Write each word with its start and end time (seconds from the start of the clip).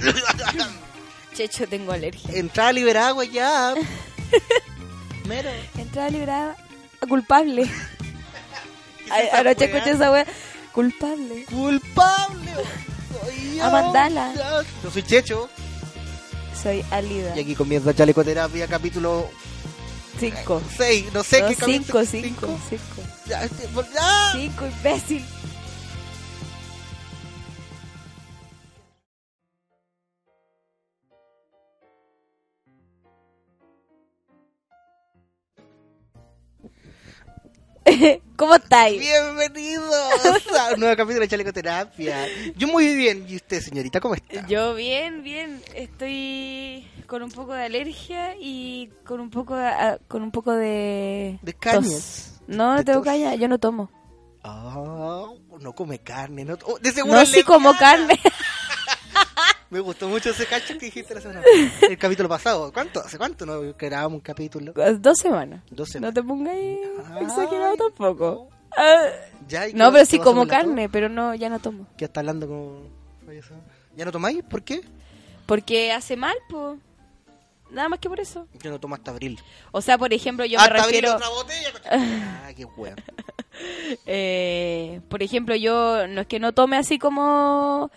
Checho, 1.34 1.66
tengo 1.66 1.92
alergia. 1.92 2.34
Entrada 2.34 2.72
liberada, 2.72 3.24
ya. 3.24 3.74
Mero. 5.26 5.50
Entrada 5.78 6.10
liberada 6.10 6.56
culpable. 7.08 7.70
Anoche 9.32 9.64
escuché 9.64 9.90
esa 9.90 10.10
wea. 10.10 10.26
Culpable. 10.72 11.44
Culpable. 11.46 12.52
Soy 13.24 13.60
A 13.60 13.64
yo. 13.66 13.70
Mandala. 13.70 14.64
Yo 14.84 14.90
soy 14.90 15.02
Checho. 15.02 15.48
Soy 16.60 16.84
Alida. 16.90 17.36
Y 17.36 17.40
aquí 17.40 17.54
comienza 17.54 17.94
Chalecoterapia, 17.94 18.66
capítulo 18.68 19.28
5. 20.20 20.62
6. 20.76 21.12
No 21.12 21.22
sé 21.24 21.44
qué 21.48 21.56
capítulo. 21.56 22.04
5, 22.04 22.04
5, 22.04 22.60
5. 22.68 22.82
Ya, 23.26 23.44
este, 23.44 23.66
por- 23.68 23.90
ya. 23.92 24.32
5, 24.32 24.66
imbécil. 24.66 25.24
¿Cómo 38.36 38.54
estáis? 38.54 39.00
Bienvenidos 39.00 39.94
a 40.58 40.72
un 40.74 40.80
nuevo 40.80 40.96
capítulo 40.96 41.20
de 41.20 41.28
Chalecoterapia. 41.28 42.26
Yo 42.56 42.68
muy 42.68 42.94
bien. 42.94 43.24
¿Y 43.28 43.36
usted, 43.36 43.60
señorita, 43.60 44.00
cómo 44.00 44.14
está? 44.14 44.46
Yo 44.46 44.74
bien, 44.74 45.22
bien. 45.22 45.62
Estoy 45.74 46.86
con 47.06 47.22
un 47.22 47.30
poco 47.30 47.52
de 47.54 47.64
alergia 47.64 48.36
y 48.38 48.90
con 49.04 49.20
un 49.20 49.30
poco 49.30 49.56
de, 49.56 49.66
ah, 49.66 49.98
con 50.08 50.22
un 50.22 50.30
poco 50.30 50.52
de 50.52 51.38
De 51.42 51.52
tos. 51.52 51.60
cañas. 51.60 52.40
No, 52.46 52.72
no 52.72 52.78
De 52.78 52.84
tengo 52.84 53.02
caña, 53.02 53.34
yo 53.34 53.48
no 53.48 53.58
tomo. 53.58 53.90
Ah, 54.42 55.26
no 55.60 55.74
come 55.74 55.98
carne. 55.98 56.44
No, 56.44 56.56
oh, 56.64 56.78
de 56.78 56.92
seguro 56.92 57.14
No, 57.18 57.26
sí 57.26 57.42
como 57.42 57.74
carne. 57.76 58.18
Me 59.70 59.78
gustó 59.80 60.08
mucho 60.08 60.30
ese 60.30 60.46
cacho 60.46 60.74
que 60.78 60.86
dijiste 60.86 61.14
la 61.14 61.20
semana 61.20 61.42
pasada. 61.42 61.86
El 61.92 61.98
capítulo 61.98 62.28
pasado. 62.28 62.72
¿Cuánto? 62.72 63.00
¿Hace 63.00 63.18
cuánto 63.18 63.46
no 63.46 63.60
grabamos 63.78 64.14
un 64.14 64.20
capítulo? 64.20 64.72
Dos 64.98 65.18
semanas. 65.18 65.62
Dos 65.70 65.88
No 65.88 65.92
semanas. 65.92 66.14
te 66.14 66.22
pongas 66.24 66.54
Ay, 66.56 66.78
exagerado 67.24 67.76
tampoco. 67.76 68.48
Ah. 68.76 69.04
Ya, 69.48 69.68
¿y 69.68 69.72
qué- 69.72 69.78
No, 69.78 69.92
pero 69.92 70.02
qué 70.04 70.10
sí 70.10 70.18
como 70.18 70.46
carne, 70.48 70.88
pero 70.88 71.08
no, 71.08 71.34
ya 71.36 71.48
no 71.48 71.60
tomo. 71.60 71.86
¿Qué 71.96 72.04
está 72.06 72.20
hablando 72.20 72.48
con... 72.48 72.88
¿Ya 73.96 74.04
no 74.04 74.10
tomáis? 74.12 74.42
¿Por 74.42 74.62
qué? 74.62 74.80
Porque 75.46 75.92
hace 75.92 76.16
mal, 76.16 76.36
pues. 76.48 76.78
Nada 77.70 77.88
más 77.88 78.00
que 78.00 78.08
por 78.08 78.18
eso. 78.18 78.48
Yo 78.60 78.70
no 78.72 78.80
tomo 78.80 78.96
hasta 78.96 79.12
abril. 79.12 79.38
O 79.70 79.80
sea, 79.80 79.96
por 79.98 80.12
ejemplo, 80.12 80.44
yo 80.44 80.58
me 80.58 80.64
hasta 80.64 80.74
refiero... 80.84 81.12
abril 81.12 81.26
otra 81.28 81.28
botella. 81.28 81.70
ah, 82.44 82.50
qué 82.56 82.64
weón. 82.64 82.96
Eh, 84.06 85.00
por 85.08 85.22
ejemplo, 85.22 85.54
yo 85.54 86.08
no 86.08 86.22
es 86.22 86.26
que 86.26 86.40
no 86.40 86.52
tome 86.52 86.76
así 86.76 86.98
como 86.98 87.90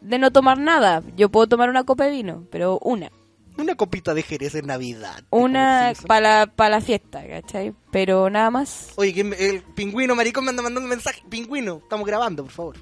de 0.00 0.18
no 0.18 0.30
tomar 0.30 0.58
nada. 0.58 1.02
Yo 1.16 1.28
puedo 1.28 1.46
tomar 1.46 1.68
una 1.68 1.84
copa 1.84 2.04
de 2.04 2.10
vino, 2.10 2.46
pero 2.50 2.78
una. 2.82 3.10
Una 3.58 3.74
copita 3.74 4.14
de 4.14 4.22
Jerez 4.22 4.54
en 4.54 4.66
Navidad. 4.66 5.24
Una 5.30 5.92
para 6.06 6.46
la, 6.56 6.68
la 6.68 6.80
fiesta, 6.80 7.26
¿cachai? 7.26 7.74
Pero 7.90 8.30
nada 8.30 8.50
más. 8.50 8.92
Oye, 8.96 9.20
el 9.20 9.62
pingüino 9.74 10.14
maricón 10.14 10.44
me 10.44 10.50
anda 10.50 10.62
mandando 10.62 10.84
un 10.84 10.90
mensaje. 10.90 11.22
Pingüino, 11.28 11.80
estamos 11.82 12.06
grabando, 12.06 12.44
por 12.44 12.52
favor. 12.52 12.76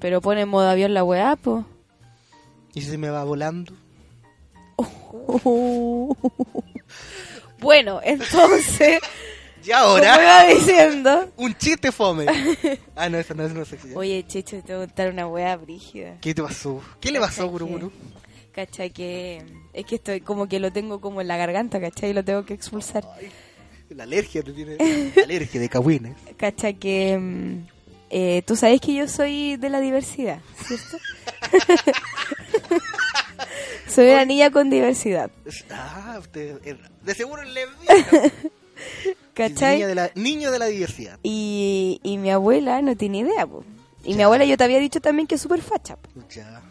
Pero 0.00 0.20
pone 0.20 0.40
en 0.40 0.48
modo 0.48 0.68
avión 0.68 0.94
la 0.94 1.04
weá, 1.04 1.36
pues. 1.36 1.64
¿Y 2.74 2.80
si 2.82 2.90
se 2.90 2.98
me 2.98 3.10
va 3.10 3.22
volando? 3.24 3.72
Bueno, 7.60 8.00
entonces, 8.02 9.00
Y 9.66 9.70
como 9.70 9.82
ahora, 9.84 10.44
iba 10.46 10.54
diciendo... 10.54 11.32
un 11.36 11.54
chiste 11.56 11.92
fome. 11.92 12.26
Ah, 12.96 13.08
no, 13.08 13.18
eso 13.18 13.34
no 13.34 13.44
es 13.46 13.52
no 13.52 13.64
sé 13.64 13.78
Oye, 13.94 14.24
Checho, 14.26 14.62
te 14.62 14.74
voy 14.74 14.82
a 14.84 14.86
contar 14.86 15.10
una 15.10 15.26
weá 15.26 15.56
brígida. 15.56 16.18
¿Qué 16.20 16.34
te 16.34 16.42
pasó? 16.42 16.82
¿Qué 17.00 17.10
le 17.10 17.18
pasó, 17.18 17.42
¿Cachai 17.42 17.48
Guru 17.48 17.66
Guru? 17.66 17.92
¿Cachai? 18.52 18.90
Que 18.90 19.42
es 19.72 19.86
que 19.86 19.94
estoy 19.94 20.20
como 20.20 20.48
que 20.48 20.60
lo 20.60 20.70
tengo 20.72 21.00
como 21.00 21.20
en 21.20 21.28
la 21.28 21.36
garganta, 21.38 21.80
¿cachai? 21.80 22.10
Y 22.10 22.12
lo 22.12 22.24
tengo 22.24 22.44
que 22.44 22.52
expulsar. 22.54 23.04
La 23.88 24.02
alergia, 24.04 24.42
te 24.42 24.52
tiene. 24.52 24.76
La 25.16 25.22
alergia 25.22 25.60
de 25.60 25.68
cagüines. 25.68 26.14
¿Cachai? 26.36 26.74
Que 26.74 27.16
mm, 27.16 27.66
eh, 28.10 28.42
tú 28.46 28.56
sabes 28.56 28.80
que 28.80 28.92
yo 28.94 29.08
soy 29.08 29.56
de 29.56 29.70
la 29.70 29.80
diversidad, 29.80 30.40
¿cierto? 30.66 30.98
soy 33.88 34.10
una 34.10 34.24
niña 34.24 34.50
con 34.50 34.68
diversidad, 34.68 35.30
Ah, 35.70 36.16
usted. 36.18 36.60
De 37.02 37.14
seguro 37.14 37.42
es 37.42 37.48
lesbiana. 37.48 38.32
¿cachai? 39.34 39.76
Niño 39.76 39.88
de 39.88 39.94
la, 39.94 40.10
niño 40.14 40.50
de 40.50 40.58
la 40.58 40.66
diversidad. 40.66 41.18
Y, 41.22 42.00
y 42.02 42.18
mi 42.18 42.30
abuela 42.30 42.80
no 42.82 42.96
tiene 42.96 43.18
idea, 43.18 43.46
po. 43.46 43.64
Y 44.04 44.14
mi 44.14 44.22
abuela 44.22 44.44
yo 44.44 44.56
te 44.56 44.64
había 44.64 44.78
dicho 44.78 45.00
también 45.00 45.26
que 45.26 45.34
es 45.36 45.40
súper 45.40 45.60
facha, 45.62 45.96
po. 45.96 46.08
Ya. 46.34 46.62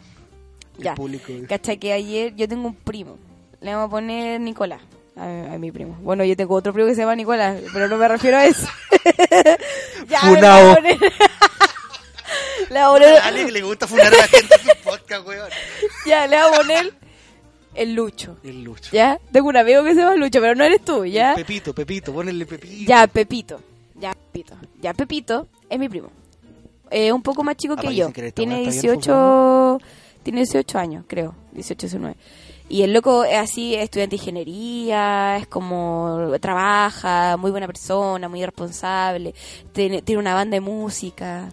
El 0.78 0.84
Ya. 0.84 0.94
público. 0.94 1.32
¿Cachai? 1.48 1.78
Que 1.78 1.92
ayer 1.92 2.34
yo 2.34 2.48
tengo 2.48 2.68
un 2.68 2.74
primo. 2.74 3.18
Le 3.60 3.72
vamos 3.74 3.88
a 3.88 3.90
poner 3.90 4.40
Nicolás. 4.40 4.80
A, 5.16 5.54
a 5.54 5.58
mi 5.58 5.70
primo. 5.70 5.98
Bueno, 6.00 6.24
yo 6.24 6.34
tengo 6.36 6.54
otro 6.54 6.72
primo 6.72 6.88
que 6.88 6.94
se 6.94 7.02
llama 7.02 7.14
Nicolás, 7.16 7.60
pero 7.72 7.88
no 7.88 7.96
me 7.98 8.08
refiero 8.08 8.38
a 8.38 8.46
eso. 8.46 8.66
ya, 10.08 10.22
me 10.22 10.34
Funao. 10.36 10.60
voy 10.62 10.70
a 10.70 10.74
poner- 10.76 10.98
le 12.70 12.84
voy 12.86 13.04
a 13.04 13.22
poner- 13.32 13.52
le 13.52 13.62
gusta 13.62 13.86
funar 13.86 14.06
a 14.14 14.16
la 14.16 14.28
gente 14.28 14.54
en 14.54 14.60
su 14.76 14.82
podcast, 14.82 15.26
weón. 15.26 15.48
ya, 16.06 16.26
le 16.26 16.36
voy 16.42 16.52
a 16.52 16.56
poner 16.56 16.94
el 17.82 17.94
Lucho. 17.94 18.36
El 18.44 18.62
Lucho. 18.62 18.90
¿Ya? 18.92 19.18
Tengo 19.32 19.48
un 19.48 19.56
amigo 19.56 19.82
que 19.84 19.94
se 19.94 20.00
llama 20.00 20.16
Lucho, 20.16 20.40
pero 20.40 20.54
no 20.54 20.64
eres 20.64 20.82
tú, 20.84 21.04
¿ya? 21.04 21.34
Pepito, 21.34 21.74
Pepito, 21.74 22.12
ponele 22.12 22.46
Pepito. 22.46 22.84
Ya, 22.88 23.06
Pepito. 23.06 23.60
Ya, 23.94 24.12
Pepito. 24.14 24.54
Ya, 24.80 24.94
Pepito 24.94 25.46
es 25.68 25.78
mi 25.78 25.88
primo. 25.88 26.10
Eh, 26.90 27.12
un 27.12 27.22
poco 27.22 27.42
más 27.44 27.56
chico 27.56 27.74
Ah, 27.78 27.80
que 27.82 27.94
yo. 27.94 28.12
que 28.12 28.32
Tiene 28.32 28.56
weá 28.56 28.68
está 28.68 28.80
bien 28.82 28.94
18, 28.98 29.78
tiene 30.22 30.38
18 30.40 30.78
años, 30.78 31.04
creo. 31.06 31.34
18, 31.52 31.86
19. 31.86 32.16
Y 32.68 32.82
el 32.82 32.92
loco 32.92 33.24
es 33.24 33.36
así, 33.36 33.74
es 33.74 33.82
estudiante 33.84 34.16
de 34.16 34.22
ingeniería, 34.22 35.36
es 35.38 35.46
como 35.48 36.32
trabaja, 36.40 37.36
muy 37.36 37.50
buena 37.50 37.66
persona, 37.66 38.28
muy 38.28 38.44
responsable, 38.44 39.34
tiene, 39.72 40.02
tiene 40.02 40.20
una 40.20 40.34
banda 40.34 40.54
de 40.54 40.60
música, 40.60 41.48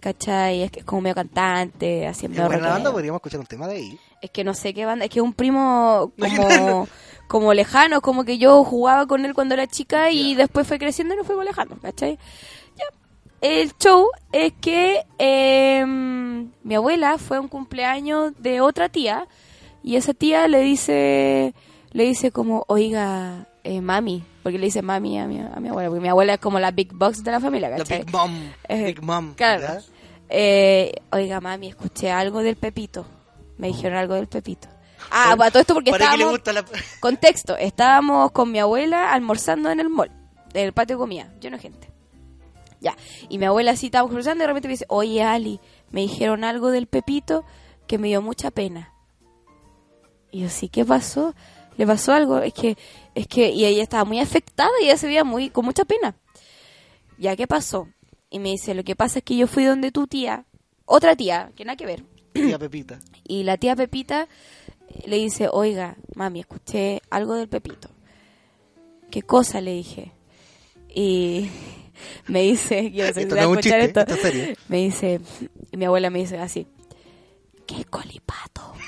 ¿cachai? 0.00 0.62
Es, 0.62 0.70
que 0.70 0.80
es 0.80 0.86
como 0.86 1.02
medio 1.02 1.14
cantante, 1.14 2.10
buena 2.22 2.48
rockero. 2.48 2.68
banda, 2.70 2.90
podríamos 2.90 3.18
escuchar 3.18 3.40
un 3.40 3.46
tema 3.46 3.68
de 3.68 3.76
ahí. 3.76 3.98
Es 4.22 4.30
que 4.30 4.44
no 4.44 4.54
sé 4.54 4.72
qué 4.72 4.86
banda, 4.86 5.04
es 5.04 5.10
que 5.10 5.18
es 5.18 5.24
un 5.24 5.34
primo 5.34 6.12
como, 6.18 6.88
como 7.26 7.54
lejano, 7.54 8.00
como 8.00 8.24
que 8.24 8.38
yo 8.38 8.62
jugaba 8.64 9.06
con 9.06 9.24
él 9.24 9.34
cuando 9.34 9.54
era 9.54 9.66
chica 9.66 10.10
y 10.10 10.34
después 10.36 10.66
fue 10.66 10.78
creciendo 10.78 11.12
y 11.14 11.16
nos 11.16 11.26
fuimos 11.26 11.42
alejando, 11.42 11.76
¿cachai? 11.82 12.18
Ya. 12.76 12.84
El 13.40 13.76
show 13.78 14.06
es 14.30 14.52
que 14.60 15.04
eh, 15.18 15.84
mi 15.84 16.74
abuela 16.74 17.18
fue 17.18 17.38
a 17.38 17.40
un 17.40 17.48
cumpleaños 17.48 18.32
de 18.38 18.60
otra 18.60 18.88
tía 18.88 19.26
y 19.82 19.96
esa 19.96 20.14
tía 20.14 20.46
le 20.46 20.60
dice, 20.60 21.52
le 21.90 22.04
dice 22.04 22.30
como, 22.30 22.64
oiga, 22.68 23.48
eh, 23.64 23.80
mami, 23.80 24.22
porque 24.44 24.58
le 24.58 24.66
dice 24.66 24.82
mami 24.82 25.18
a 25.18 25.26
mi, 25.26 25.40
a 25.40 25.58
mi 25.58 25.68
abuela, 25.68 25.88
porque 25.88 26.02
mi 26.02 26.08
abuela 26.08 26.34
es 26.34 26.40
como 26.40 26.60
la 26.60 26.70
big 26.70 26.92
box 26.92 27.24
de 27.24 27.30
la 27.32 27.40
familia, 27.40 27.68
La 27.70 27.78
¿cachai? 27.78 28.04
Big 28.04 28.12
Mom. 28.12 28.32
Eh, 28.68 28.84
Big 28.84 29.02
Mom. 29.02 29.34
Claro. 29.34 29.82
Eh, 30.28 30.94
oiga, 31.10 31.40
mami, 31.40 31.68
escuché 31.68 32.10
algo 32.12 32.40
del 32.42 32.56
Pepito. 32.56 33.04
Me 33.58 33.68
dijeron 33.68 33.98
algo 33.98 34.14
del 34.14 34.28
Pepito. 34.28 34.68
Ah, 35.10 35.34
para 35.36 35.50
todo 35.50 35.60
esto 35.60 35.74
porque 35.74 35.90
Para 35.90 36.12
que 36.12 36.16
le 36.18 36.22
estábamos... 36.22 36.38
gusta 36.38 36.52
la. 36.52 36.64
Contexto, 37.00 37.56
estábamos 37.56 38.30
con 38.30 38.50
mi 38.52 38.60
abuela 38.60 39.12
almorzando 39.12 39.68
en 39.68 39.80
el 39.80 39.90
mall, 39.90 40.12
en 40.54 40.64
el 40.64 40.72
patio 40.72 40.96
de 40.96 41.00
comida, 41.00 41.34
lleno 41.40 41.56
de 41.56 41.62
gente. 41.62 41.90
Ya, 42.80 42.96
y 43.28 43.38
mi 43.38 43.44
abuela 43.44 43.72
así 43.72 43.86
estábamos 43.86 44.12
cruzando 44.12 44.42
y 44.42 44.44
de 44.44 44.46
repente 44.46 44.68
me 44.68 44.72
dice, 44.72 44.86
oye 44.88 45.22
Ali, 45.22 45.60
me 45.90 46.02
dijeron 46.02 46.44
algo 46.44 46.70
del 46.70 46.86
Pepito 46.86 47.44
que 47.86 47.98
me 47.98 48.08
dio 48.08 48.22
mucha 48.22 48.50
pena. 48.52 48.92
Y 50.30 50.40
yo, 50.40 50.48
sí, 50.48 50.68
¿qué 50.68 50.84
pasó? 50.84 51.34
¿Le 51.76 51.86
pasó 51.86 52.12
algo? 52.12 52.38
Es 52.38 52.54
que, 52.54 52.76
es 53.14 53.26
que, 53.26 53.50
y 53.50 53.64
ella 53.64 53.82
estaba 53.82 54.04
muy 54.04 54.18
afectada 54.18 54.70
y 54.80 54.84
ella 54.84 54.96
se 54.96 55.06
veía 55.06 55.24
muy, 55.24 55.50
con 55.50 55.64
mucha 55.64 55.84
pena. 55.84 56.16
Ya, 57.18 57.36
¿qué 57.36 57.46
pasó? 57.46 57.88
Y 58.30 58.38
me 58.38 58.50
dice, 58.50 58.74
lo 58.74 58.82
que 58.82 58.96
pasa 58.96 59.18
es 59.18 59.24
que 59.24 59.36
yo 59.36 59.46
fui 59.46 59.64
donde 59.64 59.92
tu 59.92 60.06
tía, 60.06 60.46
otra 60.86 61.14
tía, 61.16 61.52
que 61.54 61.64
nada 61.64 61.76
que 61.76 61.86
ver, 61.86 62.04
Tía 62.32 62.58
Pepita. 62.58 62.98
y 63.24 63.42
la 63.44 63.56
tía 63.56 63.76
Pepita 63.76 64.28
eh, 64.88 65.02
le 65.06 65.16
dice, 65.16 65.48
oiga, 65.52 65.96
mami, 66.14 66.40
escuché 66.40 67.00
algo 67.10 67.34
del 67.34 67.48
Pepito. 67.48 67.88
¿Qué 69.10 69.22
cosa? 69.22 69.60
Le 69.60 69.72
dije. 69.72 70.12
Y 70.94 71.48
me 72.26 72.42
dice, 72.42 72.90
yo 72.90 73.06
no 73.06 73.12
sé 73.12 73.14
si 73.14 73.20
Esto 73.22 73.36
va 73.36 73.42
a 73.42 73.44
no 73.44 73.50
es 73.50 73.52
un 73.52 73.58
escuchar 73.58 73.80
chiste, 73.82 74.00
esto. 74.00 74.00
esto 74.00 74.14
es 74.14 74.20
serio. 74.34 74.56
Me 74.68 74.76
dice, 74.78 75.20
y 75.70 75.76
mi 75.76 75.84
abuela 75.84 76.10
me 76.10 76.20
dice 76.20 76.38
así, 76.38 76.66
¿qué 77.66 77.84
colipato? 77.84 78.72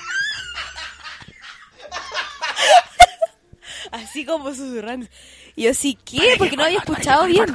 Así 3.91 4.25
como 4.25 4.53
susurrando. 4.53 5.07
Y 5.55 5.63
yo 5.63 5.73
sí, 5.73 5.97
¿qué? 6.03 6.35
Porque 6.37 6.57
no 6.57 6.63
había 6.63 6.79
escuchado 6.79 7.25
bien. 7.25 7.45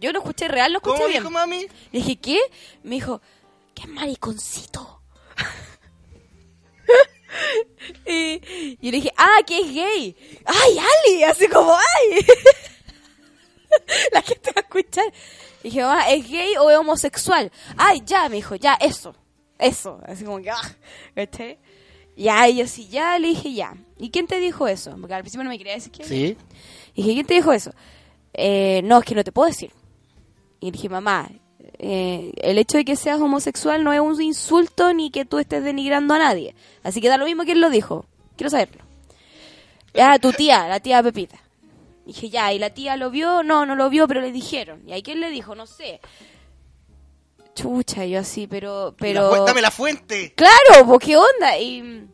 Yo 0.00 0.12
no 0.12 0.20
escuché 0.20 0.48
real, 0.48 0.72
no 0.72 0.78
escuché 0.78 0.96
¿Cómo 0.96 1.08
bien. 1.08 1.20
dijo 1.22 1.30
mami? 1.30 1.60
Le 1.92 1.98
dije, 1.98 2.16
¿qué? 2.16 2.38
Me 2.82 2.94
dijo, 2.96 3.20
¿qué 3.74 3.86
mariconcito? 3.88 4.91
Y, 8.06 8.12
y 8.12 8.78
yo 8.80 8.90
le 8.90 8.96
dije, 8.98 9.12
ah, 9.16 9.38
que 9.46 9.58
es 9.60 9.74
gay. 9.74 10.16
¡Ay, 10.44 10.78
Ali! 10.78 11.24
Así 11.24 11.48
como, 11.48 11.74
¡ay! 11.74 12.26
La 14.12 14.22
gente 14.22 14.50
va 14.54 14.60
a 14.60 14.60
escuchar. 14.60 15.04
Y 15.62 15.68
dije, 15.68 15.82
ah, 15.82 16.10
¿es 16.10 16.28
gay 16.28 16.56
o 16.58 16.70
es 16.70 16.78
homosexual? 16.78 17.50
Ay, 17.76 18.02
ya, 18.04 18.28
me 18.28 18.36
dijo, 18.36 18.54
ya, 18.56 18.74
eso. 18.74 19.14
Eso. 19.58 20.00
Así 20.06 20.24
como 20.24 20.40
que, 20.40 20.50
ah, 20.50 20.76
¿viste? 21.14 21.58
Y 22.16 22.24
yo 22.56 22.66
sí, 22.66 22.88
ya, 22.88 23.18
le 23.18 23.28
dije, 23.28 23.52
ya. 23.52 23.74
¿Y 23.98 24.10
quién 24.10 24.26
te 24.26 24.38
dijo 24.38 24.68
eso? 24.68 24.96
Porque 25.00 25.14
al 25.14 25.22
principio 25.22 25.44
no 25.44 25.50
me 25.50 25.58
quería 25.58 25.74
decir 25.74 25.92
que 25.92 26.04
Sí. 26.04 26.36
y 26.94 27.02
dije, 27.02 27.14
¿quién 27.14 27.26
te 27.26 27.34
dijo 27.34 27.52
eso? 27.52 27.72
Eh, 28.34 28.82
no, 28.84 28.98
es 28.98 29.04
que 29.04 29.14
no 29.14 29.24
te 29.24 29.32
puedo 29.32 29.48
decir. 29.48 29.72
Y 30.60 30.70
dije, 30.70 30.88
mamá, 30.88 31.30
eh, 31.84 32.32
el 32.36 32.58
hecho 32.58 32.78
de 32.78 32.84
que 32.84 32.94
seas 32.94 33.20
homosexual 33.20 33.82
no 33.82 33.92
es 33.92 33.98
un 33.98 34.22
insulto 34.22 34.94
ni 34.94 35.10
que 35.10 35.24
tú 35.24 35.40
estés 35.40 35.64
denigrando 35.64 36.14
a 36.14 36.18
nadie. 36.18 36.54
Así 36.84 37.00
que 37.00 37.08
da 37.08 37.16
lo 37.16 37.24
mismo 37.24 37.44
que 37.44 37.52
él 37.52 37.60
lo 37.60 37.70
dijo. 37.70 38.06
Quiero 38.36 38.50
saberlo. 38.50 38.82
Ah, 39.98 40.16
tu 40.20 40.32
tía, 40.32 40.68
la 40.68 40.78
tía 40.78 41.02
Pepita. 41.02 41.38
Dije, 42.06 42.30
ya, 42.30 42.52
¿y 42.52 42.60
la 42.60 42.70
tía 42.70 42.96
lo 42.96 43.10
vio? 43.10 43.42
No, 43.42 43.66
no 43.66 43.74
lo 43.74 43.90
vio, 43.90 44.06
pero 44.06 44.20
le 44.20 44.30
dijeron. 44.30 44.80
¿Y 44.86 44.92
ahí 44.92 45.02
quién 45.02 45.20
le 45.20 45.30
dijo? 45.30 45.56
No 45.56 45.66
sé. 45.66 46.00
Chucha, 47.56 48.06
yo 48.06 48.20
así, 48.20 48.46
pero... 48.46 48.90
La 48.90 48.96
pero... 48.96 49.44
Dame 49.44 49.60
la 49.60 49.72
fuente. 49.72 50.34
Claro, 50.34 50.86
pues 50.86 51.00
qué 51.00 51.16
onda. 51.16 51.58
Y 51.58 52.06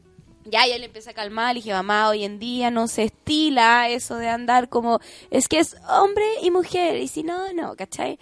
ya, 0.47 0.67
ya 0.67 0.79
le 0.79 0.87
empecé 0.87 1.11
a 1.11 1.15
calmar. 1.15 1.55
Le 1.55 1.61
dije, 1.61 1.75
mamá, 1.75 2.09
hoy 2.09 2.25
en 2.25 2.39
día 2.39 2.71
no 2.71 2.89
se 2.89 3.05
estila 3.05 3.91
eso 3.91 4.17
de 4.17 4.29
andar 4.29 4.71
como. 4.71 4.99
Es 5.31 5.47
que 5.47 5.59
es 5.59 5.77
hombre 5.89 6.25
y 6.43 6.51
mujer. 6.51 6.97
Y 6.97 7.09
si 7.09 7.23
no, 7.23 7.53
no, 7.53 7.77
¿cachai? 7.77 8.19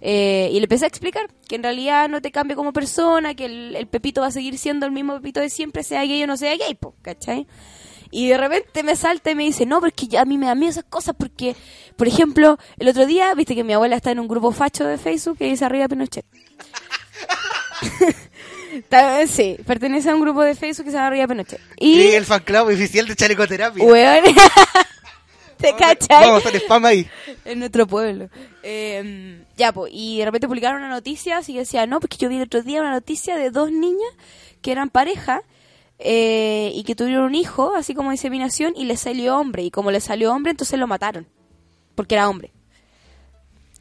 Eh, 0.00 0.48
y 0.52 0.54
le 0.60 0.64
empecé 0.64 0.84
a 0.84 0.88
explicar 0.88 1.28
que 1.48 1.56
en 1.56 1.62
realidad 1.62 2.08
no 2.08 2.22
te 2.22 2.30
cambia 2.30 2.56
como 2.56 2.72
persona, 2.72 3.34
que 3.34 3.46
el, 3.46 3.76
el 3.76 3.86
Pepito 3.86 4.20
va 4.20 4.28
a 4.28 4.30
seguir 4.30 4.56
siendo 4.58 4.86
el 4.86 4.92
mismo 4.92 5.14
Pepito 5.14 5.40
de 5.40 5.50
siempre, 5.50 5.82
sea 5.82 6.02
gay 6.04 6.22
o 6.22 6.26
no 6.26 6.36
sea 6.36 6.56
gay, 6.56 6.74
po, 6.74 6.94
¿cachai? 7.02 7.46
Y 8.10 8.28
de 8.28 8.38
repente 8.38 8.82
me 8.82 8.96
salta 8.96 9.30
y 9.30 9.34
me 9.34 9.44
dice, 9.44 9.66
no, 9.66 9.80
porque 9.80 10.06
ya 10.06 10.22
a 10.22 10.24
mí 10.24 10.38
me 10.38 10.46
da 10.46 10.54
miedo 10.54 10.70
esas 10.70 10.84
cosas, 10.84 11.14
porque, 11.18 11.54
por 11.96 12.08
ejemplo, 12.08 12.58
el 12.78 12.88
otro 12.88 13.06
día, 13.06 13.34
viste 13.34 13.54
que 13.54 13.64
mi 13.64 13.74
abuela 13.74 13.96
está 13.96 14.10
en 14.10 14.20
un 14.20 14.28
grupo 14.28 14.50
facho 14.50 14.86
de 14.86 14.96
Facebook 14.98 15.38
que 15.38 15.44
dice 15.44 15.64
arriba 15.64 15.88
Pinochet. 15.88 16.24
Sí, 19.28 19.56
pertenece 19.66 20.10
a 20.10 20.14
un 20.14 20.20
grupo 20.20 20.42
de 20.42 20.54
Facebook 20.54 20.84
que 20.84 20.90
se 20.90 20.96
llama 20.96 21.08
Arriba 21.08 21.26
Pinochet. 21.26 21.60
Y, 21.78 21.94
Sí, 21.94 22.14
el 22.14 22.24
fan 22.24 22.40
club 22.40 22.68
oficial 22.68 23.08
de 23.08 23.16
chalecoterapia. 23.16 23.84
weón, 23.84 24.24
¿te 25.56 25.74
cachai? 25.74 26.26
Vamos 26.26 26.44
a 26.44 26.48
hacer 26.48 26.60
spam 26.60 26.84
ahí. 26.84 27.08
en 27.44 27.58
nuestro 27.58 27.86
pueblo. 27.86 28.28
Eh, 28.62 29.42
ya, 29.58 29.72
pues, 29.72 29.92
y 29.92 30.20
de 30.20 30.24
repente 30.24 30.46
publicaron 30.46 30.78
una 30.78 30.88
noticia 30.88 31.38
así 31.38 31.52
que 31.52 31.60
decía, 31.60 31.84
no, 31.86 31.98
porque 31.98 32.16
yo 32.16 32.28
vi 32.28 32.36
el 32.36 32.42
otro 32.42 32.62
día 32.62 32.80
una 32.80 32.92
noticia 32.92 33.36
de 33.36 33.50
dos 33.50 33.72
niñas 33.72 34.10
que 34.62 34.70
eran 34.70 34.88
pareja 34.88 35.42
eh, 35.98 36.70
y 36.74 36.84
que 36.84 36.94
tuvieron 36.94 37.24
un 37.24 37.34
hijo, 37.34 37.74
así 37.74 37.92
como 37.92 38.12
inseminación, 38.12 38.74
y 38.76 38.84
le 38.84 38.96
salió 38.96 39.36
hombre. 39.36 39.64
Y 39.64 39.70
como 39.72 39.90
le 39.90 40.00
salió 40.00 40.32
hombre, 40.32 40.52
entonces 40.52 40.78
lo 40.78 40.86
mataron, 40.86 41.26
porque 41.96 42.14
era 42.14 42.28
hombre. 42.28 42.52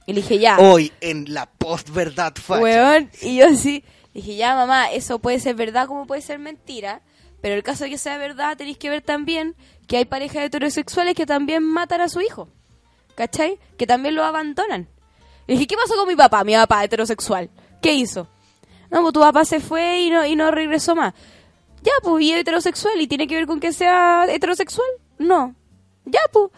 Y 0.07 0.13
le 0.13 0.21
dije, 0.21 0.39
ya. 0.39 0.57
Hoy 0.57 0.91
en 0.99 1.31
la 1.31 1.45
post-verdad 1.45 2.33
facha. 2.35 2.61
Weón, 2.61 3.11
y 3.21 3.37
yo 3.37 3.55
sí, 3.55 3.83
dije, 4.15 4.35
ya 4.35 4.55
mamá, 4.55 4.91
eso 4.91 5.19
puede 5.19 5.39
ser 5.39 5.55
verdad 5.55 5.87
como 5.87 6.07
puede 6.07 6.21
ser 6.21 6.39
mentira, 6.39 7.03
pero 7.39 7.53
el 7.53 7.61
caso 7.61 7.83
de 7.83 7.91
que 7.91 7.99
sea 7.99 8.17
verdad 8.17 8.57
tenéis 8.57 8.79
que 8.79 8.89
ver 8.89 9.03
también 9.03 9.55
que 9.87 9.97
hay 9.97 10.05
parejas 10.05 10.43
heterosexuales 10.43 11.13
que 11.13 11.27
también 11.27 11.63
matan 11.63 12.01
a 12.01 12.09
su 12.09 12.21
hijo, 12.21 12.49
¿cachai? 13.13 13.59
Que 13.77 13.85
también 13.85 14.15
lo 14.15 14.23
abandonan. 14.23 14.87
Y 15.47 15.53
dije, 15.53 15.67
¿qué 15.67 15.75
pasó 15.75 15.95
con 15.95 16.07
mi 16.07 16.15
papá, 16.15 16.43
mi 16.43 16.53
papá 16.53 16.83
heterosexual? 16.83 17.49
¿Qué 17.81 17.93
hizo? 17.93 18.27
No, 18.91 19.01
pues 19.01 19.13
tu 19.13 19.19
papá 19.21 19.45
se 19.45 19.59
fue 19.59 20.01
y 20.01 20.09
no, 20.09 20.25
y 20.25 20.35
no 20.35 20.51
regresó 20.51 20.95
más. 20.95 21.13
Ya, 21.83 21.91
pues, 22.03 22.23
y 22.23 22.31
es 22.33 22.39
heterosexual, 22.41 22.99
¿y 22.99 23.07
tiene 23.07 23.27
que 23.27 23.35
ver 23.35 23.47
con 23.47 23.59
que 23.59 23.71
sea 23.71 24.25
heterosexual? 24.29 24.87
No. 25.19 25.55
Ya, 26.05 26.19
pues. 26.31 26.51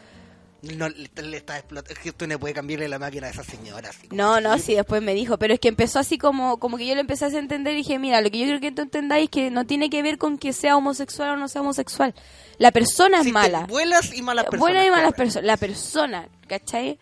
No, 0.76 0.90
le, 0.90 1.10
le 1.24 1.38
está 1.38 1.58
explotando. 1.58 1.94
Es 1.94 2.00
que 2.00 2.10
usted 2.10 2.28
no 2.28 2.38
puede 2.38 2.54
cambiarle 2.54 2.90
la 2.90 3.00
máquina 3.00 3.28
a 3.28 3.30
esa 3.30 3.44
señora. 3.44 3.90
así 3.90 4.08
No, 4.12 4.34
así. 4.34 4.44
no, 4.44 4.58
sí, 4.58 4.74
después 4.76 5.02
me 5.02 5.14
dijo, 5.14 5.38
pero 5.38 5.54
es 5.54 5.60
que 5.60 5.70
empezó 5.70 6.00
así 6.00 6.18
como, 6.18 6.60
como 6.60 6.78
que 6.78 6.86
yo 6.86 6.96
le 6.96 7.02
empecé 7.02 7.26
a 7.26 7.30
entender 7.30 7.74
y 7.74 7.78
dije, 7.78 7.98
mira, 7.98 8.20
lo 8.22 8.30
que 8.30 8.40
yo 8.40 8.46
quiero 8.46 8.60
que 8.60 8.72
tú 8.74 8.82
entendáis 8.82 9.26
es 9.26 9.30
que 9.30 9.52
no 9.52 9.66
tiene 9.66 9.90
que 9.90 10.04
ver 10.04 10.18
con 10.18 10.38
que 10.38 10.52
sea 10.52 10.76
homosexual 10.76 11.30
o 11.30 11.36
no 11.38 11.48
sea 11.48 11.62
homosexual. 11.62 12.14
La 12.58 12.72
persona 12.72 13.22
es 13.22 13.32
mala. 13.32 13.68
Buenas 13.68 14.14
y 14.14 14.22
malas 14.22 14.46
personas. 14.46 14.60
Buenas 14.60 14.86
y 14.86 14.90
malas 14.90 15.14
personas. 15.14 15.46
La 15.48 15.58
persona, 15.58 16.28
¿cachai? 16.48 17.00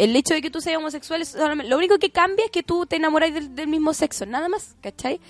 El 0.00 0.16
hecho 0.16 0.34
de 0.34 0.42
que 0.42 0.50
tú 0.50 0.60
seas 0.60 0.78
homosexual, 0.78 1.22
es 1.22 1.34
lo 1.34 1.76
único 1.76 1.98
que 1.98 2.10
cambia 2.10 2.44
es 2.46 2.50
que 2.50 2.62
tú 2.62 2.86
te 2.86 2.96
enamoráis 2.96 3.34
del, 3.34 3.54
del 3.54 3.68
mismo 3.68 3.92
sexo, 3.94 4.24
nada 4.26 4.48
más, 4.48 4.74
¿cachai? 4.80 5.20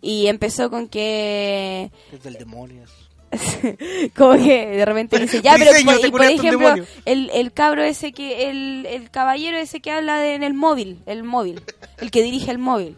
Y 0.00 0.26
empezó 0.28 0.70
con 0.70 0.88
que 0.88 1.90
Es 2.12 2.22
del 2.22 2.34
demonio. 2.34 2.84
como 4.16 4.34
que 4.34 4.66
de 4.66 4.84
repente 4.84 5.18
dice 5.18 5.40
ya 5.40 5.54
pero 5.56 5.70
por, 5.84 6.06
y 6.06 6.10
por 6.10 6.22
ejemplo 6.22 6.74
el, 7.06 7.30
el 7.32 7.50
cabro 7.54 7.82
ese 7.82 8.12
que 8.12 8.50
el, 8.50 8.84
el 8.84 9.10
caballero 9.10 9.56
ese 9.56 9.80
que 9.80 9.90
habla 9.90 10.18
de- 10.18 10.34
en 10.34 10.42
el 10.42 10.52
móvil 10.52 11.00
el 11.06 11.22
móvil 11.22 11.62
el 11.98 12.10
que 12.10 12.22
dirige 12.22 12.50
el 12.50 12.58
móvil 12.58 12.94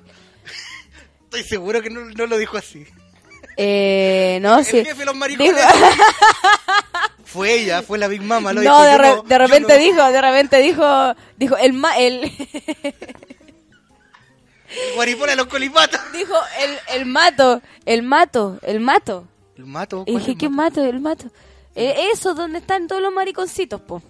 Estoy 1.26 1.44
seguro 1.44 1.80
que 1.82 1.90
no, 1.90 2.00
no 2.00 2.26
lo 2.26 2.36
dijo 2.36 2.56
así. 2.56 2.84
eh, 3.56 4.38
no 4.42 4.58
El 4.58 4.64
sí 4.64 4.78
jefe 4.84 4.94
de 4.98 5.04
los 5.04 5.14
maricones. 5.14 5.54
Fue 7.34 7.52
ella, 7.52 7.82
fue 7.82 7.98
la 7.98 8.08
Big 8.08 8.22
Mama. 8.22 8.52
Lo 8.54 8.62
no 8.62 8.70
dijo, 8.78 8.82
de, 8.84 8.96
re- 8.98 9.16
no, 9.16 9.22
de 9.24 9.38
repente 9.38 9.72
no. 9.74 9.78
dijo 9.80 10.12
de 10.12 10.20
repente 10.22 10.56
dijo 10.58 11.14
dijo 11.36 11.56
el 11.58 11.72
ma 11.74 11.98
el 11.98 12.22
El 14.88 14.94
guaripón 14.96 15.30
a 15.30 15.34
los 15.36 15.46
colipatos. 15.46 16.00
dijo 16.12 16.34
el, 16.60 17.00
el 17.00 17.06
mato 17.06 17.60
el 17.86 18.02
mato 18.02 18.58
el 18.62 18.80
mato 18.80 19.26
El 19.56 19.66
mato. 19.66 20.04
y 20.06 20.12
¿cuál 20.12 20.24
dije 20.24 20.36
qué 20.38 20.48
mato 20.48 20.84
el 20.84 21.00
mato 21.00 21.26
Eh, 21.76 22.08
eso 22.12 22.34
donde 22.34 22.58
están 22.58 22.86
todos 22.88 23.02
los 23.02 23.12
mariconcitos 23.12 23.80
po 23.80 24.00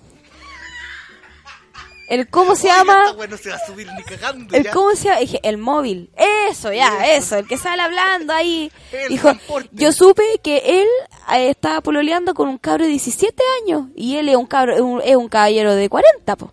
el 2.08 2.28
cómo 2.28 2.54
se 2.54 2.68
llama 2.68 3.04
esta 3.06 3.18
wea 3.18 3.26
no 3.28 3.36
se 3.36 3.48
va 3.50 3.56
a 3.56 3.66
subir 3.66 3.88
ni 3.96 4.02
cagando. 4.04 4.54
El 4.54 4.64
ya. 4.64 4.72
cómo 4.72 4.94
se 4.94 5.04
llama, 5.08 5.20
dije, 5.20 5.40
el 5.42 5.58
móvil. 5.58 6.10
Eso, 6.50 6.72
ya, 6.72 7.06
eso, 7.14 7.36
el 7.38 7.46
que 7.48 7.56
sale 7.56 7.82
hablando 7.82 8.32
ahí. 8.32 8.70
El 8.92 9.08
Dijo, 9.08 9.28
transporte. 9.28 9.68
yo 9.72 9.92
supe 9.92 10.22
que 10.42 10.58
él 10.82 10.88
eh, 11.34 11.50
estaba 11.50 11.80
pololeando 11.80 12.34
con 12.34 12.48
un 12.48 12.58
cabro 12.58 12.84
de 12.84 12.90
17 12.90 13.42
años 13.62 13.86
y 13.96 14.16
él 14.16 14.28
es 14.28 14.36
un 14.36 14.46
cabro, 14.46 14.74
es 14.74 14.80
un, 14.80 15.00
es 15.04 15.16
un 15.16 15.28
caballero 15.28 15.74
de 15.74 15.88
40, 15.88 16.36
po. 16.36 16.52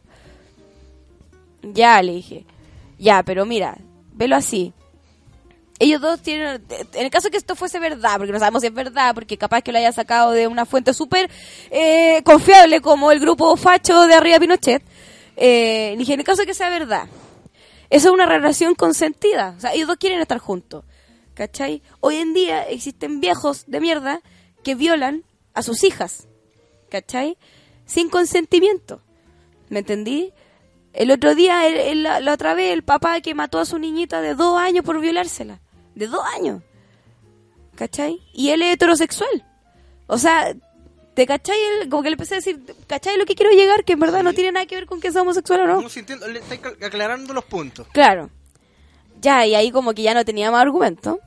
Ya, 1.63 2.01
le 2.01 2.13
dije. 2.13 2.45
Ya, 2.97 3.23
pero 3.23 3.45
mira, 3.45 3.77
velo 4.13 4.35
así. 4.35 4.73
Ellos 5.79 5.99
dos 5.99 6.21
tienen, 6.21 6.63
en 6.93 7.05
el 7.05 7.09
caso 7.09 7.31
que 7.31 7.37
esto 7.37 7.55
fuese 7.55 7.79
verdad, 7.79 8.17
porque 8.17 8.31
no 8.31 8.37
sabemos 8.37 8.61
si 8.61 8.67
es 8.67 8.73
verdad, 8.73 9.15
porque 9.15 9.35
capaz 9.35 9.63
que 9.63 9.71
lo 9.71 9.79
haya 9.79 9.91
sacado 9.91 10.29
de 10.29 10.45
una 10.45 10.67
fuente 10.67 10.93
súper 10.93 11.27
eh, 11.71 12.21
confiable 12.23 12.81
como 12.81 13.11
el 13.11 13.19
grupo 13.19 13.57
facho 13.57 14.05
de 14.05 14.13
arriba 14.13 14.39
Pinochet, 14.39 14.83
eh, 15.35 15.95
dije, 15.97 16.13
en 16.13 16.19
el 16.19 16.25
caso 16.25 16.41
de 16.41 16.47
que 16.47 16.53
sea 16.53 16.69
verdad, 16.69 17.07
eso 17.89 18.09
es 18.09 18.13
una 18.13 18.25
relación 18.25 18.75
consentida, 18.75 19.55
o 19.57 19.59
sea, 19.59 19.73
ellos 19.73 19.87
dos 19.87 19.97
quieren 19.97 20.21
estar 20.21 20.37
juntos, 20.37 20.85
¿cachai? 21.33 21.81
Hoy 21.99 22.17
en 22.17 22.33
día 22.33 22.63
existen 22.63 23.19
viejos 23.19 23.65
de 23.67 23.79
mierda 23.79 24.21
que 24.63 24.75
violan 24.75 25.23
a 25.53 25.63
sus 25.63 25.83
hijas, 25.83 26.27
¿cachai? 26.89 27.37
Sin 27.85 28.09
consentimiento, 28.09 29.01
¿me 29.69 29.79
entendí? 29.79 30.33
El 30.93 31.11
otro 31.11 31.35
día, 31.35 31.61
la, 31.95 32.19
la 32.19 32.33
otra 32.33 32.53
vez, 32.53 32.73
el 32.73 32.83
papá 32.83 33.21
que 33.21 33.33
mató 33.33 33.59
a 33.59 33.65
su 33.65 33.79
niñita 33.79 34.21
de 34.21 34.35
dos 34.35 34.59
años 34.59 34.83
por 34.83 34.99
violársela. 34.99 35.61
De 35.95 36.07
dos 36.07 36.21
años. 36.37 36.61
¿Cachai? 37.75 38.19
Y 38.33 38.49
él 38.49 38.61
es 38.61 38.73
heterosexual. 38.73 39.45
O 40.07 40.17
sea, 40.17 40.53
¿te 41.13 41.25
cachai? 41.25 41.57
El- 41.81 41.89
como 41.89 42.03
que 42.03 42.09
le 42.09 42.13
empecé 42.13 42.35
a 42.35 42.37
decir, 42.37 42.59
¿cachai 42.87 43.17
lo 43.17 43.25
que 43.25 43.35
quiero 43.35 43.51
llegar? 43.51 43.83
Que 43.83 43.93
en 43.93 43.99
verdad 43.99 44.23
no 44.23 44.33
tiene 44.33 44.51
nada 44.51 44.65
que 44.65 44.75
ver 44.75 44.85
con 44.85 44.99
que 45.01 45.11
sea 45.11 45.21
homosexual 45.21 45.61
o 45.61 45.67
no. 45.67 45.81
No, 45.81 45.87
entiendo, 45.95 46.27
le 46.27 46.39
estoy 46.39 46.57
cal- 46.59 46.77
aclarando 46.81 47.33
los 47.33 47.45
puntos. 47.45 47.87
Claro. 47.93 48.29
Ya, 49.21 49.45
y 49.45 49.53
ahí 49.55 49.71
como 49.71 49.93
que 49.93 50.01
ya 50.01 50.13
no 50.13 50.25
tenía 50.25 50.49
más 50.51 50.61
argumento. 50.61 51.19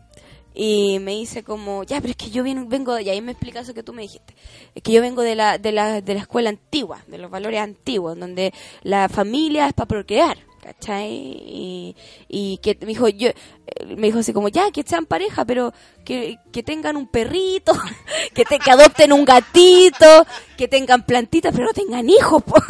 Y 0.57 1.01
me 1.01 1.11
dice 1.13 1.43
como, 1.43 1.83
ya, 1.83 2.01
pero 2.01 2.13
es 2.13 2.17
que 2.17 2.31
yo 2.31 2.45
vengo, 2.45 2.97
y 3.01 3.09
ahí 3.11 3.21
me 3.21 3.33
explica 3.33 3.61
eso 3.61 3.75
que 3.75 3.83
tú 3.83 3.93
me 3.93 4.03
dijiste. 4.03 4.35
Es 4.75 4.85
que 4.85 4.93
yo 4.93 5.01
vengo 5.01 5.23
de 5.23 5.35
la, 5.35 5.59
de 5.59 5.73
la, 5.73 6.01
de 6.01 6.15
la 6.15 6.21
escuela 6.21 6.49
antigua, 6.49 7.03
de 7.09 7.19
los 7.19 7.29
valores 7.29 7.61
antiguos, 7.61 8.17
donde 8.17 8.53
la 8.85 9.09
familia 9.09 9.67
es 9.67 9.73
para 9.73 9.89
procrear, 9.89 10.39
¿cachai? 10.65 11.95
Y, 12.27 12.59
que 12.63 12.79
me 12.81 12.87
dijo, 12.87 13.07
yo, 13.09 13.29
eh, 13.29 13.97
me 13.97 14.07
dijo 14.07 14.21
así 14.21 14.33
como, 14.33 14.49
ya, 14.49 14.71
que 14.71 14.83
sean 14.83 15.05
pareja, 15.05 15.45
pero 15.45 15.75
que, 16.07 16.39
que 16.53 16.63
tengan 16.63 16.97
un 16.97 17.07
perrito, 17.07 17.75
que, 18.35 18.45
que 18.45 18.71
adopten 18.71 19.13
un 19.13 19.27
gatito, 19.27 20.27
que 20.57 20.67
tengan 20.67 21.05
plantitas, 21.05 21.53
pero 21.53 21.67
no 21.67 21.75
tengan 21.75 22.09
hijos, 22.09 22.43
po. 22.43 22.57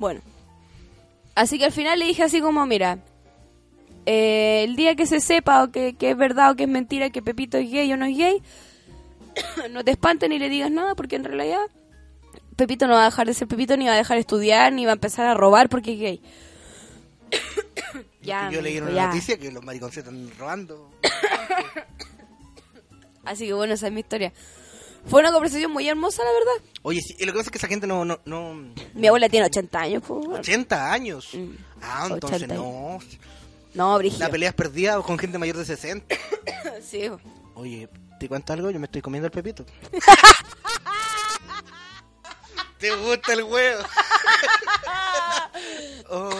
bueno. 0.00 0.20
Así 1.36 1.56
que 1.56 1.66
al 1.66 1.72
final 1.72 2.00
le 2.00 2.06
dije 2.06 2.24
así 2.24 2.40
como, 2.40 2.66
mira, 2.66 2.98
eh, 4.06 4.64
el 4.64 4.74
día 4.74 4.96
que 4.96 5.06
se 5.06 5.20
sepa 5.20 5.62
o 5.62 5.70
que, 5.70 5.94
que 5.94 6.10
es 6.10 6.16
verdad 6.16 6.50
o 6.50 6.56
que 6.56 6.64
es 6.64 6.68
mentira 6.68 7.10
que 7.10 7.22
Pepito 7.22 7.58
es 7.58 7.70
gay 7.70 7.92
o 7.92 7.96
no 7.96 8.06
es 8.06 8.18
gay, 8.18 8.42
no 9.70 9.84
te 9.84 9.92
espantes 9.92 10.28
ni 10.28 10.40
le 10.40 10.48
digas 10.48 10.72
nada 10.72 10.96
porque 10.96 11.14
en 11.14 11.22
realidad 11.22 11.60
Pepito 12.58 12.88
no 12.88 12.94
va 12.94 13.02
a 13.02 13.04
dejar 13.06 13.26
de 13.28 13.34
ser 13.34 13.46
Pepito 13.46 13.76
ni 13.76 13.86
va 13.86 13.94
a 13.94 13.96
dejar 13.96 14.16
de 14.16 14.22
estudiar 14.22 14.72
ni 14.72 14.84
va 14.84 14.90
a 14.90 14.94
empezar 14.94 15.26
a 15.28 15.34
robar 15.34 15.68
porque 15.68 15.92
es 15.94 16.00
gay. 16.00 16.20
ya, 18.22 18.50
Yo 18.50 18.60
leí 18.60 18.78
una 18.80 18.90
ya. 18.90 19.06
noticia 19.06 19.38
que 19.38 19.52
los 19.52 19.62
maricones 19.64 19.96
están 19.96 20.28
robando. 20.36 20.90
Así 23.24 23.46
que 23.46 23.52
bueno, 23.52 23.74
esa 23.74 23.86
es 23.86 23.92
mi 23.92 24.00
historia. 24.00 24.32
Fue 25.06 25.20
una 25.20 25.30
conversación 25.30 25.70
muy 25.70 25.88
hermosa, 25.88 26.24
la 26.24 26.32
verdad. 26.32 26.70
Oye, 26.82 27.00
sí, 27.00 27.14
y 27.18 27.24
lo 27.26 27.32
que 27.32 27.38
pasa 27.38 27.48
es 27.48 27.52
que 27.52 27.58
esa 27.58 27.68
gente 27.68 27.86
no... 27.86 28.04
no, 28.04 28.18
no 28.24 28.54
Mi 28.94 29.06
abuela 29.06 29.28
tiene 29.28 29.46
80 29.46 29.80
años, 29.80 30.02
pues. 30.06 30.20
bueno. 30.26 30.40
80 30.40 30.92
años. 30.92 31.28
Mm, 31.34 31.50
Ah, 31.80 32.08
entonces 32.10 32.42
80 32.42 32.54
no. 32.56 32.98
No, 33.74 33.98
Brigido. 33.98 34.24
La 34.26 34.30
pelea 34.30 34.48
es 34.48 34.54
perdida 34.56 35.00
con 35.02 35.16
gente 35.16 35.38
mayor 35.38 35.56
de 35.56 35.64
60. 35.64 36.12
Sí. 36.82 37.08
Oye, 37.54 37.88
¿te 38.18 38.28
cuento 38.28 38.52
algo? 38.52 38.68
Yo 38.70 38.80
me 38.80 38.86
estoy 38.86 39.00
comiendo 39.00 39.26
el 39.26 39.32
pepito. 39.32 39.64
¿Te 42.78 42.94
gusta 42.94 43.32
el 43.32 43.42
huevo? 43.44 43.82
Oh, 46.10 46.30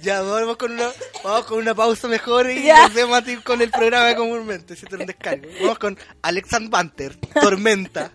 ya, 0.00 0.22
vamos 0.22 0.56
con 0.56 0.72
una, 0.72 0.90
vamos 1.22 1.44
con 1.46 1.58
una 1.58 1.72
pausa 1.74 2.08
mejor 2.08 2.50
y 2.50 2.64
Ya. 2.64 2.82
volvemos 2.88 3.18
a 3.18 3.22
ti 3.22 3.36
con 3.36 3.60
el 3.62 3.70
programa 3.70 4.16
comúnmente, 4.16 4.74
si 4.74 4.86
te 4.86 4.96
lo 4.96 5.04
descargo. 5.06 5.46
Vamos 5.60 5.78
con 5.78 5.96
Alexand 6.22 6.68
Banter, 6.68 7.16
Tormenta. 7.40 8.10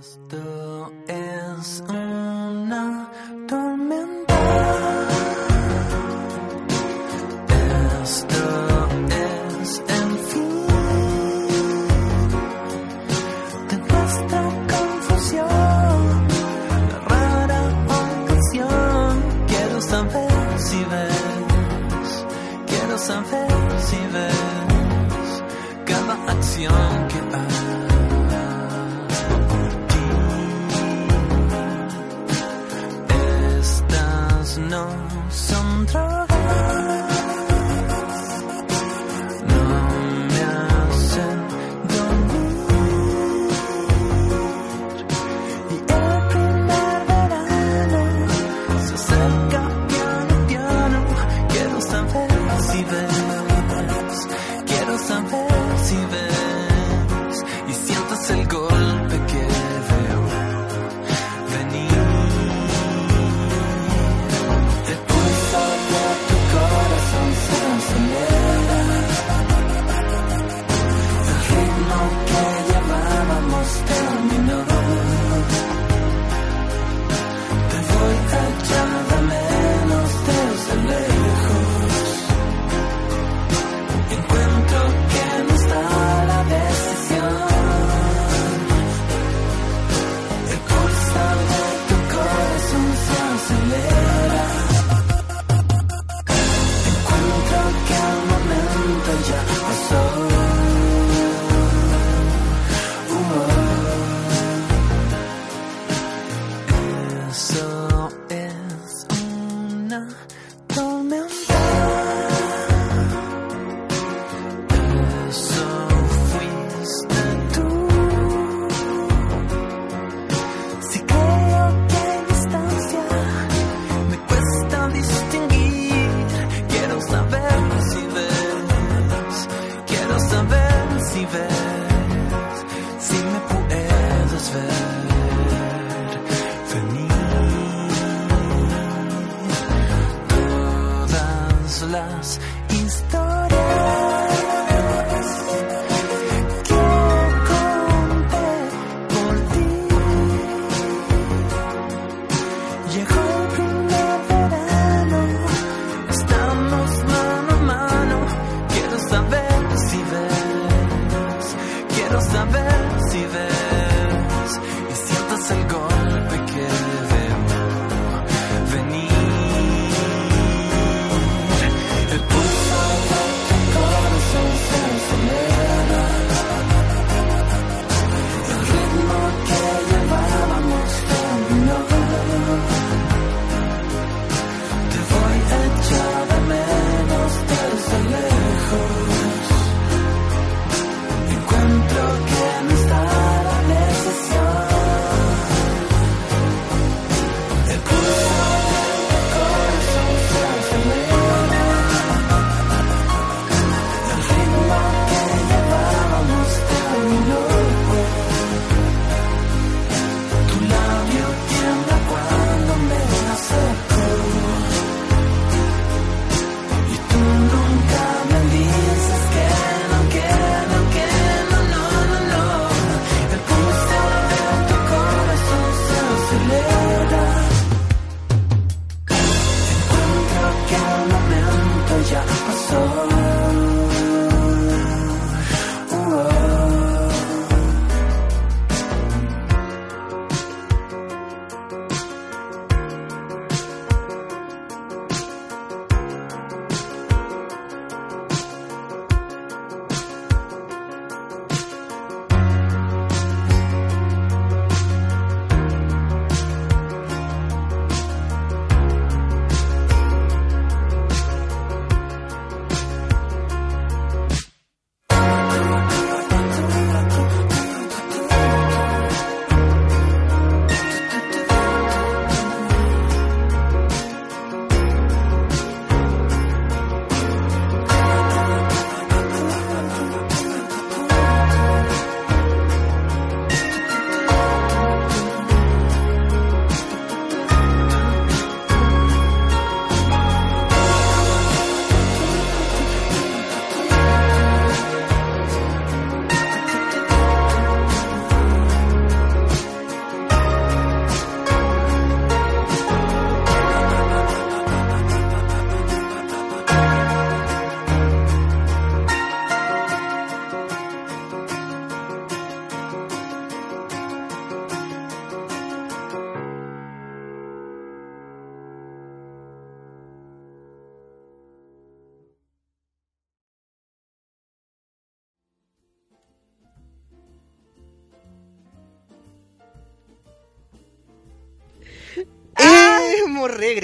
Esto 0.00 0.92
es 1.06 1.82
una 1.88 3.08
tormenta. 3.46 4.15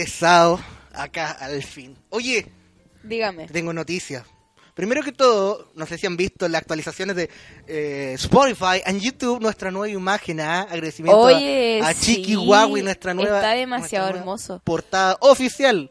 Regresado 0.06 0.60
acá 0.92 1.30
al 1.32 1.62
fin. 1.62 1.96
Oye, 2.10 2.46
Dígame. 3.02 3.46
tengo 3.48 3.72
noticias. 3.72 4.24
Primero 4.74 5.02
que 5.02 5.12
todo, 5.12 5.70
no 5.74 5.84
sé 5.86 5.98
si 5.98 6.06
han 6.06 6.16
visto 6.16 6.48
las 6.48 6.62
actualizaciones 6.62 7.14
de 7.14 7.28
eh, 7.66 8.12
Spotify 8.14 8.80
en 8.86 9.00
YouTube, 9.00 9.40
nuestra 9.40 9.70
nueva 9.70 9.88
imagen, 9.92 10.40
¿ah? 10.40 10.62
agradecimiento 10.62 11.28
a- 11.28 11.36
Oye, 11.36 11.80
a, 11.82 11.92
sí, 11.92 12.16
Chiqui 12.16 12.36
Huawei, 12.36 12.82
nuestra 12.82 13.12
nueva, 13.12 13.36
está 13.36 13.50
demasiado 13.52 14.06
nueva 14.06 14.18
hermoso. 14.20 14.62
portada 14.64 15.18
oficial. 15.20 15.90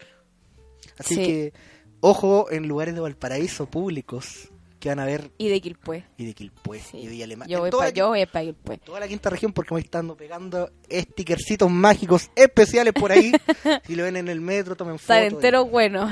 Así 0.98 1.16
Sí. 1.16 1.24
que, 1.24 1.54
ojo 2.00 2.48
en 2.52 2.68
lugares 2.68 2.96
de 2.96 3.02
Valparaíso 3.02 3.68
públicos 3.68 4.50
que 4.82 4.90
van 4.90 5.00
a 5.00 5.06
ver 5.06 5.32
Y 5.38 5.48
de 5.48 5.62
Quilpue. 5.62 6.04
y 6.18 6.26
de 6.26 6.34
Quilpué 6.34 6.80
Sí. 6.82 6.98
y 6.98 7.06
de 7.06 7.12
Villa 7.12 7.24
Alemana. 7.26 7.50
Yo 7.50 7.60
voy 7.62 7.72
para 7.72 7.90
yo 7.92 8.10
voy 8.10 8.26
pa' 8.26 8.42
Quilpue. 8.42 8.78
toda 8.80 9.00
la 9.00 9.08
quinta 9.08 9.30
región 9.30 9.54
porque 9.54 9.74
me 9.74 9.80
están 9.80 10.14
pegando 10.18 10.70
stickercitos 10.92 11.70
mágicos 11.72 12.30
especiales 12.36 12.92
por 12.94 13.12
ahí. 13.14 13.32
si 13.88 13.96
lo 13.96 14.04
ven 14.04 14.18
en 14.18 14.28
el 14.28 14.42
metro, 14.42 14.76
tomen 14.76 15.00
fotos. 15.00 15.16
Están 15.16 15.34
enteros 15.36 15.70
bueno. 15.72 16.10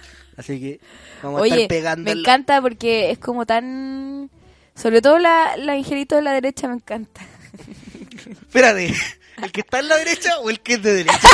Así 0.38 0.58
que 0.58 0.80
vamos 1.22 1.40
a 1.40 1.42
Oye, 1.42 1.54
estar 1.64 1.68
pegando. 1.68 2.10
me 2.14 2.18
encanta 2.18 2.62
porque 2.62 3.10
es 3.10 3.18
como 3.18 3.44
tan... 3.44 4.30
Sobre 4.74 5.02
todo 5.02 5.18
la, 5.18 5.56
la 5.58 5.72
angelito 5.74 6.16
de 6.16 6.22
la 6.22 6.32
derecha 6.32 6.66
me 6.68 6.74
encanta. 6.76 7.20
Espérate, 8.46 8.94
¿el 9.42 9.52
que 9.52 9.60
está 9.60 9.80
en 9.80 9.88
la 9.88 9.96
derecha 9.98 10.38
o 10.40 10.48
el 10.48 10.60
que 10.60 10.74
es 10.74 10.82
de 10.82 10.94
derecha? 10.94 11.28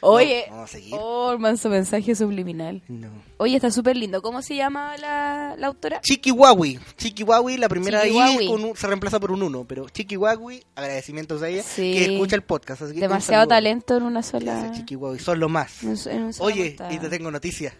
Oye, 0.00 0.46
vamos 0.50 0.64
a 0.70 0.72
seguir. 0.72 0.94
oh, 0.98 1.36
manso 1.38 1.68
mensaje 1.68 2.14
subliminal. 2.14 2.82
No. 2.88 3.08
Oye, 3.38 3.56
está 3.56 3.70
súper 3.70 3.96
lindo. 3.96 4.22
¿Cómo 4.22 4.42
se 4.42 4.56
llama 4.56 4.96
la, 4.98 5.54
la 5.58 5.66
autora? 5.66 6.00
Chiqui 6.00 6.30
Huawei. 6.30 6.78
Chiqui 6.96 7.22
Huawei, 7.22 7.56
la 7.56 7.68
primera 7.68 8.06
I 8.06 8.46
con 8.46 8.64
un- 8.64 8.76
se 8.76 8.86
reemplaza 8.86 9.18
por 9.20 9.32
un 9.32 9.42
1. 9.42 9.64
Pero 9.68 9.88
Chiqui 9.88 10.16
Huawei, 10.16 10.62
agradecimientos 10.74 11.42
a 11.42 11.48
ella, 11.48 11.62
Sí. 11.62 11.92
que 11.92 12.12
escucha 12.14 12.36
el 12.36 12.42
podcast. 12.42 12.82
Así 12.82 12.94
que 12.94 13.00
Demasiado 13.00 13.46
talento 13.46 13.96
en 13.96 14.02
una 14.04 14.22
sola... 14.22 14.54
Gracias, 14.54 14.78
Chiqui 14.78 14.96
Huawei, 14.96 15.18
son 15.20 15.40
los 15.40 15.50
más. 15.50 15.82
en 15.82 15.96
en 16.10 16.30
Oye, 16.40 16.76
y 16.90 16.98
te 16.98 17.08
tengo 17.08 17.30
noticias. 17.30 17.74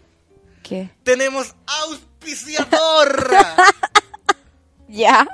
¿Qué? 0.63 0.89
Tenemos 1.03 1.53
auspiciador. 1.83 3.29
¿Ya? 4.87 5.27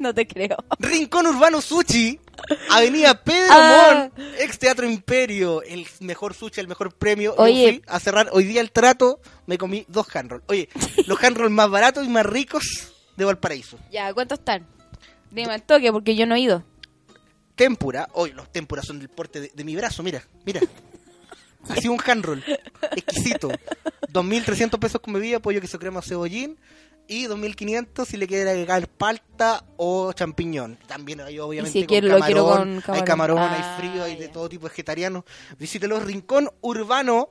no 0.04 0.14
te 0.14 0.26
creo. 0.26 0.56
Rincón 0.78 1.26
Urbano 1.26 1.60
Sushi, 1.60 2.18
Avenida 2.70 3.22
Pedro 3.22 3.48
Ah. 3.52 4.08
Montt, 4.14 4.18
ex 4.40 4.58
Teatro 4.58 4.88
Imperio, 4.88 5.62
el 5.62 5.86
mejor 6.00 6.34
sushi, 6.34 6.60
el 6.60 6.68
mejor 6.68 6.92
premio. 6.94 7.34
Yo 7.36 7.42
Oye. 7.42 7.68
fui 7.68 7.82
a 7.86 8.00
cerrar 8.00 8.28
hoy 8.32 8.44
día 8.44 8.60
el 8.60 8.72
trato, 8.72 9.20
me 9.46 9.58
comí 9.58 9.84
dos 9.88 10.06
handrolls. 10.14 10.44
Oye, 10.48 10.68
los 11.06 11.22
handrolls 11.22 11.52
más 11.52 11.70
baratos 11.70 12.04
y 12.04 12.08
más 12.08 12.26
ricos 12.26 12.64
de 13.16 13.24
Valparaíso. 13.24 13.78
Ya, 13.92 14.12
¿cuántos 14.14 14.38
están? 14.38 14.66
Dime 15.30 15.52
al 15.52 15.62
toque 15.62 15.92
porque 15.92 16.16
yo 16.16 16.26
no 16.26 16.34
he 16.34 16.40
ido. 16.40 16.64
Tempura, 17.54 18.08
hoy 18.14 18.32
los 18.32 18.50
tempuras 18.50 18.86
son 18.86 18.98
del 18.98 19.10
porte 19.10 19.40
de, 19.40 19.52
de 19.54 19.64
mi 19.64 19.76
brazo, 19.76 20.02
mira, 20.02 20.22
mira. 20.46 20.60
Así 21.68 21.88
un 21.88 22.00
handroll, 22.04 22.42
exquisito. 22.96 23.50
2.300 24.14 24.78
pesos 24.78 25.00
con 25.02 25.12
bebida, 25.12 25.40
pollo, 25.40 25.60
queso 25.60 25.78
crema 25.78 26.00
cebollín. 26.00 26.56
Y 27.12 27.26
2.500 27.26 28.06
si 28.06 28.16
le 28.16 28.28
quiere 28.28 28.48
agregar 28.50 28.86
palta 28.86 29.64
o 29.76 30.12
champiñón. 30.12 30.78
También 30.86 31.20
hay 31.20 31.40
obviamente 31.40 31.72
si 31.72 31.80
con 31.80 31.88
quiero- 31.88 32.06
lo 32.18 32.24
quiero 32.24 32.46
con 32.46 32.74
Hay 32.76 32.80
camarón. 33.02 33.04
camarón, 33.04 33.38
Ah, 33.40 33.56
hay 33.56 33.80
frío, 33.88 34.04
hay 34.04 34.14
de 34.14 34.28
todo 34.28 34.48
tipo 34.48 34.68
vegetariano. 34.68 35.24
Visítelo 35.58 35.98
Rincón 35.98 36.48
Urbano 36.60 37.30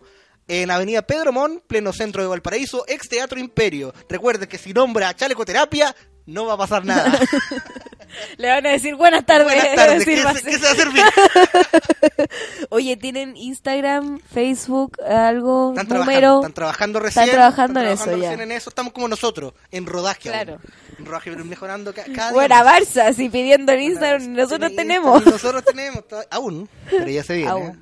en 0.50 0.70
Avenida 0.70 1.02
Pedro 1.04 1.32
Mon, 1.32 1.62
pleno 1.66 1.94
centro 1.94 2.22
de 2.22 2.28
Valparaíso, 2.28 2.84
ex 2.90 3.08
Teatro 3.08 3.40
Imperio. 3.40 3.94
Recuerde 4.10 4.50
que 4.50 4.58
si 4.58 4.74
nombra 4.74 5.16
chalecoterapia, 5.16 5.96
no 6.26 6.46
va 6.46 6.56
a 6.56 6.58
pasar 6.58 6.84
nada. 6.84 7.18
Le 8.38 8.48
van 8.50 8.66
a 8.66 8.70
decir 8.72 8.96
buenas 8.96 9.26
tardes. 9.26 9.46
Buenas 9.46 9.76
tardes, 9.76 10.06
¿qué, 10.06 10.18
se, 10.18 10.44
qué 10.44 10.58
se 10.58 10.66
va 10.66 10.72
a 10.72 10.76
servir? 10.76 11.04
Oye, 12.70 12.98
¿tienen 12.98 13.36
Instagram, 13.38 14.20
Facebook, 14.20 14.98
algo, 15.04 15.74
Están 15.78 15.88
número? 16.00 16.40
trabajando, 16.40 16.40
están 16.40 16.54
trabajando 16.54 17.00
recién. 17.00 17.24
Están 17.26 17.36
trabajando 17.38 17.80
en 17.80 17.86
trabajando 17.86 18.12
eso, 18.14 18.22
ya. 18.24 18.30
recién 18.32 18.52
en 18.52 18.58
eso. 18.58 18.70
Estamos 18.70 18.94
como 18.94 19.08
nosotros, 19.08 19.54
en 19.72 19.86
rodaje. 19.86 20.30
Claro. 20.30 20.54
aún. 20.54 20.62
En 21.00 21.06
rodaje, 21.06 21.32
pero 21.32 21.46
mejorando 21.46 21.94
ca- 21.94 22.04
cada 22.04 22.30
día. 22.30 22.32
Buena. 22.32 22.64
Barça, 22.64 23.14
si 23.14 23.30
pidiendo 23.30 23.72
en 23.72 23.82
Instagram, 23.82 24.34
nosotros 24.34 24.76
tenemos. 24.76 25.26
Nosotros 25.26 25.64
tenemos, 25.66 26.04
aún. 26.32 26.70
Pero 26.90 27.08
ya 27.08 27.24
se 27.24 27.36
viene. 27.36 27.52
Aún. 27.52 27.68
¿eh? 27.68 27.76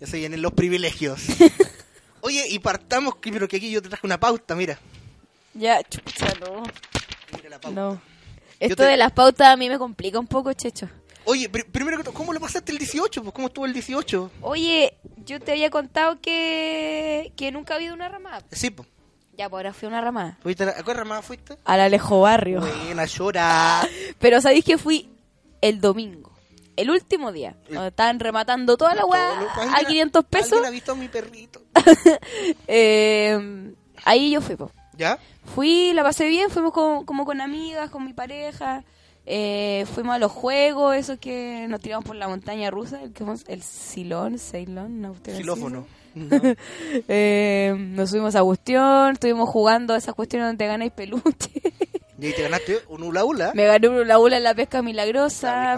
Ya 0.00 0.06
se 0.06 0.16
vienen 0.18 0.42
los 0.42 0.52
privilegios. 0.52 1.20
Oye, 2.20 2.44
y 2.48 2.58
partamos, 2.58 3.14
pero 3.20 3.46
que 3.48 3.56
aquí 3.58 3.70
yo 3.70 3.82
te 3.82 3.88
traje 3.88 4.06
una 4.06 4.18
pauta, 4.18 4.54
mira. 4.54 4.78
Ya, 5.52 5.82
chucha, 5.82 6.26
no. 6.40 6.62
Mira 7.36 7.50
la 7.50 7.60
pauta. 7.60 7.80
No. 7.80 8.00
Esto 8.64 8.82
te- 8.84 8.90
de 8.90 8.96
las 8.96 9.12
pautas 9.12 9.48
a 9.48 9.56
mí 9.56 9.68
me 9.68 9.78
complica 9.78 10.18
un 10.18 10.26
poco, 10.26 10.52
Checho. 10.52 10.88
Oye, 11.26 11.48
pri- 11.48 11.64
primero 11.64 11.96
que 11.96 12.04
todo, 12.04 12.12
¿cómo 12.14 12.32
lo 12.34 12.40
pasaste 12.40 12.70
el 12.72 12.78
18? 12.78 13.22
Pues, 13.22 13.32
¿cómo 13.34 13.46
estuvo 13.48 13.64
el 13.66 13.72
18? 13.72 14.30
Oye, 14.42 14.94
yo 15.24 15.40
te 15.40 15.52
había 15.52 15.70
contado 15.70 16.20
que, 16.20 17.32
que 17.36 17.50
nunca 17.50 17.74
ha 17.74 17.76
habido 17.78 17.94
una 17.94 18.08
ramada. 18.08 18.42
Sí, 18.52 18.70
pues. 18.70 18.88
Ya, 19.36 19.48
pues 19.48 19.58
ahora 19.60 19.72
fui 19.72 19.86
a 19.86 19.88
una 19.88 20.00
ramada. 20.02 20.38
¿Fuiste 20.42 20.62
a, 20.64 20.66
la- 20.66 20.72
¿A 20.72 20.94
ramada 20.94 21.22
fuiste? 21.22 21.56
Al 21.64 21.80
Alejo 21.80 22.20
Barrio. 22.20 22.60
Buena, 22.60 23.04
llora. 23.06 23.88
Pero 24.18 24.40
¿sabéis 24.40 24.64
que 24.64 24.76
fui 24.78 25.08
el 25.62 25.80
domingo? 25.80 26.32
El 26.76 26.90
último 26.90 27.32
día. 27.32 27.56
Donde 27.70 27.88
estaban 27.88 28.20
rematando 28.20 28.76
toda 28.76 28.94
la 28.94 29.04
weá 29.06 29.28
a 29.30 29.62
¿Alguien 29.62 29.74
ha- 29.74 29.88
500 29.88 30.24
pesos. 30.26 30.52
¿Alguien 30.52 30.66
ha 30.66 30.70
visto 30.70 30.92
a 30.92 30.94
mi 30.96 31.08
perrito? 31.08 31.62
Eh, 32.66 33.72
ahí 34.04 34.30
yo 34.30 34.40
fui, 34.40 34.56
po. 34.56 34.70
¿Ya? 34.96 35.18
Fui, 35.54 35.92
la 35.94 36.02
pasé 36.02 36.26
bien, 36.28 36.50
fuimos 36.50 36.72
con- 36.72 37.04
como 37.04 37.24
con 37.24 37.40
amigas, 37.40 37.90
con 37.90 38.04
mi 38.04 38.12
pareja. 38.12 38.84
eh, 39.26 39.86
fuimos 39.94 40.14
a 40.16 40.18
los 40.18 40.30
juegos, 40.32 40.94
esos 40.96 41.18
que 41.18 41.66
nos 41.68 41.80
tiramos 41.80 42.04
por 42.04 42.14
la 42.16 42.28
montaña 42.28 42.70
rusa, 42.70 43.02
el, 43.02 43.12
que 43.12 43.24
el 43.48 43.62
Silón, 43.62 44.38
Ceilón, 44.38 45.00
no, 45.00 45.12
ustedes 45.12 45.38
Xilófono. 45.38 45.86
dicen. 46.14 46.28
No. 46.30 46.54
Eh, 47.08 47.74
nos 47.76 48.10
subimos 48.10 48.34
a 48.36 48.42
cuestión, 48.42 49.12
estuvimos 49.14 49.48
jugando 49.48 49.94
esas 49.96 50.14
cuestiones 50.14 50.48
donde 50.48 50.66
ganáis 50.66 50.92
peluche. 50.92 51.50
Y 52.18 52.32
te 52.32 52.42
ganaste 52.42 52.78
un 52.88 53.02
hula 53.02 53.24
hula. 53.24 53.50
Me 53.54 53.66
gané 53.66 53.88
un 53.88 54.06
la 54.06 54.18
ula 54.20 54.36
en 54.36 54.44
la 54.44 54.54
pesca 54.54 54.78
La 54.78 54.82
milagrosa. 54.82 55.76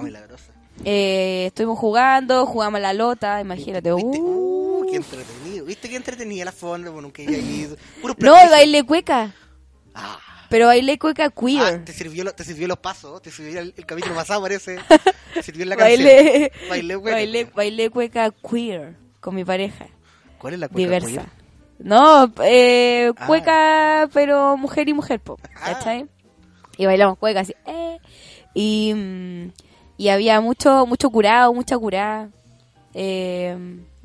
Eh, 0.85 1.45
estuvimos 1.47 1.79
jugando, 1.79 2.45
jugamos 2.47 2.79
a 2.79 2.83
la 2.83 2.93
lota, 2.93 3.41
imagínate. 3.41 3.91
¿Viste? 3.93 4.21
Uh. 4.21 4.83
Uh, 4.85 4.91
qué 4.91 4.97
entretenido. 4.97 5.46
¿Viste 5.67 5.89
qué 5.89 5.97
entretenida 5.97 6.45
la 6.45 6.53
fonda? 6.53 6.91
Bueno, 6.91 7.09
nunca 7.09 7.23
había 7.23 7.39
ido. 7.39 7.77
Puro 8.01 8.15
No, 8.19 8.33
bailé 8.33 8.85
cueca, 8.85 9.35
Ah, 9.95 10.19
pero 10.49 10.67
bailé 10.67 10.99
cueca 10.99 11.31
queer. 11.31 11.63
ah, 11.63 11.85
te, 11.85 11.93
sirvió, 11.93 12.23
lo- 12.25 12.35
te 12.35 12.45
sirvió 12.45 12.69
los 12.69 12.79
pasos. 12.79 13.21
Te 13.23 13.31
sirvió 13.31 13.59
el, 13.61 13.75
el 13.77 13.87
capítulo 13.87 14.15
pasado, 14.15 14.43
parece. 14.43 14.79
Te 15.35 15.43
sirvió 15.43 15.65
en 15.65 15.71
la 15.71 15.77
canción. 15.77 16.05
bailé, 16.09 16.53
Bailé 16.69 16.95
cueca. 16.99 17.17
bailé, 17.17 17.45
bailé 17.55 17.91
cueca 17.91 18.31
queer 18.31 18.97
con 19.21 19.35
mi 19.35 19.45
pareja, 19.45 19.87
¿Cuál 20.39 20.55
es 20.55 20.61
la 20.61 20.69
cueca 20.69 20.79
diversa. 20.79 21.07
queer? 21.09 21.27
No, 21.79 22.33
eh, 22.45 23.13
Ah. 23.17 23.27
cueca, 23.27 24.09
pero 24.15 24.57
mujer 24.57 24.89
y 24.89 24.95
mujer, 24.95 25.21
po, 25.21 25.37
Ah. 25.57 25.73
¿cachai? 25.75 26.07
Y 26.79 26.87
bailamos 26.87 27.19
cueca 27.19 27.41
así, 27.41 27.55
eh, 27.67 27.99
y, 28.55 28.95
mm, 28.95 29.53
y 29.99 30.09
había 30.09 30.41
mucho, 30.41 30.87
mucho 30.87 31.11
curado, 31.11 31.53
mucha 31.53 31.77
curada, 31.77 32.29
eh, 32.95 33.57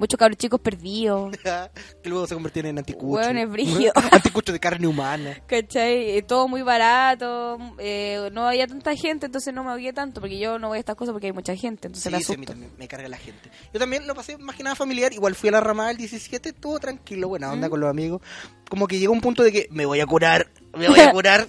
muchos 0.01 0.17
cabros 0.17 0.37
chicos 0.37 0.59
perdidos, 0.59 1.31
que 2.03 2.09
luego 2.09 2.27
se 2.27 2.33
convirtieron 2.33 2.71
en 2.71 2.79
anticucho. 2.79 3.05
Hueones 3.21 3.49
brígidos. 3.51 3.93
anticucho 4.11 4.51
de 4.51 4.59
carne 4.59 4.87
humana. 4.87 5.37
¿Cachai? 5.47 6.17
Eh, 6.17 6.21
Todo 6.23 6.47
muy 6.49 6.63
barato, 6.63 7.57
eh, 7.77 8.29
no 8.33 8.47
había 8.47 8.67
tanta 8.67 8.95
gente, 8.95 9.27
entonces 9.27 9.53
no 9.53 9.63
me 9.63 9.69
ahogué 9.69 9.93
tanto, 9.93 10.19
porque 10.19 10.39
yo 10.39 10.59
no 10.59 10.69
voy 10.69 10.77
a 10.77 10.79
estas 10.79 10.95
cosas 10.95 11.13
porque 11.13 11.27
hay 11.27 11.33
mucha 11.33 11.55
gente, 11.55 11.87
entonces 11.87 12.11
me 12.11 12.17
Sí, 12.17 12.23
sí, 12.25 12.33
a 12.33 12.37
mí 12.37 12.43
asusto. 12.43 12.51
también 12.53 12.71
me 12.77 12.87
carga 12.87 13.07
la 13.07 13.17
gente. 13.17 13.49
Yo 13.73 13.79
también 13.79 14.07
lo 14.07 14.15
pasé 14.15 14.37
más 14.37 14.55
que 14.55 14.63
nada 14.63 14.75
familiar. 14.75 15.13
Igual 15.13 15.35
fui 15.35 15.49
a 15.49 15.53
la 15.53 15.61
ramada 15.61 15.91
el 15.91 15.97
17, 15.97 16.49
estuvo 16.49 16.79
tranquilo, 16.79 17.27
buena 17.29 17.47
¿Mm? 17.49 17.53
onda 17.53 17.69
con 17.69 17.79
los 17.79 17.89
amigos. 17.89 18.21
Como 18.69 18.87
que 18.87 18.97
llegó 18.99 19.13
un 19.13 19.21
punto 19.21 19.43
de 19.43 19.51
que 19.51 19.67
me 19.71 19.85
voy 19.85 19.99
a 19.99 20.05
curar, 20.07 20.47
me 20.77 20.89
voy 20.89 20.99
a 20.99 21.11
curar. 21.11 21.47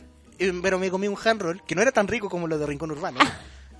pero 0.62 0.78
me 0.78 0.90
comí 0.90 1.08
un 1.08 1.16
handroll 1.24 1.62
que 1.66 1.74
no 1.74 1.82
era 1.82 1.92
tan 1.92 2.06
rico 2.08 2.28
como 2.28 2.46
los 2.46 2.60
de 2.60 2.66
Rincón 2.66 2.90
Urbano. 2.90 3.18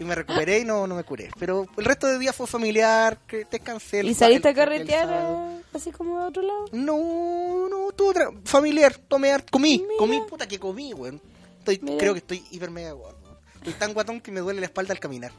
Y 0.03 0.05
me 0.05 0.15
recuperé 0.17 0.59
y 0.59 0.65
no, 0.65 0.87
no 0.87 0.97
me 0.97 1.05
curé. 1.05 1.31
Pero 1.39 1.67
el 1.77 1.85
resto 1.85 2.07
del 2.09 2.19
día 2.19 2.33
fue 2.33 2.47
familiar, 2.49 3.19
que 3.27 3.47
descansé. 3.51 4.01
el 4.01 4.09
¿Y 4.09 4.15
sa- 4.15 4.27
saliste 4.27 4.49
a 4.49 4.51
el- 4.51 4.59
el 4.59 4.65
carretear 4.65 5.09
eh, 5.11 5.63
así 5.75 5.93
como 5.93 6.19
a 6.19 6.27
otro 6.27 6.43
lado? 6.43 6.65
No, 6.73 7.69
no, 7.69 7.89
tra- 7.97 8.33
familiar, 8.45 8.97
tomé, 8.97 9.37
comí, 9.51 9.79
Mira. 9.79 9.95
comí, 9.99 10.21
puta 10.29 10.47
que 10.49 10.59
comí, 10.59 10.93
weón. 10.93 11.21
Estoy, 11.61 11.79
creo 11.79 12.13
que 12.15 12.19
estoy 12.19 12.45
hiper 12.51 12.71
mega 12.71 12.91
gordo. 12.93 13.39
Estoy 13.55 13.75
tan 13.75 13.95
guatón 13.95 14.21
que 14.21 14.33
me 14.33 14.41
duele 14.41 14.59
la 14.61 14.67
espalda 14.67 14.93
al 14.93 14.99
caminar. 14.99 15.31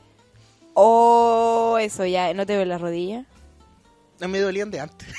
Oh, 0.74 1.78
eso 1.80 2.06
ya, 2.06 2.34
¿no 2.34 2.46
te 2.46 2.56
veo 2.56 2.66
la 2.66 2.78
rodilla? 2.78 3.26
No 4.20 4.28
me 4.30 4.40
dolían 4.40 4.72
de 4.72 4.80
antes. 4.80 5.08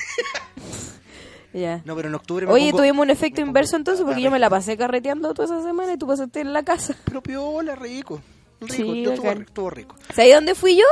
Ya. 1.53 1.83
No, 1.85 1.95
pero 1.95 2.09
en 2.09 2.17
octubre 2.17 2.47
me 2.47 2.53
Oye, 2.53 2.71
pongo- 2.73 2.79
tuvimos 2.79 3.05
un 3.05 3.11
efecto 3.11 3.37
me 3.41 3.43
pongo 3.43 3.51
inverso 3.51 3.77
entonces 3.77 4.05
porque 4.05 4.21
yo 4.21 4.29
me 4.33 4.41
la 4.41 4.51
pasé 4.51 4.77
carreteando 4.77 5.33
toda 5.35 5.47
esa 5.57 5.65
semana 5.65 5.93
y 5.93 5.97
tú 5.97 6.05
pasaste 6.05 6.41
en 6.41 6.53
la 6.53 6.65
casa. 6.65 6.97
Pero 7.05 7.23
piola, 7.23 7.77
rico. 7.77 8.21
Rico, 8.69 8.93
Sí, 8.93 9.05
estuvo, 9.05 9.31
estuvo 9.33 9.71
rico. 9.71 9.97
¿Sabes 10.15 10.35
dónde 10.35 10.55
fui 10.55 10.77
yo? 10.77 10.85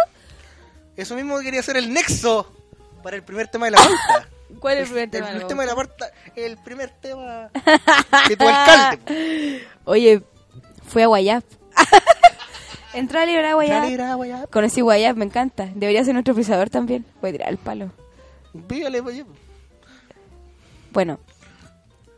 Eso 0.97 1.15
mismo 1.15 1.39
quería 1.41 1.61
hacer 1.61 1.77
el 1.77 1.93
nexo 1.93 2.51
para 3.03 3.17
el 3.17 3.23
primer 3.23 3.49
tema 3.49 3.67
de 3.67 3.73
la 3.73 3.79
pauta. 3.79 4.29
¿Cuál 4.61 4.79
es 4.79 4.83
el 4.83 4.87
primer 4.89 5.11
tema? 5.11 5.29
El, 5.29 5.35
de 5.35 5.41
la 5.41 5.47
tema 5.49 5.63
de 5.63 5.69
la 5.69 5.75
pauta, 5.75 6.11
el 6.37 6.57
primer 6.59 6.91
tema 6.91 7.51
de 8.29 8.37
tu 8.37 8.47
alcalde. 8.49 9.67
Oye, 9.85 10.23
fui 10.87 11.03
a 11.03 11.07
Guayap. 11.07 11.45
Entré 12.95 13.19
a 13.21 13.27
librar 13.27 13.47
a 13.47 13.55
Guayap. 13.55 13.83
Dale, 13.83 13.95
era, 13.95 14.15
guayá. 14.15 14.47
Conocí 14.49 14.83
Guayap, 14.83 15.17
me 15.17 15.25
encanta. 15.25 15.69
Debería 15.75 16.05
ser 16.05 16.13
nuestro 16.13 16.35
frisador 16.35 16.69
también. 16.69 17.07
Voy 17.23 17.31
a 17.31 17.33
tirar 17.33 17.49
el 17.49 17.57
palo. 17.57 17.91
Pídale 18.69 19.03
para 19.03 19.15
allá. 19.15 19.25
Bueno. 20.93 21.19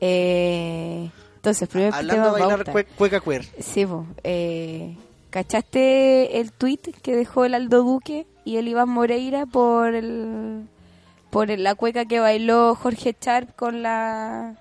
Eh, 0.01 1.09
entonces, 1.37 1.69
primer 1.69 1.95
Hablando 1.95 2.15
de 2.15 2.21
tema 2.21 2.33
bailar 2.49 2.65
pauta. 2.65 2.73
cue- 2.73 2.87
cueca 2.97 3.21
queer. 3.21 3.45
Sí, 3.61 3.87
po, 3.87 4.07
eh, 4.25 4.97
¿cachaste 5.35 6.39
el 6.39 6.53
tweet 6.53 6.79
que 7.03 7.17
dejó 7.17 7.45
el 7.45 7.55
Aldo 7.55 7.83
Duque 7.83 8.25
y 8.45 8.57
el 8.59 8.69
Iván 8.69 8.89
Moreira 8.89 9.47
por 9.47 9.93
el 9.93 10.69
por 11.31 11.51
el- 11.51 11.65
la 11.65 11.75
cueca 11.75 12.05
que 12.05 12.21
bailó 12.21 12.77
Jorge 12.77 13.17
Sharp 13.21 13.57
con 13.57 13.83
la 13.83 14.55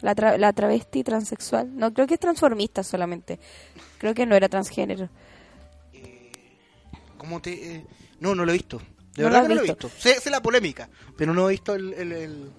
la, 0.00 0.16
tra- 0.16 0.38
la 0.38 0.54
travesti 0.54 1.04
transexual? 1.04 1.76
No, 1.76 1.92
creo 1.92 2.06
que 2.06 2.14
es 2.14 2.20
transformista 2.20 2.82
solamente. 2.82 3.38
Creo 3.98 4.14
que 4.14 4.24
no 4.24 4.34
era 4.34 4.48
transgénero. 4.48 5.10
¿Cómo 7.18 7.42
te.? 7.42 7.74
eh, 7.76 7.84
No, 8.20 8.34
no 8.34 8.46
lo 8.46 8.50
he 8.52 8.54
visto. 8.54 8.78
De 9.14 9.24
¿No 9.24 9.28
lo 9.28 9.34
verdad 9.34 9.42
que 9.42 9.48
no 9.48 9.54
lo 9.56 9.60
he 9.60 9.64
visto? 9.64 9.88
visto. 9.88 10.00
Sé, 10.00 10.20
sé 10.20 10.30
la 10.30 10.40
polémica, 10.40 10.88
pero 11.18 11.34
no 11.34 11.48
he 11.48 11.52
visto 11.52 11.74
el. 11.74 11.92
el- 11.92 12.12
el- 12.12 12.50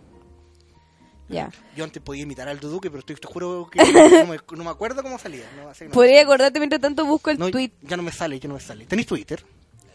Ya. 1.29 1.51
Yo 1.75 1.83
antes 1.83 2.01
podía 2.01 2.23
imitar 2.23 2.49
al 2.49 2.59
Duque, 2.59 2.89
pero 2.89 2.99
estoy, 2.99 3.15
te 3.15 3.27
juro 3.27 3.69
que 3.71 3.79
no 3.83 4.25
me, 4.25 4.37
no 4.57 4.63
me 4.63 4.69
acuerdo 4.71 5.03
cómo 5.03 5.17
salía. 5.19 5.43
No, 5.61 5.69
así 5.69 5.79
que 5.79 5.85
no. 5.89 5.93
Podría 5.93 6.21
acordarte 6.23 6.59
mientras 6.59 6.81
tanto 6.81 7.05
busco 7.05 7.29
el 7.29 7.37
tweet. 7.37 7.71
Ya 7.83 7.95
no 7.97 8.03
me 8.03 8.11
sale, 8.11 8.39
ya 8.39 8.47
no 8.47 8.55
me 8.55 8.59
sale. 8.59 8.85
¿Tenéis 8.85 9.07
Twitter? 9.07 9.43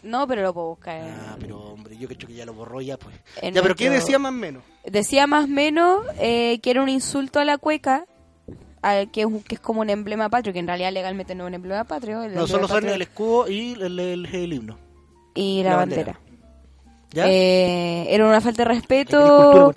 No, 0.03 0.27
pero 0.27 0.43
lo 0.43 0.53
puedo 0.53 0.67
buscar. 0.69 0.97
en- 1.01 1.09
Ah, 1.09 1.35
pero 1.39 1.59
hombre, 1.59 1.97
yo 1.97 2.07
creo 2.07 2.27
que 2.27 2.33
ya 2.35 2.45
lo 2.45 2.53
borró 2.53 2.79
ya, 2.79 2.95
pues. 2.97 3.15
En 3.41 3.53
ya, 3.53 3.61
pero 3.61 3.75
¿qué 3.75 3.89
decía 3.89 4.17
más 4.19 4.29
o 4.29 4.33
menos? 4.35 4.63
Decía 4.85 5.27
más 5.27 5.45
o 5.45 5.47
menos 5.47 6.05
eh, 6.19 6.59
que 6.61 6.69
era 6.71 6.81
un 6.81 6.89
insulto 6.89 7.39
a 7.39 7.45
la 7.45 7.57
cueca, 7.57 8.05
al 8.83 9.09
que, 9.11 9.21
es, 9.21 9.25
un- 9.25 9.41
que 9.41 9.55
es 9.55 9.61
como 9.61 9.81
un 9.81 9.89
emblema 9.89 10.29
patrio, 10.29 10.53
que 10.53 10.59
en 10.59 10.67
realidad 10.67 10.93
legalmente 10.93 11.33
no 11.35 11.45
es 11.45 11.47
un 11.49 11.53
emblema 11.55 11.83
patrio. 11.85 12.21
el 12.23 12.35
No, 12.35 12.45
solo 12.47 12.67
son 12.67 12.87
el 12.87 13.01
escudo 13.01 13.49
y 13.49 13.73
el, 13.73 13.99
el- 13.99 14.25
el 14.27 14.53
himno. 14.53 14.77
y 15.33 15.63
la, 15.63 15.71
la 15.71 15.75
bandera. 15.77 16.03
bandera. 16.13 16.19
¿Ya? 17.11 17.25
Eh, 17.27 18.07
era 18.13 18.25
una 18.27 18.41
falta 18.41 18.63
de 18.63 18.69
respeto 18.69 19.73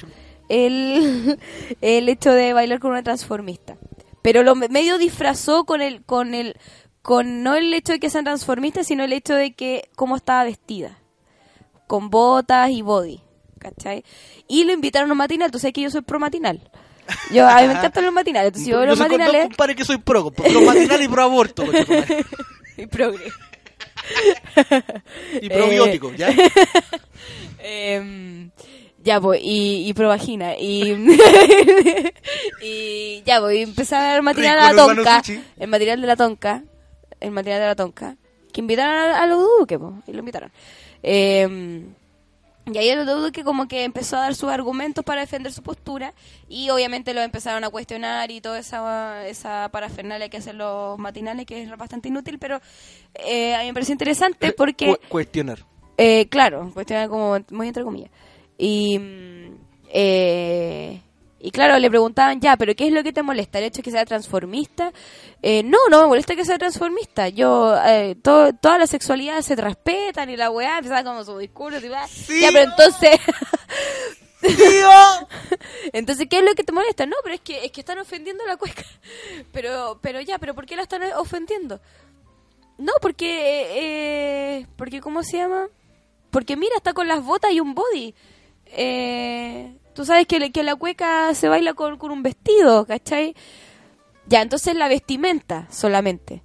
el, 0.48 1.38
el 1.80 2.08
hecho 2.08 2.32
de 2.32 2.52
bailar 2.52 2.78
con 2.80 2.90
una 2.92 3.02
transformista. 3.02 3.76
Pero 4.22 4.42
lo 4.42 4.54
me- 4.54 4.68
medio 4.68 4.98
disfrazó 4.98 5.64
con 5.64 5.80
el, 5.80 6.02
con 6.04 6.34
el, 6.34 6.56
con 7.02 7.42
no 7.42 7.54
el 7.54 7.72
hecho 7.72 7.92
de 7.92 8.00
que 8.00 8.10
sean 8.10 8.24
transformistas, 8.24 8.86
sino 8.86 9.04
el 9.04 9.12
hecho 9.12 9.34
de 9.34 9.52
que 9.52 9.88
cómo 9.96 10.16
estaba 10.16 10.44
vestida. 10.44 10.98
Con 11.86 12.10
botas 12.10 12.70
y 12.70 12.82
body. 12.82 13.20
¿Cachai? 13.58 14.04
Y 14.46 14.64
lo 14.64 14.72
invitaron 14.72 15.10
a 15.10 15.12
un 15.12 15.18
matinal. 15.18 15.50
Tú 15.50 15.58
sabes 15.58 15.72
que 15.72 15.80
yo 15.82 15.90
soy 15.90 16.02
pro 16.02 16.20
matinal. 16.20 16.60
Yo, 17.32 17.48
a 17.48 17.60
mí 17.62 17.66
me 17.68 17.72
encantan 17.78 18.04
los 18.04 18.12
matinales. 18.12 18.48
Entonces, 18.48 18.68
yo 18.68 18.76
veo 18.78 18.86
los 18.86 18.98
soy 18.98 19.08
matinales. 19.08 19.48
que 19.76 19.84
soy 19.84 19.98
pro, 19.98 20.30
pro 20.30 20.60
matinal 20.60 21.02
y 21.02 21.08
pro 21.08 21.22
aborto. 21.22 21.64
y 22.76 22.86
progre. 22.86 23.32
y 25.40 25.48
probiótico, 25.48 26.12
¿ya? 26.14 26.28
Em, 27.60 28.50
ya, 29.04 29.20
pues, 29.20 29.40
y, 29.42 29.88
y 29.88 29.92
pro 29.94 30.08
vagina. 30.08 30.56
Y, 30.58 30.92
y 32.62 33.22
ya, 33.24 33.40
pues, 33.40 33.56
y 33.56 33.62
empezaba 33.62 34.02
a 34.04 34.12
dar 34.12 34.22
material 34.22 34.58
el 34.58 34.76
la 34.76 34.82
tonca. 34.84 35.22
El 35.58 35.68
material 35.68 36.00
de 36.00 36.06
la 36.06 36.16
tonca. 36.16 36.62
El 37.20 37.30
material 37.30 37.60
de 37.60 37.66
la 37.66 37.76
tonca. 37.76 38.16
Que 38.52 38.60
invitaron 38.60 38.94
a, 38.96 39.22
a 39.22 39.26
los 39.26 39.40
duques, 39.40 39.78
pues, 39.78 39.92
y 40.06 40.12
lo 40.12 40.18
invitaron. 40.20 40.50
Em, 41.02 41.94
y 42.72 42.76
ahí 42.76 42.88
el 42.90 43.06
duque 43.06 43.44
como 43.44 43.66
que 43.68 43.84
empezó 43.84 44.16
a 44.16 44.20
dar 44.20 44.34
sus 44.34 44.50
argumentos 44.50 45.04
para 45.04 45.20
defender 45.22 45.52
su 45.52 45.62
postura 45.62 46.12
y 46.48 46.68
obviamente 46.68 47.14
lo 47.14 47.22
empezaron 47.22 47.64
a 47.64 47.70
cuestionar 47.70 48.30
y 48.30 48.42
toda 48.42 48.58
esa, 48.58 49.26
esa 49.26 49.70
parafernalia 49.70 50.28
que 50.28 50.36
hacen 50.36 50.58
los 50.58 50.98
matinales 50.98 51.46
que 51.46 51.62
es 51.62 51.76
bastante 51.78 52.08
inútil, 52.08 52.38
pero 52.38 52.60
eh, 53.14 53.54
a 53.54 53.60
mí 53.60 53.66
me 53.68 53.72
pareció 53.74 53.92
interesante 53.94 54.52
porque... 54.52 54.86
Cu- 54.86 54.98
cuestionar. 55.08 55.64
Eh, 55.96 56.26
claro, 56.28 56.70
cuestión 56.74 57.08
como 57.08 57.38
muy 57.50 57.68
entre 57.68 57.84
comillas. 57.84 58.10
Y, 58.58 58.98
mm, 58.98 59.56
eh, 59.90 61.00
y 61.40 61.50
claro, 61.52 61.78
le 61.78 61.88
preguntaban, 61.88 62.40
ya, 62.40 62.56
pero 62.56 62.74
¿qué 62.74 62.88
es 62.88 62.92
lo 62.92 63.04
que 63.04 63.12
te 63.12 63.22
molesta? 63.22 63.58
¿El 63.58 63.64
hecho 63.66 63.76
de 63.78 63.82
que 63.84 63.90
sea 63.92 64.04
transformista? 64.04 64.92
Eh, 65.40 65.62
no, 65.62 65.78
no 65.88 66.02
me 66.02 66.08
molesta 66.08 66.34
que 66.34 66.44
sea 66.44 66.58
transformista. 66.58 67.28
Yo, 67.28 67.76
eh, 67.86 68.16
to- 68.20 68.52
todas 68.54 68.78
las 68.80 68.90
sexualidades 68.90 69.46
se 69.46 69.54
respetan 69.56 70.28
y 70.30 70.36
la 70.36 70.50
weá 70.50 70.78
empezaba 70.78 71.04
como 71.04 71.22
su 71.24 71.38
discurso 71.38 71.78
y 71.84 71.88
va. 71.88 72.06
Sí, 72.08 72.40
ya, 72.40 72.48
pero 72.52 72.68
oh. 72.68 72.72
entonces, 72.72 73.20
¡Tío! 74.40 74.90
entonces, 75.92 76.26
¿qué 76.28 76.38
es 76.38 76.44
lo 76.44 76.54
que 76.54 76.64
te 76.64 76.72
molesta? 76.72 77.06
No, 77.06 77.16
pero 77.22 77.34
es 77.36 77.40
que, 77.40 77.64
es 77.64 77.70
que 77.72 77.80
están 77.80 77.98
ofendiendo 77.98 78.44
a 78.44 78.48
la 78.48 78.56
cueca. 78.56 78.84
Pero, 79.52 79.98
pero 80.02 80.20
ya, 80.20 80.38
pero 80.38 80.54
¿por 80.54 80.66
qué 80.66 80.76
la 80.76 80.82
están 80.82 81.02
ofendiendo? 81.16 81.80
No, 82.76 82.92
porque, 83.00 83.66
eh, 84.60 84.66
porque, 84.76 85.00
¿cómo 85.00 85.22
se 85.22 85.38
llama? 85.38 85.66
Porque 86.30 86.56
mira, 86.56 86.74
está 86.76 86.92
con 86.92 87.08
las 87.08 87.24
botas 87.24 87.50
y 87.52 87.60
un 87.60 87.74
body. 87.74 88.14
Eh, 88.72 89.74
Tú 89.98 90.04
sabes 90.04 90.28
que, 90.28 90.52
que 90.52 90.62
la 90.62 90.76
cueca 90.76 91.34
se 91.34 91.48
baila 91.48 91.74
con, 91.74 91.98
con 91.98 92.12
un 92.12 92.22
vestido, 92.22 92.86
¿cachai? 92.86 93.34
Ya, 94.26 94.42
entonces 94.42 94.76
la 94.76 94.86
vestimenta 94.86 95.66
solamente. 95.72 96.44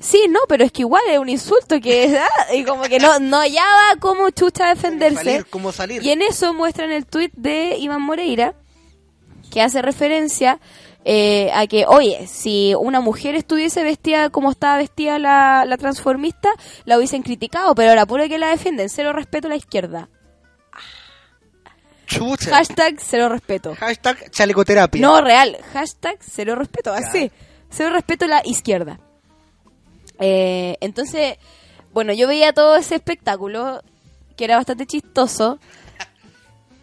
Sí, 0.00 0.26
no, 0.28 0.40
pero 0.48 0.64
es 0.64 0.72
que 0.72 0.82
igual 0.82 1.02
es 1.08 1.20
un 1.20 1.28
insulto 1.28 1.78
que 1.80 2.18
ah, 2.48 2.52
y 2.52 2.64
como 2.64 2.82
que 2.82 2.98
no, 2.98 3.20
no 3.20 3.36
hallaba 3.38 3.94
cómo 4.00 4.30
chucha 4.30 4.70
defenderse. 4.70 5.22
salir? 5.22 5.46
¿Cómo 5.46 5.70
salir? 5.70 6.02
Y 6.02 6.10
en 6.10 6.20
eso 6.20 6.52
muestran 6.52 6.90
el 6.90 7.06
tuit 7.06 7.32
de 7.36 7.76
Iván 7.78 8.02
Moreira, 8.02 8.56
que 9.52 9.62
hace 9.62 9.80
referencia 9.80 10.58
eh, 11.04 11.52
a 11.54 11.68
que, 11.68 11.86
oye, 11.86 12.26
si 12.26 12.74
una 12.74 13.00
mujer 13.00 13.36
estuviese 13.36 13.84
vestida 13.84 14.30
como 14.30 14.50
estaba 14.50 14.78
vestida 14.78 15.20
la, 15.20 15.64
la 15.64 15.76
transformista, 15.76 16.48
la 16.86 16.96
hubiesen 16.98 17.22
criticado, 17.22 17.76
pero 17.76 17.90
ahora 17.90 18.04
puro 18.04 18.26
que 18.26 18.38
la 18.38 18.48
defienden, 18.48 18.88
cero 18.88 19.12
respeto 19.12 19.46
a 19.46 19.50
la 19.50 19.56
izquierda. 19.56 20.08
Chucha. 22.08 22.50
Hashtag 22.50 22.96
cero 23.00 23.28
respeto. 23.28 23.74
Hashtag 23.74 24.30
chalecoterapia. 24.30 25.00
No, 25.00 25.20
real. 25.20 25.58
Hashtag 25.72 26.18
cero 26.20 26.54
respeto. 26.56 26.92
Así. 26.92 27.30
Cero 27.70 27.90
respeto 27.90 28.24
a 28.24 28.28
la 28.28 28.42
izquierda. 28.44 28.98
Eh, 30.18 30.76
entonces, 30.80 31.36
bueno, 31.92 32.12
yo 32.12 32.26
veía 32.26 32.52
todo 32.52 32.76
ese 32.76 32.96
espectáculo 32.96 33.82
que 34.36 34.44
era 34.44 34.56
bastante 34.56 34.86
chistoso. 34.86 35.58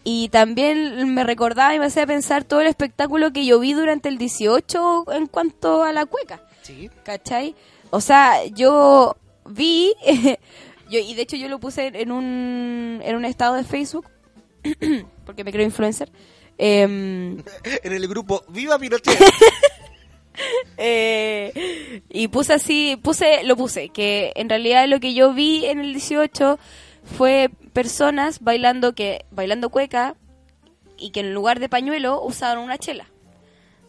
Y 0.04 0.28
también 0.28 1.12
me 1.14 1.24
recordaba 1.24 1.74
y 1.74 1.80
me 1.80 1.86
hacía 1.86 2.06
pensar 2.06 2.44
todo 2.44 2.60
el 2.60 2.68
espectáculo 2.68 3.32
que 3.32 3.44
yo 3.44 3.58
vi 3.58 3.72
durante 3.72 4.08
el 4.08 4.18
18 4.18 5.12
en 5.12 5.26
cuanto 5.26 5.82
a 5.82 5.92
la 5.92 6.06
cueca. 6.06 6.40
Sí. 6.62 6.88
¿Cachai? 7.02 7.56
O 7.90 8.00
sea, 8.00 8.44
yo 8.46 9.16
vi, 9.48 9.94
yo, 10.90 11.00
y 11.00 11.14
de 11.14 11.22
hecho 11.22 11.36
yo 11.36 11.48
lo 11.48 11.58
puse 11.58 11.90
en 11.92 12.12
un, 12.12 13.00
en 13.02 13.16
un 13.16 13.24
estado 13.24 13.54
de 13.54 13.64
Facebook, 13.64 14.06
porque 15.26 15.44
me 15.44 15.52
creo 15.52 15.64
influencer. 15.64 16.10
em, 16.58 17.38
En 17.82 17.92
el 17.92 18.06
grupo 18.08 18.44
Viva 18.48 18.78
Pinochet. 18.78 19.18
Eh, 20.76 22.02
y 22.10 22.28
puse 22.28 22.52
así, 22.52 22.98
puse, 23.02 23.42
lo 23.44 23.56
puse, 23.56 23.88
que 23.88 24.32
en 24.36 24.50
realidad 24.50 24.86
lo 24.86 25.00
que 25.00 25.14
yo 25.14 25.32
vi 25.32 25.64
en 25.64 25.78
el 25.80 25.94
18 25.94 26.58
fue 27.16 27.48
personas 27.72 28.40
bailando 28.40 28.94
que 28.94 29.24
bailando 29.30 29.70
cueca 29.70 30.14
y 30.98 31.10
que 31.10 31.20
en 31.20 31.32
lugar 31.32 31.58
de 31.60 31.68
pañuelo 31.70 32.22
usaban 32.22 32.58
una 32.58 32.76
chela. 32.78 33.06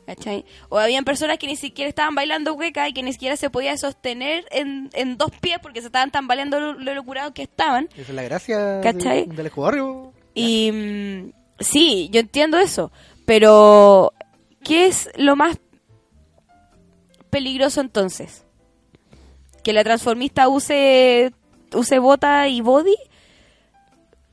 ¿Cachai? 0.05 0.45
O 0.69 0.77
habían 0.79 1.03
personas 1.03 1.37
que 1.37 1.47
ni 1.47 1.57
siquiera 1.57 1.89
estaban 1.89 2.15
bailando 2.15 2.55
cueca 2.55 2.87
y 2.87 2.93
que 2.93 3.03
ni 3.03 3.11
siquiera 3.11 3.35
se 3.35 3.49
podía 3.49 3.75
sostener 3.75 4.45
en, 4.51 4.89
en 4.93 5.17
dos 5.17 5.31
pies 5.41 5.59
porque 5.61 5.81
se 5.81 5.87
estaban 5.87 6.11
tambaleando 6.11 6.61
lo, 6.61 6.73
lo 6.75 6.93
locurados 6.93 7.33
que 7.33 7.41
estaban. 7.41 7.89
Esa 7.91 8.01
es 8.03 8.09
la 8.15 8.23
gracia 8.23 8.79
¿Cachai? 8.81 9.25
de- 9.25 9.35
del 9.35 9.51
barrio. 9.53 10.13
Y 10.37 10.71
mm, 10.71 11.31
sí, 11.59 12.09
yo 12.11 12.19
entiendo 12.19 12.59
eso, 12.59 12.91
pero 13.25 14.13
¿qué 14.63 14.85
es 14.85 15.09
lo 15.15 15.35
más 15.35 15.57
peligroso 17.31 17.81
entonces? 17.81 18.45
¿Que 19.63 19.73
la 19.73 19.83
transformista 19.83 20.47
use 20.47 21.33
use 21.73 21.99
bota 21.99 22.47
y 22.47 22.61
body? 22.61 22.95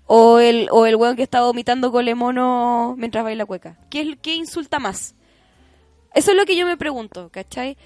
¿O 0.06 0.38
el, 0.38 0.68
o 0.70 0.84
el 0.84 0.96
weón 0.96 1.16
que 1.16 1.22
está 1.22 1.40
vomitando 1.40 1.90
colemono 1.90 2.94
mientras 2.98 3.24
baila 3.24 3.46
cueca? 3.46 3.78
¿Qué, 3.88 4.02
es, 4.02 4.08
¿Qué 4.20 4.34
insulta 4.34 4.78
más? 4.78 5.14
Eso 6.12 6.32
es 6.32 6.36
lo 6.36 6.44
que 6.44 6.54
yo 6.54 6.66
me 6.66 6.76
pregunto, 6.76 7.30
¿cachai? 7.30 7.78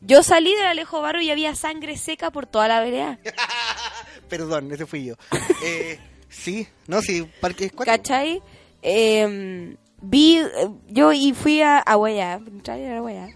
Yo 0.00 0.24
salí 0.24 0.52
del 0.52 0.66
Alejo 0.66 1.00
Barro 1.00 1.20
y 1.20 1.30
había 1.30 1.54
sangre 1.54 1.96
seca 1.96 2.32
por 2.32 2.46
toda 2.46 2.66
la 2.66 2.80
vereda. 2.80 3.20
Perdón, 4.28 4.72
ese 4.72 4.84
fui 4.84 5.04
yo. 5.04 5.14
Eh, 5.62 6.00
sí, 6.28 6.66
no, 6.86 7.00
sí, 7.02 7.26
Parque 7.40 7.66
Escuático. 7.66 7.96
¿Cachai? 7.96 8.42
Eh, 8.82 9.76
vi, 10.02 10.40
yo 10.88 11.12
y 11.12 11.32
fui 11.32 11.60
a, 11.62 11.78
a 11.78 11.94
Guayab, 11.96 12.46
entrar 12.48 12.78
a 12.80 13.00
Guayab. 13.00 13.30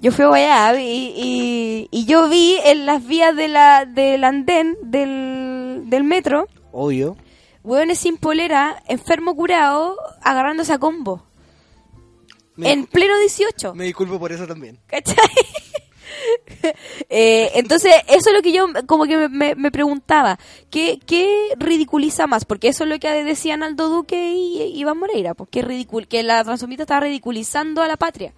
Yo 0.00 0.12
fui 0.12 0.24
a 0.24 0.28
Guayab 0.28 0.78
y, 0.78 1.12
y, 1.16 1.88
y 1.90 2.04
yo 2.04 2.28
vi 2.28 2.56
en 2.64 2.86
las 2.86 3.04
vías 3.06 3.34
de 3.34 3.48
la, 3.48 3.84
del 3.86 4.22
andén 4.24 4.76
del, 4.82 5.82
del 5.86 6.04
metro, 6.04 6.46
Obvio. 6.72 7.16
hueones 7.64 7.98
sin 7.98 8.16
polera, 8.18 8.82
enfermo 8.88 9.34
curado, 9.34 9.96
agarrándose 10.22 10.72
a 10.72 10.78
combo. 10.78 11.24
Me, 12.54 12.70
En 12.70 12.84
pleno 12.86 13.18
18. 13.18 13.74
me 13.74 13.84
disculpo 13.84 14.18
por 14.18 14.30
eso 14.30 14.46
también. 14.46 14.78
¿Cachai? 14.86 15.16
Eh, 17.14 17.50
entonces, 17.56 17.92
eso 18.08 18.30
es 18.30 18.34
lo 18.34 18.40
que 18.40 18.52
yo 18.52 18.66
como 18.86 19.04
que 19.04 19.28
me, 19.28 19.54
me- 19.54 19.70
preguntaba. 19.70 20.38
¿qué, 20.70 20.98
¿Qué 21.04 21.50
ridiculiza 21.58 22.26
más? 22.26 22.46
Porque 22.46 22.68
eso 22.68 22.84
es 22.84 22.90
lo 22.90 22.98
que 22.98 23.10
decían 23.22 23.62
Aldo 23.62 23.90
Duque 23.90 24.32
y 24.32 24.62
y 24.62 24.78
Iván 24.80 24.96
Moreira. 24.96 25.34
Porque 25.34 25.60
ridicul 25.60 26.08
que 26.08 26.22
la 26.22 26.42
transformista 26.42 26.84
estaba 26.84 27.00
ridiculizando 27.00 27.82
a 27.82 27.86
la 27.88 27.98
patria. 27.98 28.32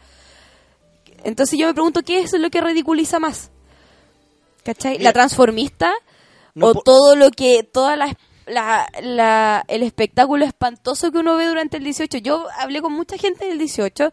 Entonces 1.22 1.56
yo 1.56 1.68
me 1.68 1.74
pregunto, 1.74 2.02
¿qué 2.02 2.18
es 2.22 2.32
lo 2.32 2.50
que 2.50 2.60
ridiculiza 2.60 3.20
más? 3.20 3.52
¿Cachai? 4.64 4.98
¿La 4.98 5.12
transformista? 5.12 5.92
no 6.54 6.66
¿O 6.66 6.74
todo 6.74 7.14
lo 7.14 7.30
que, 7.30 7.62
toda 7.62 7.94
la, 7.96 8.16
la- 8.46 8.88
la- 9.02 9.64
el 9.68 9.82
espectáculo 9.82 10.44
espantoso 10.44 11.10
que 11.10 11.18
uno 11.18 11.36
ve 11.36 11.46
durante 11.46 11.76
el 11.78 11.84
18? 11.84 12.18
Yo 12.18 12.46
hablé 12.58 12.80
con 12.82 12.92
mucha 12.92 13.16
gente 13.16 13.46
del 13.46 13.58
18 13.58 14.12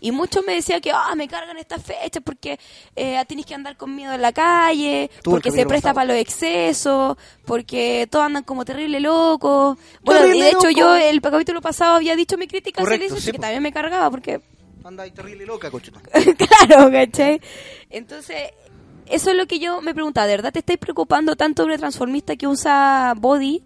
y 0.00 0.12
muchos 0.12 0.44
me 0.46 0.54
decían 0.54 0.80
que, 0.80 0.90
ah, 0.92 1.14
me 1.16 1.28
cargan 1.28 1.56
estas 1.58 1.82
fechas 1.82 2.22
porque 2.24 2.58
eh, 2.96 3.22
tienes 3.26 3.46
que 3.46 3.54
andar 3.54 3.76
con 3.76 3.94
miedo 3.94 4.12
en 4.12 4.22
la 4.22 4.32
calle, 4.32 5.10
Tú, 5.22 5.30
porque 5.30 5.50
se 5.50 5.66
presta 5.66 5.92
para 5.94 6.06
los 6.06 6.16
excesos, 6.16 7.16
porque 7.44 8.06
todos 8.10 8.26
andan 8.26 8.42
como 8.44 8.64
terrible 8.64 9.00
locos. 9.00 9.78
Bueno, 10.02 10.26
y 10.34 10.40
de 10.40 10.48
hecho 10.48 10.58
loco. 10.68 10.70
yo 10.70 10.94
el 10.96 11.20
capítulo 11.20 11.60
pasado 11.60 11.96
había 11.96 12.16
dicho 12.16 12.36
mi 12.36 12.46
crítica 12.46 12.82
hacia 12.82 12.94
el 12.94 12.98
Correcto, 13.00 13.14
18 13.16 13.24
sí, 13.26 13.32
que 13.32 13.38
po. 13.38 13.42
también 13.42 13.62
me 13.62 13.72
cargaba 13.72 14.10
porque 14.10 14.40
Anda 14.82 15.02
ahí 15.02 15.10
terrible 15.10 15.44
loca, 15.44 15.70
cochona. 15.70 16.00
claro, 16.68 16.90
¿cachai? 16.90 17.40
Entonces, 17.90 18.50
eso 19.06 19.30
es 19.30 19.36
lo 19.36 19.46
que 19.46 19.58
yo 19.58 19.82
me 19.82 19.92
preguntaba, 19.92 20.26
¿de 20.26 20.32
verdad 20.36 20.52
te 20.52 20.60
estáis 20.60 20.78
preocupando 20.78 21.36
tanto 21.36 21.62
de 21.62 21.66
una 21.68 21.78
transformista 21.78 22.36
que 22.36 22.46
usa 22.46 23.12
body? 23.16 23.62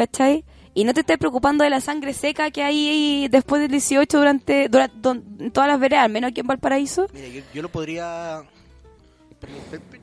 ¿Cachai? 0.00 0.46
Y 0.72 0.84
no 0.84 0.94
te 0.94 1.00
estáis 1.00 1.18
preocupando 1.18 1.62
de 1.62 1.68
la 1.68 1.82
sangre 1.82 2.14
seca 2.14 2.50
que 2.50 2.62
hay 2.62 3.28
después 3.28 3.60
del 3.60 3.70
18 3.70 4.16
durante, 4.16 4.70
durante 4.70 4.96
don- 4.98 5.22
en 5.38 5.50
todas 5.50 5.68
las 5.68 5.78
veredas, 5.78 6.06
al 6.06 6.10
menos 6.10 6.30
aquí 6.30 6.40
en 6.40 6.46
Valparaíso. 6.46 7.06
Mira, 7.12 7.28
yo, 7.28 7.42
yo 7.52 7.60
lo 7.60 7.68
podría. 7.68 8.42
per- 9.40 9.80
per-. 9.82 10.00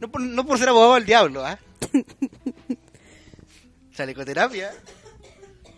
No 0.00 0.10
por, 0.10 0.22
no 0.22 0.46
por 0.46 0.58
ser 0.58 0.70
abogado 0.70 0.94
del 0.94 1.04
diablo, 1.04 1.44
¿ah? 1.44 1.58
Chalecoterapia. 3.94 4.70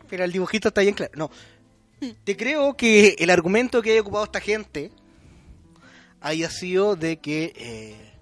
Pero 0.08 0.22
el 0.22 0.30
dibujito 0.30 0.68
está 0.68 0.82
bien 0.82 0.94
claro. 0.94 1.10
No. 1.16 1.30
Te 2.22 2.36
creo 2.36 2.76
que 2.76 3.16
el 3.18 3.30
argumento 3.30 3.82
que 3.82 3.90
haya 3.92 4.00
ocupado 4.02 4.22
esta 4.24 4.40
gente 4.40 4.92
haya 6.20 6.48
sido 6.50 6.94
de 6.94 7.16
que 7.18 7.52
eh, 7.56 8.12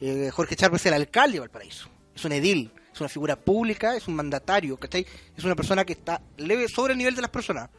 eh, 0.00 0.30
Jorge 0.32 0.56
Chávez 0.56 0.80
es 0.80 0.86
el 0.86 0.94
alcalde 0.94 1.34
de 1.34 1.40
Valparaíso. 1.40 1.90
Es 2.14 2.24
un 2.24 2.32
edil, 2.32 2.70
es 2.98 3.00
una 3.00 3.08
figura 3.08 3.36
pública, 3.36 3.96
es 3.96 4.08
un 4.08 4.16
mandatario, 4.16 4.76
¿cachai? 4.76 5.06
Es 5.36 5.44
una 5.44 5.54
persona 5.54 5.84
que 5.84 5.92
está 5.92 6.20
leve 6.36 6.66
sobre 6.68 6.92
el 6.92 6.98
nivel 6.98 7.14
de 7.14 7.22
las 7.22 7.30
personas, 7.30 7.70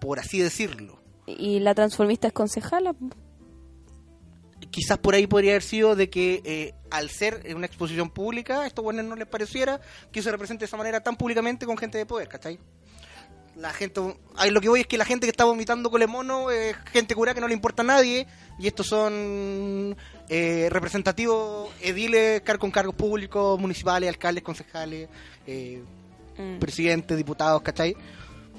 por 0.00 0.18
así 0.18 0.40
decirlo. 0.40 0.98
Y 1.26 1.60
la 1.60 1.74
transformista 1.74 2.26
es 2.28 2.32
concejala. 2.32 2.94
quizás 4.70 4.98
por 4.98 5.14
ahí 5.14 5.26
podría 5.26 5.52
haber 5.52 5.62
sido 5.62 5.94
de 5.94 6.08
que 6.08 6.42
eh, 6.44 6.74
al 6.90 7.10
ser 7.10 7.42
una 7.54 7.66
exposición 7.66 8.10
pública, 8.10 8.62
a 8.62 8.66
estos 8.66 8.82
buenos 8.82 9.04
no 9.04 9.16
les 9.16 9.28
pareciera 9.28 9.80
que 10.10 10.22
se 10.22 10.30
represente 10.30 10.60
de 10.60 10.66
esa 10.66 10.76
manera 10.76 11.00
tan 11.00 11.16
públicamente 11.16 11.66
con 11.66 11.76
gente 11.76 11.98
de 11.98 12.06
poder, 12.06 12.28
¿cachai? 12.28 12.58
La 13.56 13.72
gente, 13.72 14.00
ahí 14.36 14.50
lo 14.50 14.60
que 14.60 14.68
voy 14.68 14.80
es 14.80 14.86
que 14.86 14.96
la 14.96 15.04
gente 15.04 15.26
que 15.26 15.30
está 15.30 15.44
vomitando 15.44 15.90
con 15.90 16.00
el 16.00 16.08
mono 16.08 16.50
es 16.50 16.74
gente 16.92 17.14
cura 17.14 17.34
que 17.34 17.40
no 17.40 17.48
le 17.48 17.54
importa 17.54 17.82
a 17.82 17.84
nadie 17.86 18.26
y 18.58 18.66
estos 18.66 18.86
son 18.86 19.96
eh, 20.28 20.68
representativos 20.70 21.68
ediles 21.80 22.40
car- 22.42 22.58
con 22.58 22.70
cargos 22.70 22.94
públicos, 22.94 23.58
municipales, 23.60 24.08
alcaldes, 24.08 24.42
concejales, 24.44 25.08
eh, 25.46 25.82
Mm. 26.38 26.58
presidentes, 26.58 27.16
diputados, 27.18 27.60
¿cachai? 27.60 27.94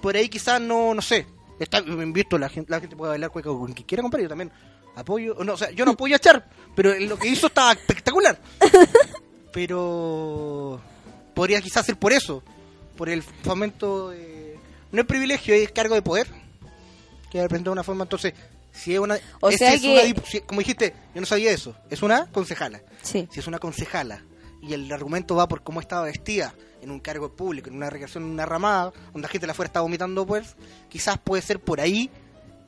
Por 0.01 0.15
ahí 0.15 0.29
quizás 0.29 0.61
no, 0.61 0.93
no 0.93 1.01
sé. 1.01 1.25
Está 1.59 1.81
visto, 1.81 2.37
la 2.37 2.49
gente, 2.49 2.69
la 2.69 2.79
gente 2.79 2.95
puede 2.95 3.11
bailar 3.11 3.31
cueca 3.31 3.49
con 3.49 3.71
quien 3.73 3.87
quiera, 3.87 4.01
compadre. 4.03 4.23
Yo 4.23 4.29
también 4.29 4.51
apoyo. 4.95 5.35
No, 5.43 5.53
o 5.53 5.57
sea, 5.57 5.71
yo 5.71 5.85
no 5.85 5.91
apoyo 5.91 6.15
a 6.15 6.19
Char, 6.19 6.47
pero 6.75 6.93
lo 6.99 7.17
que 7.17 7.29
hizo 7.29 7.47
estaba 7.47 7.71
espectacular. 7.71 8.39
Pero 9.53 10.79
podría 11.33 11.61
quizás 11.61 11.85
ser 11.85 11.97
por 11.97 12.13
eso, 12.13 12.41
por 12.97 13.09
el 13.09 13.21
fomento 13.23 14.09
de... 14.09 14.30
No 14.91 15.01
es 15.01 15.07
privilegio, 15.07 15.53
es 15.55 15.71
cargo 15.71 15.95
de 15.95 16.01
poder. 16.01 16.27
Que 17.31 17.41
representa 17.41 17.69
de 17.69 17.73
una 17.73 17.83
forma, 17.83 18.03
entonces, 18.03 18.33
si 18.73 18.93
es 18.93 18.99
una... 18.99 19.17
O 19.39 19.49
es- 19.49 19.57
sea 19.57 19.73
es 19.73 19.81
que- 19.81 19.91
una 20.13 20.23
si- 20.25 20.41
como 20.41 20.59
dijiste, 20.59 20.93
yo 21.15 21.21
no 21.21 21.27
sabía 21.27 21.51
eso. 21.51 21.75
Es 21.89 22.01
una 22.01 22.29
concejala 22.31 22.81
Sí. 23.01 23.27
si 23.31 23.39
es 23.39 23.47
una 23.47 23.59
concejala 23.59 24.23
y 24.61 24.73
el 24.73 24.91
argumento 24.91 25.35
va 25.35 25.47
por 25.47 25.63
cómo 25.63 25.79
estaba 25.79 26.03
vestida 26.03 26.53
en 26.81 26.91
un 26.91 26.99
cargo 26.99 27.31
público, 27.35 27.69
en 27.69 27.75
una 27.77 27.89
recreación, 27.89 28.23
en 28.25 28.29
una 28.31 28.45
ramada, 28.45 28.91
donde 29.13 29.21
la 29.21 29.27
gente 29.29 29.45
de 29.47 29.51
afuera 29.51 29.67
está 29.67 29.81
vomitando, 29.81 30.25
pues 30.25 30.55
quizás 30.89 31.17
puede 31.17 31.41
ser 31.41 31.59
por 31.59 31.79
ahí 31.79 32.09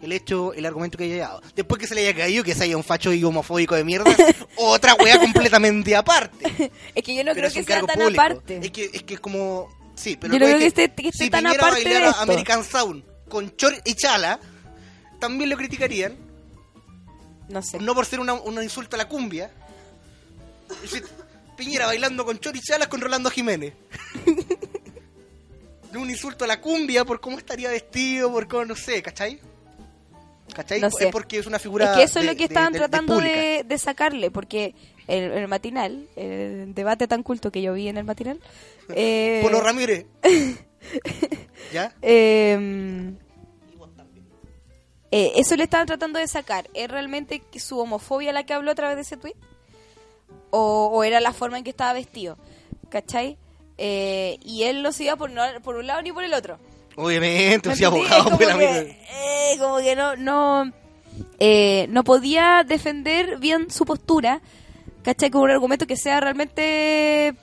el 0.02 0.12
hecho, 0.12 0.54
el 0.54 0.66
argumento 0.66 0.98
que 0.98 1.06
haya 1.06 1.14
llegado. 1.14 1.42
Después 1.56 1.80
que 1.80 1.88
se 1.88 1.96
le 1.96 2.02
haya 2.08 2.14
caído, 2.18 2.44
que 2.44 2.54
se 2.56 2.64
haya 2.64 2.76
un 2.78 2.84
facho 2.84 3.14
y 3.14 3.24
homofóbico 3.24 3.76
de 3.76 3.84
mierda, 3.84 4.06
otra 4.58 4.96
wea 4.96 5.18
completamente 5.20 5.96
aparte. 5.96 6.72
Es 6.96 7.04
que 7.04 7.16
yo 7.16 7.24
no 7.24 7.32
pero 7.34 7.48
creo 7.50 7.54
que 7.54 7.64
sea 7.64 7.82
tan 7.86 8.00
público. 8.00 8.22
aparte. 8.22 8.60
Es 8.64 8.72
que, 8.72 8.90
es 8.94 9.04
que 9.04 9.14
es 9.16 9.20
como... 9.20 9.70
Sí, 9.96 10.18
pero 10.20 10.34
Yo 10.34 10.40
lo 10.40 10.46
no 10.46 10.52
es 10.52 10.56
creo 10.58 10.60
que 10.74 10.84
esté- 10.90 10.96
que 11.04 11.08
esté 11.10 11.24
si 11.26 11.30
tan 11.30 11.46
a 11.48 11.52
aparte 11.52 11.84
de 11.88 11.96
a 11.98 12.10
esto. 12.10 12.22
American 12.22 12.64
Sound 12.64 13.04
con 13.30 13.56
Chor 13.56 13.74
y 13.86 13.94
Chala, 13.96 14.40
también 15.20 15.50
lo 15.50 15.58
criticarían. 15.58 16.16
No 17.50 17.62
sé. 17.62 17.78
No 17.80 17.94
por 17.94 18.06
ser 18.06 18.20
una, 18.20 18.34
un 18.34 18.62
insulto 18.64 18.96
a 18.96 18.98
la 18.98 19.08
cumbia. 19.08 19.52
Piñera 21.58 21.86
bailando 21.86 22.26
con 22.26 22.40
chorichalas 22.40 22.88
con 22.88 23.00
Rolando 23.02 23.30
Jiménez. 23.30 23.74
No 25.92 26.02
un 26.02 26.10
insulto 26.10 26.46
a 26.46 26.48
la 26.48 26.60
cumbia 26.60 27.06
por 27.06 27.20
cómo 27.22 27.38
estaría 27.38 27.70
vestido, 27.70 28.32
por 28.32 28.48
cómo, 28.48 28.66
no 28.66 28.76
sé, 28.76 29.04
¿cachai? 29.04 29.40
¿Cachai? 30.56 30.82
No 30.82 30.90
sé. 30.90 31.06
Es 31.06 31.12
porque 31.12 31.38
es 31.38 31.46
una 31.46 31.60
figura. 31.60 31.92
Es 31.92 31.98
que 31.98 32.04
eso 32.04 32.20
es 32.20 32.26
de- 32.26 32.32
lo 32.32 32.36
que 32.36 32.40
de- 32.40 32.46
estaban 32.46 32.74
de- 32.74 32.80
de 32.80 32.88
tratando 32.88 33.20
de, 33.20 33.64
de 33.68 33.78
sacarle, 33.78 34.32
porque 34.32 34.74
el, 35.08 35.32
el 35.32 35.48
matinal, 35.48 36.08
el 36.16 36.74
debate 36.74 37.08
tan 37.08 37.24
culto 37.24 37.52
que 37.52 37.62
yo 37.62 37.74
vi 37.74 37.88
en 37.88 37.98
el 37.98 38.04
matinal, 38.06 38.40
eh, 38.90 39.40
Polo 39.44 39.62
Ramírez. 39.62 40.06
¿Ya? 41.74 41.94
eh, 42.02 43.12
eh, 45.12 45.34
eso 45.36 45.56
le 45.56 45.64
estaban 45.64 45.86
tratando 45.88 46.20
de 46.20 46.28
sacar. 46.28 46.70
¿Es 46.74 46.90
realmente 46.90 47.42
su 47.58 47.78
homofobia 47.80 48.34
la 48.34 48.46
que 48.46 48.54
habló 48.54 48.72
a 48.72 48.76
través 48.76 48.96
de 48.96 49.04
ese 49.04 49.18
tweet? 49.18 49.36
¿O, 50.50 50.88
o 50.94 51.04
era 51.04 51.20
la 51.20 51.34
forma 51.34 51.58
en 51.58 51.64
que 51.64 51.70
estaba 51.70 51.94
vestido? 51.94 52.38
¿Cachai? 52.90 53.38
Eh, 53.78 54.38
y 54.44 54.64
él 54.64 54.82
no 54.84 54.92
se 54.92 55.04
iba 55.06 55.16
por, 55.16 55.30
no- 55.30 55.44
por 55.64 55.76
un 55.76 55.88
lado 55.88 56.02
ni 56.02 56.12
por 56.12 56.24
el 56.24 56.34
otro. 56.34 56.58
Obviamente, 56.96 57.70
¿Me 57.70 57.74
o 57.74 57.78
sea, 57.78 57.88
abogado 57.88 58.24
como, 58.26 58.38
que, 58.38 58.98
eh, 59.12 59.56
como 59.60 59.78
que 59.78 59.96
no, 59.96 60.16
no, 60.16 60.72
eh, 61.40 61.88
no 61.90 62.04
podía 62.04 62.64
defender 62.68 63.38
bien 63.40 63.72
su 63.72 63.84
postura, 63.86 64.42
¿cachai? 65.04 65.30
Con 65.30 65.42
un 65.44 65.52
argumento 65.52 65.86
que 65.88 65.98
sea 65.98 66.20
realmente 66.20 67.34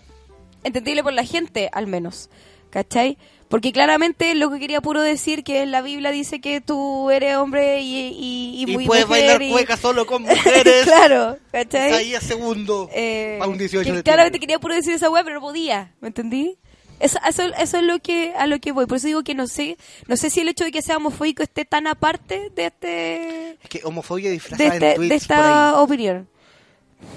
entendible 0.64 1.02
por 1.02 1.12
la 1.12 1.24
gente, 1.24 1.68
al 1.72 1.86
menos, 1.86 2.28
¿cachai? 2.70 3.16
Porque 3.48 3.72
claramente 3.72 4.34
lo 4.36 4.48
que 4.50 4.60
quería 4.60 4.80
puro 4.80 5.02
decir 5.02 5.42
que 5.42 5.66
la 5.66 5.82
Biblia 5.82 6.12
dice 6.12 6.40
que 6.40 6.60
tú 6.60 7.10
eres 7.10 7.34
hombre 7.36 7.80
y, 7.80 7.96
y, 7.96 8.54
y 8.58 8.62
Y 8.62 8.66
muy 8.74 8.86
puedes 8.86 9.08
mujer 9.08 9.26
bailar 9.26 9.50
cueca 9.50 9.76
solo 9.76 10.06
con 10.06 10.22
mujeres. 10.28 10.84
claro, 10.84 11.36
¿cachai? 11.50 11.92
Ahí 11.92 12.14
a 12.14 12.20
segundo. 12.20 12.88
Eh, 12.94 13.38
a 13.42 13.48
un 13.48 13.58
18 13.58 13.84
que 13.90 13.96
de 13.96 14.02
claramente 14.04 14.38
quería 14.38 14.60
puro 14.60 14.74
decir 14.74 14.94
esa 14.94 15.10
weá, 15.10 15.24
pero 15.24 15.36
no 15.36 15.40
podía, 15.40 15.94
¿me 16.00 16.08
entendí? 16.08 16.58
Eso, 17.00 17.18
eso, 17.28 17.42
eso 17.58 17.78
es 17.78 17.82
lo 17.82 17.98
que 17.98 18.34
a 18.36 18.46
lo 18.46 18.60
que 18.60 18.70
voy. 18.72 18.86
Por 18.86 18.98
eso 18.98 19.06
digo 19.08 19.24
que 19.24 19.34
no 19.34 19.48
sé, 19.48 19.76
no 20.06 20.16
sé 20.16 20.30
si 20.30 20.40
el 20.40 20.48
hecho 20.48 20.64
de 20.64 20.70
que 20.70 20.82
sea 20.82 20.98
homofóbico 20.98 21.42
esté 21.42 21.64
tan 21.64 21.86
aparte 21.88 22.50
de 22.54 22.66
este 22.66 23.50
Es 23.62 23.68
que 23.68 23.80
homofobia 23.84 24.28
de, 24.28 24.34
disfrazada 24.34 24.74
este- 24.74 24.88
en 24.90 24.94
tweets 24.96 25.08
de 25.08 25.16
esta 25.16 25.80
opinión, 25.82 26.16
por 26.28 26.34
ahí. 26.34 26.39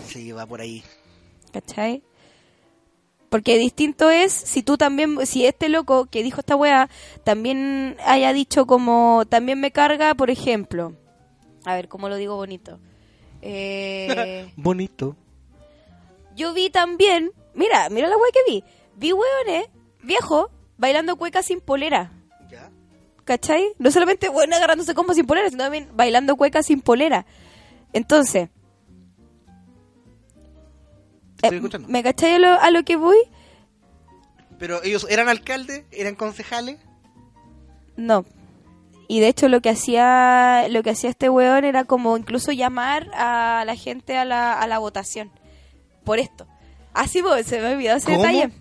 Sí, 0.08 0.32
va 0.32 0.46
por 0.46 0.62
ahí. 0.62 0.84
¿cachai? 1.54 2.04
Porque 3.30 3.58
distinto 3.58 4.10
es 4.10 4.32
si 4.32 4.62
tú 4.62 4.78
también, 4.78 5.26
si 5.26 5.46
este 5.46 5.70
loco 5.70 6.06
que 6.06 6.22
dijo 6.24 6.42
esta 6.42 6.56
weá 6.56 6.90
también 7.24 7.98
haya 8.06 8.34
dicho 8.34 8.68
como, 8.68 9.24
también 9.28 9.60
me 9.60 9.72
carga, 9.72 10.14
por 10.14 10.30
ejemplo, 10.30 10.94
a 11.66 11.76
ver, 11.76 11.88
¿cómo 11.88 12.10
lo 12.10 12.18
digo 12.18 12.36
bonito? 12.36 12.80
Eh, 13.42 14.52
Bonito. 14.56 15.16
yo 16.36 16.54
vi 16.54 16.70
también, 16.70 17.32
mira, 17.54 17.90
mira 17.90 18.08
la 18.08 18.18
weá 18.18 18.32
que 18.32 18.52
vi. 18.52 18.64
Vi 18.96 19.12
hueones, 19.12 19.68
viejo, 20.04 20.52
bailando 20.78 21.16
cueca 21.16 21.42
sin 21.42 21.60
polera. 21.60 22.12
¿Ya? 22.52 22.70
¿Cachai? 23.26 23.74
No 23.80 23.90
solamente 23.90 24.30
bueno 24.30 24.56
agarrándose 24.56 24.94
combos 24.94 25.16
sin 25.16 25.26
polera, 25.26 25.50
sino 25.50 25.64
también 25.64 25.90
bailando 25.94 26.36
cueca 26.36 26.62
sin 26.62 26.82
polera. 26.82 27.26
Entonces, 27.94 28.50
estoy 31.44 31.58
eh, 31.58 31.60
escuchando. 31.60 31.88
¿me 31.88 32.04
cachai 32.04 32.34
a 32.34 32.40
lo, 32.40 32.48
a 32.60 32.72
lo 32.72 32.84
que 32.84 32.96
voy? 32.96 33.18
Pero 34.60 34.84
ellos 34.84 35.06
eran 35.10 35.30
alcaldes, 35.30 35.84
eran 35.92 36.16
concejales. 36.16 36.80
No. 37.96 38.26
Y 39.08 39.20
de 39.20 39.28
hecho 39.28 39.50
lo 39.50 39.62
que 39.62 39.70
hacía 39.70 40.68
lo 40.70 40.82
que 40.82 40.92
hacía 40.92 41.10
este 41.10 41.30
weón 41.30 41.66
era 41.66 41.84
como 41.84 42.18
incluso 42.18 42.52
llamar 42.52 43.10
a 43.14 43.64
la 43.66 43.76
gente 43.76 44.18
a 44.18 44.26
la, 44.26 44.54
a 44.54 44.68
la 44.68 44.80
votación. 44.80 45.32
Por 46.04 46.20
esto. 46.20 46.48
Así 46.94 47.22
pues, 47.22 47.46
se 47.46 47.60
me 47.60 47.68
ha 47.68 47.72
olvidado 47.72 47.98
ese 47.98 48.08
¿Cómo? 48.08 48.24
detalle. 48.24 48.52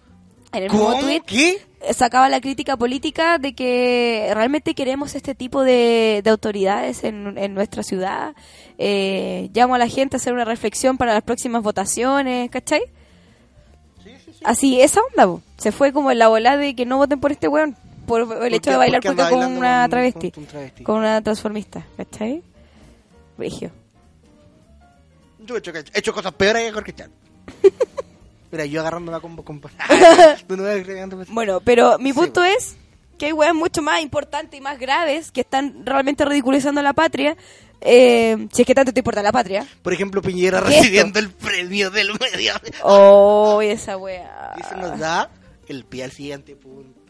En 0.53 0.65
el 0.65 0.71
mismo 0.71 0.99
tweet 1.01 1.23
¿Qué? 1.27 1.63
sacaba 1.95 2.29
la 2.29 2.41
crítica 2.41 2.77
política 2.77 3.39
de 3.39 3.55
que 3.55 4.31
realmente 4.35 4.75
queremos 4.75 5.15
este 5.15 5.35
tipo 5.35 5.63
de, 5.63 6.21
de 6.23 6.31
autoridades 6.31 7.05
en, 7.05 7.39
en 7.39 7.55
nuestra 7.55 7.83
ciudad. 7.83 8.35
Eh, 8.79 9.51
llamo 9.55 9.75
a 9.75 9.79
la 9.79 9.89
gente 9.89 10.17
a 10.17 10.19
hacer 10.19 10.33
una 10.33 10.45
reflexión 10.45 10.99
para 10.99 11.15
las 11.15 11.23
próximas 11.23 11.63
votaciones, 11.63 12.51
¿cachai? 12.51 12.83
Así, 14.45 14.81
esa 14.81 15.01
onda, 15.03 15.41
se 15.57 15.73
fue 15.73 15.93
como 15.93 16.11
en 16.11 16.19
la 16.19 16.29
bola 16.29 16.57
de 16.57 16.75
que 16.75 16.85
no 16.85 16.97
voten 16.97 17.21
por 17.21 17.33
este 17.33 17.49
weón, 17.49 17.77
por 18.07 18.23
el 18.23 18.27
¿Por 18.27 18.53
hecho 18.53 18.71
de 18.73 18.77
bailar 18.77 19.01
por 19.01 19.17
porque 19.17 19.31
con 19.31 19.45
una 19.57 19.89
travesti, 19.89 20.33
con 20.33 20.43
un 20.43 20.49
travesti? 20.49 20.83
con 20.83 20.97
una 20.99 21.23
transformista, 21.23 21.87
¿cachai? 21.97 22.43
Brigio. 23.39 23.71
Yo 25.39 25.55
he 25.55 25.59
hecho, 25.59 25.73
he 25.73 25.99
hecho 25.99 26.13
cosas 26.13 26.33
peores 26.33 26.65
que 26.65 26.73
Jorge 26.73 26.93
Chan. 26.93 27.11
Mira, 28.53 28.67
yo 28.67 28.81
agarrando 28.81 29.11
la 29.11 29.19
combo 29.21 29.45
con... 29.45 29.61
Pues. 29.61 29.73
Bueno, 31.29 31.61
pero 31.61 31.99
mi 31.99 32.11
Sí, 32.11 32.19
punto 32.19 32.45
es 32.45 32.77
que 33.19 33.27
hay 33.27 33.33
weas 33.33 33.55
mucho 33.55 33.83
más 33.83 34.01
importantes 34.01 34.59
y 34.59 34.63
más 34.63 34.79
graves 34.79 35.33
que 35.33 35.41
están 35.41 35.85
realmente 35.87 36.25
ridiculizando 36.25 36.81
a 36.81 36.85
la 36.85 36.93
patria. 36.93 37.37
eh, 37.81 38.47
si 38.53 38.63
es 38.63 38.67
que 38.67 38.75
tanto 38.75 38.93
te 38.93 39.01
importa 39.01 39.23
la 39.23 39.33
patria. 39.33 39.67
Por 39.83 39.93
ejemplo, 39.93 40.21
Piñera 40.23 40.61
¿Qué 40.63 40.69
es 40.69 40.77
recibiendo 40.77 41.19
el 41.19 41.31
premio 41.31 41.91
del 41.91 42.11
medio. 42.19 42.53
Oh, 42.85 43.61
esa 43.63 43.97
wea. 43.97 44.53
Y 44.57 44.61
eso 44.61 44.77
nos 44.77 44.99
da 44.99 45.31
el 45.67 45.85
pie 45.85 46.05
al 46.05 46.13
siguiente 46.13 46.55
punto. 46.55 47.01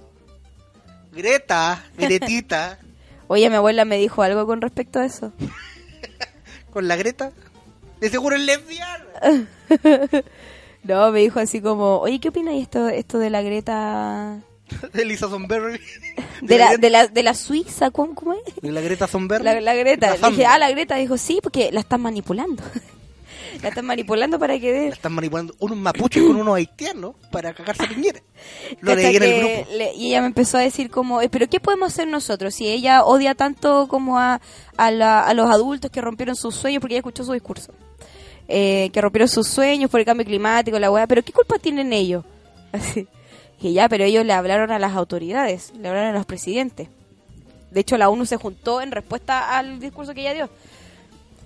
Greta, 1.12 1.84
Gretita, 1.98 2.78
Oye, 3.26 3.48
mi 3.50 3.56
abuela 3.56 3.84
me 3.84 3.96
dijo 3.98 4.22
algo 4.22 4.46
con 4.46 4.60
respecto 4.60 5.00
a 5.00 5.06
eso. 5.06 5.32
con 6.72 6.86
la 6.88 6.96
Greta, 6.96 7.32
de 8.00 8.10
seguro 8.10 8.36
es 8.36 8.42
lesbiana. 8.42 9.46
No, 10.84 11.12
me 11.12 11.20
dijo 11.20 11.38
así 11.40 11.60
como, 11.60 11.98
oye, 11.98 12.18
¿qué 12.18 12.28
opinas 12.30 12.54
esto, 12.54 12.88
esto 12.88 13.18
de 13.18 13.30
la 13.30 13.42
Greta? 13.42 14.40
De 14.92 15.04
Lisa 15.04 15.28
Sonberry. 15.28 15.80
De 16.42 16.58
la, 16.58 16.76
de 16.76 16.90
la, 16.90 17.06
de 17.06 17.22
la 17.22 17.34
Suiza, 17.34 17.90
¿cómo, 17.90 18.14
cómo 18.14 18.32
es? 18.32 18.40
de 18.60 18.72
la 18.72 18.80
Greta 18.80 19.06
Sonberry. 19.06 19.44
La, 19.44 19.60
la 19.60 19.74
Greta. 19.74 20.06
La 20.08 20.12
Le 20.14 20.18
dije, 20.18 20.28
Thunberg. 20.30 20.50
ah, 20.50 20.58
la 20.58 20.70
Greta. 20.70 20.96
Dijo, 20.96 21.16
sí, 21.16 21.38
porque 21.42 21.70
la 21.70 21.80
están 21.80 22.00
manipulando. 22.00 22.62
la 23.62 23.68
están 23.68 23.84
manipulando 23.86 24.38
para 24.40 24.58
que 24.58 24.72
La 24.72 24.78
dé. 24.80 24.88
están 24.88 25.12
manipulando 25.12 25.54
unos 25.60 25.78
mapuches 25.78 26.22
con 26.24 26.34
unos 26.36 26.56
haitianos 26.56 27.14
para 27.30 27.54
cagarse 27.54 27.84
a 27.84 27.88
Piñera. 27.88 28.20
Lo 28.80 28.94
leí 28.96 29.14
en 29.16 29.22
el 29.22 29.38
grupo. 29.38 29.70
le- 29.76 29.94
y 29.94 30.08
ella 30.08 30.20
me 30.22 30.26
empezó 30.28 30.58
a 30.58 30.62
decir 30.62 30.90
como, 30.90 31.20
"Eh, 31.22 31.28
pero 31.28 31.46
¿qué 31.48 31.60
podemos 31.60 31.92
hacer 31.92 32.08
nosotros? 32.08 32.54
Si 32.54 32.66
ella 32.66 33.04
odia 33.04 33.34
tanto 33.36 33.86
como 33.88 34.18
a, 34.18 34.40
a, 34.76 34.90
la- 34.90 35.24
a 35.24 35.32
los 35.34 35.48
adultos 35.50 35.90
que 35.92 36.00
rompieron 36.00 36.34
sus 36.34 36.54
sueños, 36.56 36.80
porque 36.80 36.94
ella 36.94 37.00
escuchó 37.00 37.22
su 37.24 37.34
discurso, 37.34 37.72
eh, 38.54 38.90
que 38.92 39.00
rompieron 39.00 39.28
sus 39.28 39.48
sueños 39.48 39.90
por 39.90 39.98
el 39.98 40.04
cambio 40.04 40.26
climático, 40.26 40.78
la 40.78 40.90
weá, 40.90 41.06
pero 41.06 41.22
¿qué 41.22 41.32
culpa 41.32 41.58
tienen 41.58 41.90
ellos? 41.94 42.22
Así. 42.72 43.08
Y 43.62 43.72
ya, 43.72 43.88
pero 43.88 44.04
ellos 44.04 44.26
le 44.26 44.34
hablaron 44.34 44.70
a 44.72 44.78
las 44.78 44.94
autoridades, 44.94 45.72
le 45.80 45.88
hablaron 45.88 46.10
a 46.10 46.18
los 46.18 46.26
presidentes. 46.26 46.88
De 47.70 47.80
hecho, 47.80 47.96
la 47.96 48.10
ONU 48.10 48.26
se 48.26 48.36
juntó 48.36 48.82
en 48.82 48.90
respuesta 48.90 49.56
al 49.56 49.80
discurso 49.80 50.12
que 50.12 50.20
ella 50.20 50.34
dio. 50.34 50.50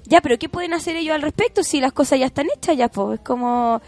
Ya, 0.07 0.21
pero 0.21 0.37
¿qué 0.37 0.49
pueden 0.49 0.73
hacer 0.73 0.97
ellos 0.97 1.15
al 1.15 1.23
respecto 1.23 1.63
si 1.63 1.81
las 1.81 1.93
cosas 1.93 2.19
ya 2.19 2.27
están 2.27 2.49
hechas 2.57 2.77
ya, 2.77 2.89
pues? 2.89 3.21
Es 3.21 3.25
como 3.25 3.81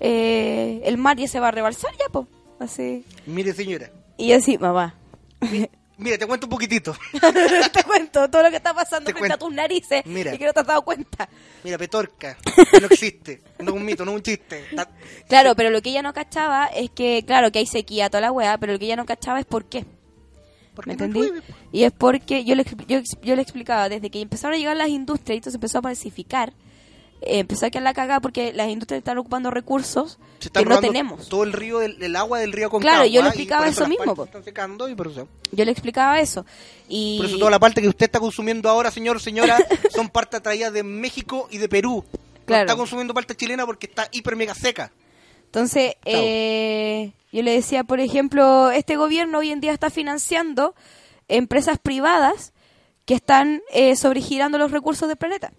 eh, 0.00 0.80
el 0.86 0.96
mar 0.96 1.18
ya 1.18 1.28
se 1.28 1.40
va 1.40 1.48
a 1.48 1.50
rebalsar 1.50 1.92
ya, 1.92 2.06
pues. 2.10 2.26
Así. 2.58 3.04
Mire, 3.26 3.52
señora. 3.52 3.90
Y 4.16 4.28
yo 4.28 4.36
así, 4.36 4.56
mamá, 4.56 4.94
Mire, 5.98 6.18
te 6.18 6.26
cuento 6.26 6.46
un 6.46 6.50
poquitito. 6.50 6.96
te 7.72 7.84
cuento 7.84 8.28
todo 8.28 8.42
lo 8.42 8.50
que 8.50 8.56
está 8.56 8.74
pasando 8.74 9.06
Te 9.06 9.12
frente 9.12 9.28
cuento. 9.28 9.34
a 9.34 9.48
tus 9.48 9.54
narices 9.54 10.02
Mira. 10.06 10.34
y 10.34 10.38
que 10.38 10.46
no 10.46 10.52
te 10.52 10.60
has 10.60 10.66
dado 10.66 10.82
cuenta. 10.82 11.28
Mira, 11.62 11.78
Petorca. 11.78 12.36
no 12.80 12.86
existe. 12.86 13.40
No 13.58 13.70
es 13.70 13.76
un 13.76 13.84
mito, 13.84 14.04
no 14.04 14.12
es 14.12 14.16
un 14.16 14.22
chiste. 14.22 14.64
Claro, 15.28 15.54
pero 15.54 15.70
lo 15.70 15.80
que 15.82 15.90
ella 15.90 16.02
no 16.02 16.12
cachaba 16.12 16.66
es 16.66 16.90
que, 16.90 17.24
claro, 17.26 17.52
que 17.52 17.58
hay 17.60 17.66
sequía 17.66 18.08
toda 18.10 18.22
la 18.22 18.32
weá, 18.32 18.58
pero 18.58 18.72
lo 18.72 18.78
que 18.78 18.86
ella 18.86 18.96
no 18.96 19.06
cachaba 19.06 19.38
es 19.38 19.46
por 19.46 19.66
qué. 19.66 19.84
porque 20.74 20.88
¿Me 20.88 20.92
entendí? 20.94 21.30
Y 21.70 21.84
es 21.84 21.92
porque 21.92 22.44
yo 22.44 22.54
le, 22.54 22.64
yo, 22.88 23.00
yo 23.22 23.36
le 23.36 23.42
explicaba, 23.42 23.88
desde 23.88 24.10
que 24.10 24.20
empezaron 24.20 24.54
a 24.54 24.58
llegar 24.58 24.76
las 24.76 24.88
industrias 24.88 25.36
y 25.36 25.38
esto 25.38 25.50
se 25.50 25.56
empezó 25.58 25.78
a 25.78 25.82
masificar, 25.82 26.52
eh, 27.26 27.38
empezó 27.38 27.66
a 27.66 27.70
quedar 27.70 27.82
la 27.84 27.94
cagada 27.94 28.20
porque 28.20 28.52
las 28.52 28.68
industrias 28.68 28.98
están 28.98 29.18
ocupando 29.18 29.50
recursos 29.50 30.18
Se 30.38 30.50
que 30.50 30.64
no 30.64 30.80
tenemos. 30.80 31.28
Todo 31.28 31.44
el 31.44 31.52
río, 31.52 31.78
del, 31.78 32.02
el 32.02 32.16
agua 32.16 32.38
del 32.38 32.52
río 32.52 32.70
con 32.70 32.80
Claro, 32.82 33.04
yo 33.06 33.22
le 33.22 33.28
explicaba 33.28 33.66
eso 33.68 33.86
mismo, 33.88 34.14
po. 34.14 34.24
Están 34.24 34.44
secando 34.44 34.88
y 34.88 34.94
por 34.94 35.08
eso. 35.08 35.28
Yo 35.50 35.64
le 35.64 35.70
explicaba 35.70 36.20
eso. 36.20 36.44
Y 36.88 37.18
Por 37.18 37.26
eso 37.26 37.38
toda 37.38 37.50
la 37.50 37.58
parte 37.58 37.80
que 37.80 37.88
usted 37.88 38.06
está 38.06 38.20
consumiendo 38.20 38.68
ahora, 38.68 38.90
señor, 38.90 39.20
señora, 39.20 39.58
son 39.94 40.08
parte 40.08 40.40
traídas 40.40 40.72
de 40.72 40.82
México 40.82 41.48
y 41.50 41.58
de 41.58 41.68
Perú. 41.68 42.04
No 42.12 42.18
Claro. 42.44 42.62
está 42.64 42.76
consumiendo 42.76 43.14
parte 43.14 43.36
chilena 43.36 43.64
porque 43.66 43.86
está 43.86 44.08
hiper 44.10 44.34
mega 44.36 44.54
seca. 44.54 44.92
Entonces, 45.46 45.94
eh, 46.04 47.12
yo 47.30 47.42
le 47.42 47.52
decía, 47.52 47.84
por 47.84 48.00
ejemplo, 48.00 48.70
este 48.70 48.96
gobierno 48.96 49.38
hoy 49.38 49.50
en 49.50 49.60
día 49.60 49.72
está 49.72 49.90
financiando 49.90 50.74
empresas 51.28 51.78
privadas 51.78 52.52
que 53.04 53.14
están 53.14 53.62
eh, 53.72 53.96
sobregirando 53.96 54.58
los 54.58 54.70
recursos 54.70 55.08
del 55.08 55.16
planeta. 55.18 55.52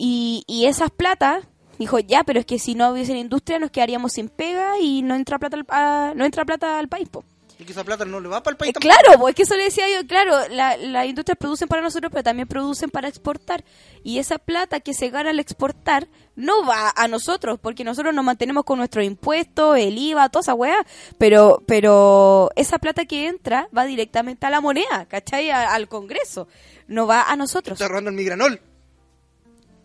Y, 0.00 0.44
y 0.46 0.66
esas 0.66 0.90
platas, 0.90 1.44
dijo, 1.78 1.98
ya, 1.98 2.22
pero 2.24 2.38
es 2.40 2.46
que 2.46 2.58
si 2.60 2.74
no 2.74 2.90
hubiese 2.90 3.16
industria 3.16 3.58
nos 3.58 3.70
quedaríamos 3.72 4.12
sin 4.12 4.28
pega 4.28 4.78
y 4.80 5.02
no 5.02 5.14
entra 5.16 5.38
plata 5.38 5.56
al, 5.56 5.66
a- 5.68 6.12
no 6.14 6.24
entra 6.24 6.44
plata 6.44 6.78
al 6.78 6.88
país. 6.88 7.08
po. 7.08 7.24
Y 7.60 7.64
que 7.64 7.72
esa 7.72 7.82
plata 7.82 8.04
no 8.04 8.20
le 8.20 8.28
va 8.28 8.40
para 8.40 8.52
el 8.52 8.56
país 8.56 8.70
Eh, 8.70 8.78
claro, 8.78 9.18
pues 9.18 9.34
que 9.34 9.42
eso 9.42 9.56
le 9.56 9.64
decía 9.64 9.86
yo, 9.92 10.06
claro, 10.06 10.32
la- 10.50 10.76
las 10.76 11.06
industrias 11.06 11.36
producen 11.36 11.66
para 11.66 11.82
nosotros, 11.82 12.12
pero 12.12 12.22
también 12.22 12.46
producen 12.46 12.88
para 12.88 13.08
exportar. 13.08 13.64
Y 14.04 14.20
esa 14.20 14.38
plata 14.38 14.78
que 14.78 14.94
se 14.94 15.10
gana 15.10 15.30
al 15.30 15.40
exportar 15.40 16.06
no 16.36 16.64
va 16.64 16.92
a 16.94 17.08
nosotros, 17.08 17.58
porque 17.60 17.82
nosotros 17.82 18.14
nos 18.14 18.24
mantenemos 18.24 18.62
con 18.62 18.78
nuestros 18.78 19.04
impuestos, 19.04 19.76
el 19.76 19.98
IVA, 19.98 20.28
toda 20.28 20.42
esa 20.42 20.54
weá. 20.54 20.86
Pero, 21.18 21.64
pero 21.66 22.50
esa 22.54 22.78
plata 22.78 23.06
que 23.06 23.26
entra 23.26 23.68
va 23.76 23.86
directamente 23.86 24.46
a 24.46 24.50
la 24.50 24.60
moneda, 24.60 25.06
¿cachai? 25.08 25.50
A- 25.50 25.74
al 25.74 25.88
Congreso. 25.88 26.46
No 26.86 27.08
va 27.08 27.22
a 27.22 27.34
nosotros. 27.34 27.72
Está 27.74 27.88
robando 27.88 28.10
el 28.10 28.16
migranol. 28.16 28.60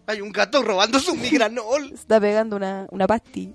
Hay 0.05 0.21
un 0.21 0.31
gato 0.31 0.61
robando 0.61 0.99
su 0.99 1.15
migranol. 1.15 1.91
Está 1.93 2.19
pegando 2.19 2.55
una, 2.55 2.87
una 2.91 3.07
pasti. 3.07 3.53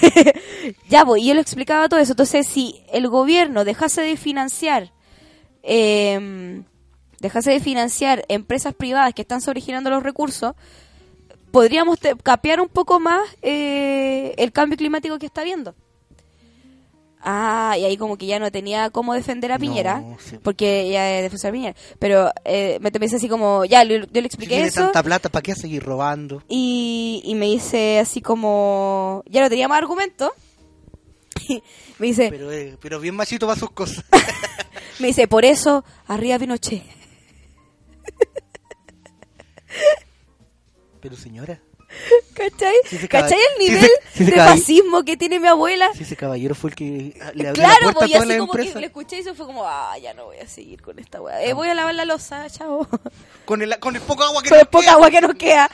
ya, 0.88 1.04
pues, 1.04 1.22
y 1.22 1.28
yo 1.28 1.34
le 1.34 1.40
explicaba 1.40 1.88
todo 1.88 2.00
eso. 2.00 2.12
Entonces, 2.12 2.46
si 2.46 2.82
el 2.92 3.08
gobierno 3.08 3.64
dejase 3.64 4.02
de 4.02 4.16
financiar, 4.16 4.92
eh, 5.62 6.62
dejase 7.20 7.50
de 7.50 7.60
financiar 7.60 8.24
empresas 8.28 8.74
privadas 8.74 9.14
que 9.14 9.22
están 9.22 9.40
sobregirando 9.40 9.90
los 9.90 10.02
recursos, 10.02 10.54
podríamos 11.50 11.98
capear 12.22 12.60
un 12.60 12.68
poco 12.68 12.98
más 12.98 13.22
eh, 13.40 14.34
el 14.36 14.52
cambio 14.52 14.76
climático 14.76 15.18
que 15.18 15.26
está 15.26 15.42
habiendo. 15.42 15.74
Ah, 17.26 17.74
y 17.78 17.84
ahí 17.86 17.96
como 17.96 18.18
que 18.18 18.26
ya 18.26 18.38
no 18.38 18.52
tenía 18.52 18.90
cómo 18.90 19.14
defender 19.14 19.50
a 19.50 19.54
No, 19.56 19.60
Piñera, 19.62 20.04
sí. 20.18 20.36
porque 20.42 20.90
ya 20.90 21.10
es 21.16 21.22
defensor 21.22 21.48
a 21.48 21.52
Piñera. 21.52 21.76
Pero 21.98 22.30
eh, 22.44 22.78
me, 22.82 22.90
dice 22.90 23.16
así 23.16 23.28
como, 23.30 23.64
ya, 23.64 23.82
le- 23.82 24.00
yo 24.00 24.06
le 24.12 24.20
Si 24.20 24.26
expliqué 24.26 24.54
tiene 24.56 24.68
eso. 24.68 24.82
tanta 24.82 25.02
plata, 25.02 25.30
¿para 25.30 25.42
qué 25.42 25.54
seguir 25.54 25.82
robando? 25.82 26.42
Y, 26.48 27.22
y 27.24 27.34
me 27.34 27.46
dice 27.46 27.98
así 27.98 28.20
como, 28.20 29.22
ya 29.26 29.40
no 29.40 29.48
tenía 29.48 29.68
más 29.68 29.78
argumento. 29.78 30.32
me 31.98 32.06
dice, 32.08 32.28
Pero, 32.30 32.52
eh, 32.52 32.76
pero 32.80 33.00
bien 33.00 33.14
machito 33.16 33.46
va 33.46 33.56
sus 33.56 33.70
cosas. 33.70 34.04
me 34.98 35.06
dice, 35.06 35.26
por 35.26 35.46
eso, 35.46 35.82
arriba 36.06 36.38
Pinochet. 36.38 36.82
Pero 41.00 41.16
señora, 41.16 41.60
¿Cachai? 42.34 42.74
Sí, 42.88 43.08
¿Cachai 43.08 43.38
el 43.38 43.64
sí, 43.66 43.70
nivel 43.70 43.90
sí, 44.12 44.24
de 44.24 44.32
fascismo 44.32 45.04
que 45.04 45.16
tiene 45.16 45.38
mi 45.40 45.48
abuela? 45.48 45.88
si 45.94 46.02
ese 46.02 46.16
caballero 46.16 46.54
fue 46.54 46.70
el 46.70 46.76
que 46.76 46.84
le 47.34 47.48
abrió 47.48 47.52
Claro, 47.64 47.86
la 47.86 47.92
puerta 47.92 48.18
a 48.18 48.22
así 48.22 48.38
como 48.38 48.52
que 48.52 48.74
le 48.80 48.86
escuché 48.86 49.16
y 49.16 49.20
eso 49.20 49.34
fue 49.34 49.46
como, 49.46 49.64
ah, 49.66 49.96
ya 50.02 50.12
no 50.14 50.24
voy 50.26 50.38
a 50.38 50.48
seguir 50.48 50.82
con 50.82 50.98
esta 50.98 51.20
weá. 51.20 51.42
Eh, 51.44 51.52
voy 51.52 51.68
a 51.68 51.74
lavar 51.74 51.94
la 51.94 52.04
losa, 52.04 52.48
chao. 52.50 52.86
Con 53.44 53.60
el, 53.60 53.78
con 53.78 53.94
el 53.94 54.00
poco 54.00 54.24
agua 54.24 54.42
que 54.42 54.48
Con 54.48 54.56
nos 54.56 54.62
el 54.62 54.68
poca 54.70 54.84
queda. 54.84 54.92
agua 54.94 55.10
que 55.10 55.20
nos 55.20 55.34
queda. 55.34 55.70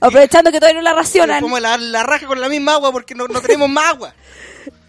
Aprovechando 0.00 0.52
que 0.52 0.60
todavía 0.60 0.80
no 0.80 0.84
la 0.84 0.94
racionan. 0.94 1.40
Como 1.42 1.58
la, 1.58 1.76
la 1.76 2.02
raja 2.04 2.26
con 2.26 2.40
la 2.40 2.48
misma 2.48 2.74
agua 2.74 2.92
porque 2.92 3.14
no, 3.14 3.26
no 3.26 3.40
tenemos 3.40 3.68
más 3.68 3.86
agua. 3.90 4.14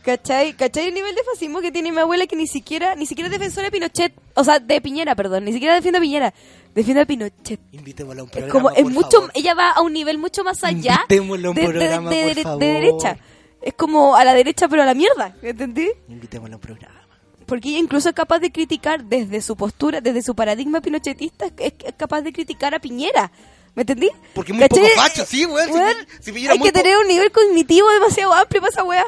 ¿Cachai? 0.03 0.53
¿Cachai 0.53 0.87
el 0.89 0.93
nivel 0.93 1.15
de 1.15 1.23
fascismo 1.23 1.61
que 1.61 1.71
tiene 1.71 1.91
mi 1.91 1.99
abuela 1.99 2.27
que 2.27 2.35
ni 2.35 2.45
siquiera, 2.47 2.93
ni 2.95 3.05
siquiera 3.05 3.27
es 3.27 3.31
defensora 3.39 3.65
de 3.67 3.71
Pinochet? 3.71 4.13
O 4.35 4.43
sea, 4.43 4.59
de 4.59 4.81
Piñera, 4.81 5.15
perdón. 5.15 5.45
Ni 5.45 5.53
siquiera 5.53 5.75
defiende 5.75 5.99
a 5.99 6.01
Piñera. 6.01 6.33
Defiende 6.75 7.01
a 7.01 7.05
Pinochet. 7.05 7.59
Invitémosla 7.71 8.21
a 8.21 8.23
un 8.25 8.29
programa. 8.29 8.51
como, 8.51 8.69
es 8.71 8.83
por 8.83 8.91
mucho, 8.91 9.11
favor. 9.11 9.31
ella 9.33 9.53
va 9.53 9.71
a 9.71 9.81
un 9.81 9.93
nivel 9.93 10.17
mucho 10.17 10.43
más 10.43 10.61
allá 10.63 10.95
Invitémosla 11.09 11.47
a 11.47 11.51
un 11.51 11.55
de, 11.55 11.61
de- 11.61 11.67
programa, 11.69 12.09
de- 12.09 12.17
por 12.21 12.29
de- 12.29 12.35
de 12.35 12.43
favor. 12.43 12.59
derecha. 12.59 13.17
Es 13.61 13.73
como 13.75 14.15
a 14.17 14.25
la 14.25 14.33
derecha 14.33 14.67
pero 14.67 14.81
a 14.83 14.85
la 14.85 14.93
mierda, 14.93 15.35
¿entendí? 15.41 15.87
Invitémosla 16.09 16.55
a 16.55 16.57
un 16.57 16.61
programa. 16.61 16.99
Porque 17.45 17.69
ella 17.69 17.79
incluso 17.79 18.09
es 18.09 18.15
capaz 18.15 18.39
de 18.39 18.51
criticar 18.51 19.03
desde 19.05 19.41
su 19.41 19.55
postura, 19.55 20.01
desde 20.01 20.21
su 20.21 20.35
paradigma 20.35 20.81
pinochetista, 20.81 21.45
es, 21.57 21.73
capaz 21.95 22.21
de 22.21 22.33
criticar 22.33 22.73
a 22.75 22.79
Piñera. 22.79 23.31
¿Me 23.75 23.81
entendí? 23.83 24.09
Porque 24.35 24.51
es 24.51 24.57
muy 24.57 24.67
¿Cachai? 24.67 24.83
poco 24.89 25.01
facho, 25.01 25.25
sí, 25.25 25.45
weón. 25.45 25.67
Si 25.67 25.73
Weón, 25.73 25.95
si 26.21 26.47
hay 26.47 26.59
muy 26.59 26.67
que 26.67 26.71
tener 26.73 26.95
un 26.97 27.07
nivel 27.07 27.31
cognitivo 27.31 27.89
demasiado 27.91 28.33
amplio 28.33 28.61
para 28.61 28.71
esa 28.71 28.83
weá. 28.83 29.03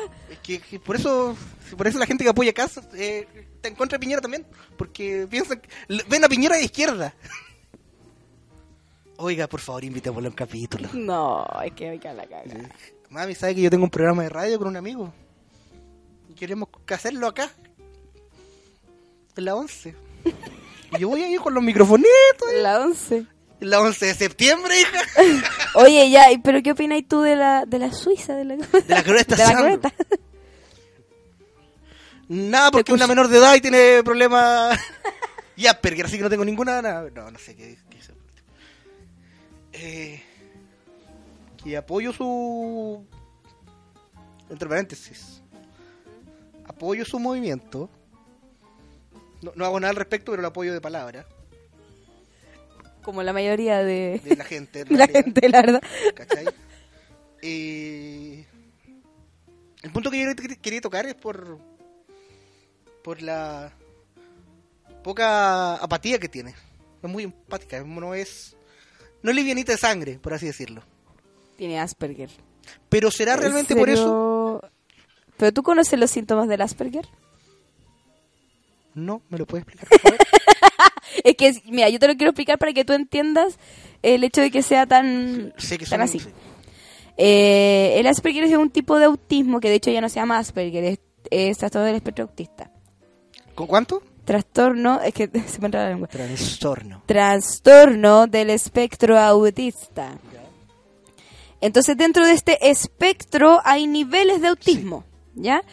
Que, 0.45 0.59
que 0.59 0.79
por 0.79 0.95
eso 0.95 1.35
por 1.75 1.87
eso 1.87 1.97
la 1.97 2.05
gente 2.05 2.23
que 2.23 2.29
apoya 2.29 2.53
Casas 2.53 2.85
eh, 2.93 3.27
está 3.55 3.67
en 3.69 3.75
contra 3.75 3.97
de 3.97 3.99
Piñera 3.99 4.21
también. 4.21 4.45
Porque 4.77 5.27
piensan 5.29 5.59
que- 5.59 5.69
ven 6.07 6.23
a 6.23 6.29
Piñera 6.29 6.55
de 6.57 6.63
izquierda. 6.65 7.15
Oiga, 9.17 9.47
por 9.47 9.61
favor, 9.61 9.83
invitémosla 9.83 10.27
a 10.27 10.31
un 10.31 10.35
capítulo. 10.35 10.89
No, 10.93 11.45
es 11.63 11.71
que 11.73 11.97
cae 11.99 12.13
la 12.13 12.27
caga. 12.27 12.69
Mami, 13.09 13.33
¿sabe 13.33 13.55
que 13.55 13.61
yo 13.61 13.69
tengo 13.69 13.85
un 13.85 13.89
programa 13.89 14.23
de 14.23 14.29
radio 14.29 14.57
con 14.59 14.67
un 14.67 14.77
amigo? 14.77 15.13
y 16.29 16.33
queremos 16.33 16.67
hacerlo 16.89 17.27
acá, 17.27 17.49
en 19.37 19.45
la 19.45 19.55
11. 19.55 19.95
Y 20.91 20.99
yo 20.99 21.07
voy 21.09 21.23
a 21.23 21.29
ir 21.29 21.39
con 21.39 21.53
los 21.53 21.63
microfonitos, 21.63 22.09
eh, 22.53 22.61
La 22.61 22.81
11. 22.81 23.25
en 23.61 23.69
la 23.69 23.79
11 23.79 24.05
de 24.07 24.13
septiembre, 24.15 24.73
hija. 24.81 24.99
Oye, 25.75 26.09
ya, 26.09 26.29
¿y 26.31 26.39
¿pero 26.39 26.61
qué 26.61 26.71
opinas 26.73 27.01
tú 27.07 27.21
de 27.21 27.35
la, 27.37 27.65
de 27.65 27.79
la 27.79 27.93
Suiza? 27.93 28.35
De 28.35 28.43
la, 28.43 28.55
De 28.57 28.63
la 28.87 29.01
de 29.01 29.77
la. 29.77 29.93
Nada, 32.27 32.71
porque 32.71 32.91
es 32.91 32.95
una 32.95 33.07
menor 33.07 33.27
de 33.27 33.37
edad 33.37 33.55
y 33.55 33.61
tiene 33.61 34.01
problemas. 34.03 34.79
y 35.55 35.67
Asperger, 35.67 36.05
así 36.07 36.17
que 36.17 36.23
no 36.23 36.29
tengo 36.29 36.45
ninguna. 36.45 36.81
nada. 36.81 37.09
No, 37.13 37.29
no 37.31 37.39
sé 37.39 37.55
qué, 37.55 37.77
qué 37.89 37.97
es. 37.99 38.11
Eh, 39.73 40.23
que 41.63 41.77
apoyo 41.77 42.13
su. 42.13 43.05
Entre 44.49 44.67
paréntesis. 44.69 45.41
Apoyo 46.65 47.05
su 47.05 47.19
movimiento. 47.19 47.89
No, 49.41 49.51
no 49.55 49.65
hago 49.65 49.79
nada 49.79 49.91
al 49.91 49.97
respecto, 49.97 50.31
pero 50.31 50.41
lo 50.41 50.47
apoyo 50.47 50.73
de 50.73 50.81
palabra. 50.81 51.25
Como 53.03 53.21
la 53.21 53.33
mayoría 53.33 53.83
de, 53.83 54.19
De 54.23 54.35
la 54.35 54.45
gente. 54.45 54.79
en 54.89 54.97
la 54.97 55.05
realidad. 55.05 55.23
gente, 55.23 55.49
la 55.49 55.61
verdad. 55.61 55.81
¿Cachai? 56.15 56.45
Eh, 57.41 58.45
el 59.83 59.91
punto 59.91 60.09
que 60.09 60.23
yo 60.23 60.29
quer- 60.31 60.59
quería 60.59 60.81
tocar 60.81 61.05
es 61.05 61.13
por 61.13 61.59
por 63.05 63.21
la 63.21 63.71
poca 65.03 65.75
apatía 65.75 66.17
que 66.17 66.27
tiene. 66.27 66.55
Es 67.03 67.09
muy 67.09 67.23
empática, 67.23 67.83
no 67.83 68.15
es 68.15 68.57
no 69.21 69.29
es 69.29 69.35
livianita 69.35 69.73
de 69.73 69.77
sangre, 69.77 70.17
por 70.17 70.33
así 70.33 70.47
decirlo. 70.47 70.81
Tiene 71.55 71.79
Asperger. 71.79 72.31
Pero 72.89 73.11
será 73.11 73.35
¿En 73.35 73.41
realmente 73.41 73.75
por 73.75 73.91
eso. 73.91 74.59
¿Pero 75.37 75.53
tú 75.53 75.61
conoces 75.61 75.99
los 75.99 76.09
síntomas 76.09 76.47
del 76.47 76.61
Asperger? 76.61 77.07
No, 78.95 79.21
me 79.29 79.37
lo 79.37 79.45
puedes 79.45 79.67
explicar. 79.67 79.87
por 79.87 79.99
favor? 79.99 80.17
Es 81.23 81.35
que, 81.37 81.53
mira, 81.71 81.89
yo 81.89 81.97
te 81.97 82.07
lo 82.07 82.15
quiero 82.15 82.31
explicar 82.31 82.57
para 82.59 82.73
que 82.73 82.83
tú 82.83 82.93
entiendas 82.93 83.57
el 84.01 84.23
hecho 84.23 84.41
de 84.41 84.51
que 84.51 84.61
sea 84.61 84.85
tan, 84.85 85.53
que 85.57 85.77
tan 85.77 85.87
son 85.87 86.01
así. 86.01 86.19
sí. 86.19 86.29
Eh, 87.17 87.93
el 87.97 88.07
Asperger 88.07 88.43
es 88.43 88.51
un 88.57 88.69
tipo 88.69 88.99
de 88.99 89.05
autismo 89.05 89.59
que 89.59 89.69
de 89.69 89.75
hecho 89.75 89.91
ya 89.91 90.01
no 90.01 90.09
se 90.09 90.15
llama 90.15 90.37
Asperger, 90.37 90.83
es, 90.83 90.99
es 91.31 91.57
trastorno 91.57 91.85
del 91.85 91.95
espectro 91.95 92.25
autista. 92.25 92.69
¿Con 93.55 93.67
cuánto? 93.67 94.03
Trastorno, 94.25 95.01
es 95.01 95.13
que 95.13 95.27
se 95.47 95.59
me 95.59 95.67
entra 95.67 95.83
la 95.83 95.89
lengua. 95.89 96.07
Trastorno. 96.07 97.03
Trastorno 97.05 98.27
del 98.27 98.49
espectro 98.49 99.17
autista. 99.17 100.17
Entonces, 101.61 101.97
dentro 101.97 102.25
de 102.25 102.33
este 102.33 102.69
espectro 102.69 103.61
hay 103.63 103.87
niveles 103.87 104.41
de 104.41 104.49
autismo, 104.49 105.05
¿ya? 105.35 105.63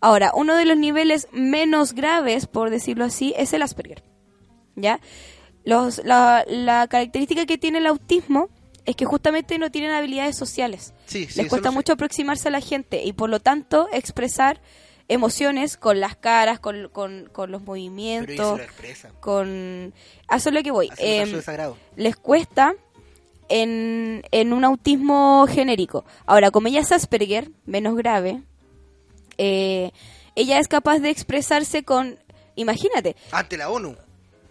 Ahora, 0.00 0.32
uno 0.34 0.54
de 0.54 0.64
los 0.64 0.76
niveles 0.76 1.28
menos 1.32 1.92
graves, 1.92 2.46
por 2.46 2.70
decirlo 2.70 3.04
así, 3.04 3.34
es 3.36 3.52
el 3.52 3.62
Asperger, 3.62 4.04
¿ya? 4.76 5.00
Los, 5.64 6.02
la, 6.04 6.44
la 6.46 6.86
característica 6.88 7.46
que 7.46 7.58
tiene 7.58 7.78
el 7.78 7.86
autismo 7.86 8.48
es 8.84 8.96
que 8.96 9.06
justamente 9.06 9.58
no 9.58 9.70
tienen 9.70 9.90
habilidades 9.90 10.36
sociales. 10.36 10.92
Sí, 11.06 11.26
sí, 11.26 11.40
Les 11.40 11.48
cuesta 11.48 11.70
mucho 11.70 11.94
aproximarse 11.94 12.48
a 12.48 12.50
la 12.50 12.60
gente 12.60 13.02
y 13.02 13.12
por 13.12 13.30
lo 13.30 13.40
tanto 13.40 13.88
expresar 13.92 14.60
emociones 15.08 15.76
con 15.76 16.00
las 16.00 16.16
caras, 16.16 16.58
con, 16.60 16.88
con, 16.88 17.28
con 17.32 17.50
los 17.50 17.62
movimientos, 17.62 18.60
con... 19.20 19.92
A 20.28 20.36
eso 20.36 20.48
es 20.48 20.54
lo 20.54 20.62
que 20.62 20.70
voy. 20.70 20.90
Desagrado. 20.98 21.76
les 21.96 22.16
cuesta 22.16 22.74
en, 23.48 24.22
en 24.30 24.52
un 24.52 24.64
autismo 24.64 25.46
genérico. 25.48 26.04
Ahora, 26.26 26.50
como 26.50 26.68
ella 26.68 26.80
es 26.80 26.90
Asperger, 26.92 27.50
menos 27.66 27.96
grave, 27.96 28.42
eh, 29.38 29.90
ella 30.34 30.58
es 30.58 30.68
capaz 30.68 30.98
de 30.98 31.10
expresarse 31.10 31.84
con, 31.84 32.18
imagínate, 32.56 33.16
Ante 33.32 33.56
la 33.56 33.68
ONU. 33.70 33.96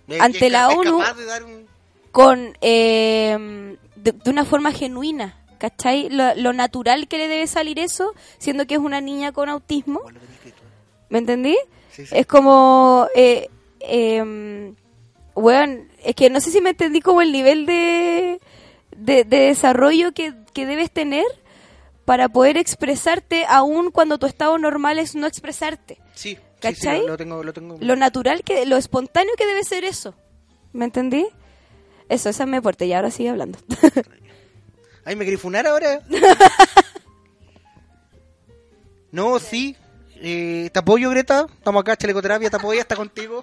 Es- 0.08 0.22
Ante 0.22 0.50
la 0.50 0.70
ONU. 0.70 0.98
un- 0.98 1.68
con 2.12 2.56
eh, 2.62 3.78
de, 3.96 4.12
de 4.12 4.30
una 4.30 4.46
forma 4.46 4.72
genuina, 4.72 5.43
¿cachai? 5.64 6.10
Lo, 6.10 6.36
lo 6.36 6.52
natural 6.52 7.08
que 7.08 7.18
le 7.18 7.30
debe 7.30 7.48
salir 7.48 7.80
eso, 7.80 8.14
siendo 8.38 8.68
que 8.68 8.74
es 8.74 8.82
una 8.82 9.00
niña 9.00 9.32
con 9.32 9.48
autismo, 9.48 10.02
Bueno. 10.04 10.20
¿me 11.10 11.20
entendí? 11.20 11.56
Sí, 11.90 12.06
sí. 12.06 12.14
Es 12.18 12.26
como, 12.28 13.08
eh, 13.16 13.48
eh, 13.80 14.74
weón, 15.36 15.88
es 16.04 16.16
que 16.16 16.30
no 16.30 16.42
sé 16.42 16.52
si 16.52 16.60
me 16.60 16.72
entendí 16.72 17.00
como 17.00 17.22
el 17.22 17.32
nivel 17.32 17.66
de, 17.66 18.42
de, 18.98 19.24
de 19.24 19.38
desarrollo 19.38 20.12
que, 20.14 20.34
que 20.54 20.66
debes 20.66 20.92
tener 20.92 21.24
para 22.04 22.28
poder 22.28 22.58
expresarte 22.58 23.46
aún 23.48 23.90
cuando 23.90 24.18
tu 24.18 24.26
estado 24.26 24.58
normal 24.58 25.00
es 25.00 25.16
no 25.16 25.28
expresarte. 25.28 25.98
Sí, 26.14 26.32
sí, 26.32 26.36
sí, 26.36 26.42
¿Cachai? 26.60 27.00
lo, 27.04 27.08
lo 27.08 27.18
tengo, 27.18 27.42
lo 27.42 27.54
tengo. 27.54 27.78
Lo 27.80 27.96
natural, 27.96 28.44
que 28.44 28.66
lo 28.66 28.76
espontáneo 28.76 29.34
que 29.38 29.46
debe 29.48 29.64
ser 29.64 29.86
eso. 29.86 30.14
¿Me 30.74 30.84
entendí? 30.84 31.26
Eso, 32.10 32.28
esa 32.28 32.44
es 32.44 32.50
mi 32.50 32.58
aporte 32.58 32.86
y 32.86 32.92
ahora 32.92 33.12
sigue 33.12 33.30
hablando. 33.30 33.60
Ay, 35.06 35.16
¿me 35.16 35.26
queréis 35.26 35.42
funar 35.42 35.68
ahora? 35.68 36.00
no, 39.12 39.40
sí. 39.40 39.76
Eh, 40.16 40.70
te 40.72 40.80
apoyo, 40.80 41.10
Greta. 41.10 41.46
Estamos 41.54 41.82
acá, 41.82 41.98
chalecoterapia, 41.98 42.50
te 42.50 42.56
apoya, 42.56 42.82
está 42.82 42.96
contigo. 42.96 43.42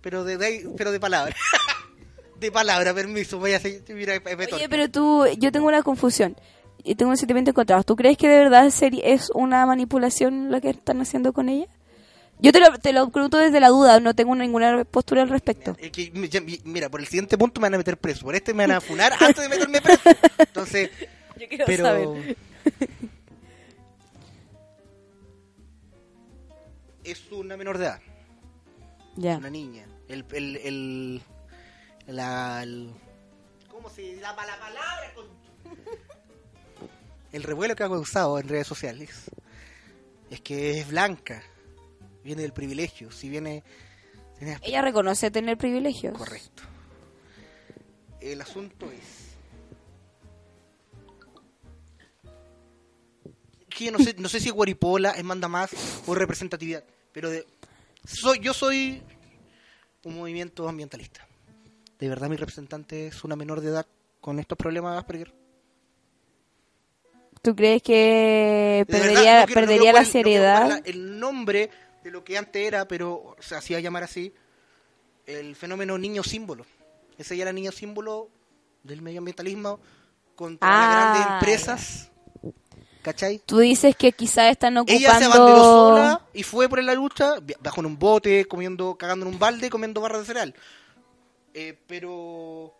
Pero 0.00 0.24
de, 0.24 0.36
de- 0.36 0.70
pero 0.76 0.92
de 0.92 1.00
palabra. 1.00 1.34
de 2.40 2.52
palabra, 2.52 2.94
permiso. 2.94 3.38
Voy 3.38 3.52
a 3.52 3.60
seguir. 3.60 3.82
Mira, 3.94 4.14
Oye, 4.52 4.68
pero 4.68 4.90
tú, 4.90 5.26
yo 5.38 5.52
tengo 5.52 5.66
una 5.68 5.82
confusión 5.82 6.36
y 6.82 6.94
tengo 6.94 7.10
un 7.10 7.16
sentimiento 7.16 7.50
encontrado. 7.50 7.82
¿Tú 7.84 7.96
crees 7.96 8.16
que 8.16 8.28
de 8.28 8.38
verdad 8.38 8.66
es 8.66 9.30
una 9.34 9.66
manipulación 9.66 10.50
lo 10.50 10.60
que 10.60 10.70
están 10.70 11.00
haciendo 11.00 11.32
con 11.32 11.48
ella? 11.48 11.66
Yo 12.40 12.52
te 12.52 12.60
lo, 12.60 12.78
te 12.78 12.92
lo 12.92 13.08
pregunto 13.10 13.36
desde 13.38 13.58
la 13.58 13.68
duda, 13.68 13.98
no 14.00 14.14
tengo 14.14 14.34
ninguna 14.34 14.84
postura 14.84 15.22
al 15.22 15.28
respecto. 15.28 15.76
Es 15.80 15.90
que, 15.90 16.12
mira, 16.64 16.88
por 16.88 17.00
el 17.00 17.06
siguiente 17.06 17.36
punto 17.36 17.60
me 17.60 17.64
van 17.66 17.74
a 17.74 17.78
meter 17.78 17.96
preso. 17.96 18.24
Por 18.26 18.34
este 18.36 18.54
me 18.54 18.64
van 18.66 18.76
a 18.76 18.80
funar 18.80 19.12
antes 19.20 19.36
de 19.42 19.48
meterme 19.48 19.80
preso. 19.80 20.02
Entonces, 20.38 20.90
Yo 21.38 21.48
quiero 21.48 21.64
pero. 21.66 21.84
saber. 21.84 22.36
es 27.04 27.30
una 27.32 27.56
menor 27.56 27.78
de 27.78 27.84
edad. 27.86 28.00
Ya. 29.16 29.36
una 29.38 29.50
niña. 29.50 29.84
El, 30.08 30.24
el, 30.32 30.56
el, 30.58 31.22
la, 32.06 32.62
el- 32.62 32.92
¿cómo 33.70 33.90
se 33.90 34.16
la, 34.16 34.30
la 34.32 34.36
palabra? 34.58 35.12
con- 35.14 35.26
El 37.32 37.42
revuelo 37.42 37.74
que 37.76 37.82
ha 37.84 37.88
causado 37.88 38.38
en 38.38 38.48
redes 38.48 38.66
sociales 38.66 39.30
es 40.30 40.40
que 40.40 40.78
es 40.80 40.88
blanca, 40.88 41.42
viene 42.28 42.42
del 42.42 42.52
privilegio, 42.52 43.10
si 43.10 43.28
viene, 43.28 43.62
viene- 44.38 44.58
Ella 44.62 44.82
reconoce 44.82 45.30
tener 45.30 45.56
privilegios. 45.58 46.16
correcto. 46.16 46.62
El 48.20 48.40
asunto 48.40 48.90
es 48.90 49.28
que 53.68 53.90
no 53.90 53.98
sé, 53.98 54.14
no 54.18 54.28
sé 54.28 54.40
si 54.40 54.50
Guaripola 54.50 55.10
es 55.12 55.24
manda 55.24 55.46
más 55.48 55.70
o 56.06 56.14
representatividad, 56.14 56.82
pero 57.12 57.30
de, 57.30 57.46
soy, 58.04 58.40
yo 58.40 58.52
soy 58.52 59.02
un 60.04 60.16
movimiento 60.18 60.68
ambientalista. 60.68 61.26
De 61.98 62.08
verdad 62.08 62.28
mi 62.28 62.36
representante 62.36 63.06
es 63.08 63.24
una 63.24 63.36
menor 63.36 63.60
de 63.60 63.68
edad 63.68 63.86
con 64.20 64.38
estos 64.40 64.58
problemas 64.58 64.92
de 64.94 64.98
Asperger. 64.98 65.32
¿Tú 67.40 67.54
crees 67.54 67.82
que 67.82 68.84
verdad, 68.88 69.00
perdería, 69.00 69.40
no 69.40 69.46
quiero- 69.46 69.60
no 69.60 69.66
perdería 69.66 69.80
quiero 69.92 69.98
la 69.98 70.02
no 70.04 70.10
quiero 70.10 70.12
seriedad? 70.12 70.82
el 70.84 71.20
nombre 71.20 71.70
de 72.08 72.12
lo 72.12 72.24
que 72.24 72.38
antes 72.38 72.66
era, 72.66 72.88
pero 72.88 73.36
se 73.38 73.54
hacía 73.54 73.80
llamar 73.80 74.02
así, 74.02 74.32
el 75.26 75.54
fenómeno 75.56 75.98
niño 75.98 76.22
símbolo. 76.22 76.64
Ese 77.18 77.36
ya 77.36 77.42
era 77.42 77.52
niño 77.52 77.70
símbolo 77.70 78.30
del 78.82 79.02
medioambientalismo 79.02 79.78
contra 80.34 80.68
Ah, 80.68 80.86
las 80.86 80.94
grandes 80.94 81.32
empresas. 81.34 82.10
¿Cachai? 83.02 83.40
Tú 83.44 83.58
dices 83.58 83.94
que 83.96 84.12
quizás 84.12 84.50
están 84.50 84.76
Ella 84.86 85.18
se 85.18 85.26
ocupando... 85.26 85.64
sola 85.64 86.22
y 86.32 86.42
fue 86.42 86.68
por 86.68 86.82
la 86.82 86.94
lucha, 86.94 87.34
bajo 87.60 87.80
en 87.80 87.86
un 87.86 87.98
bote, 87.98 88.46
comiendo, 88.46 88.96
cagando 88.96 89.26
en 89.26 89.32
un 89.32 89.38
balde, 89.38 89.70
comiendo 89.70 90.00
barras 90.00 90.20
de 90.20 90.26
cereal. 90.26 90.54
Eh, 91.54 91.78
pero 91.86 92.74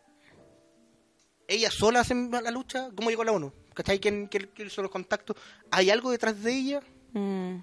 ella 1.46 1.70
sola 1.70 2.00
hace 2.00 2.14
la 2.14 2.50
lucha, 2.50 2.88
¿cómo 2.94 3.10
llegó 3.10 3.22
a 3.22 3.26
la 3.26 3.32
ONU? 3.32 3.52
¿Cachai? 3.74 3.98
¿Quién, 4.00 4.26
quién, 4.26 4.50
quién 4.54 4.68
hizo 4.68 4.82
los 4.82 4.90
contactos? 4.90 5.36
¿Hay 5.70 5.90
algo 5.90 6.10
detrás 6.10 6.42
de 6.42 6.52
ella? 6.52 6.80
Mm. 7.12 7.56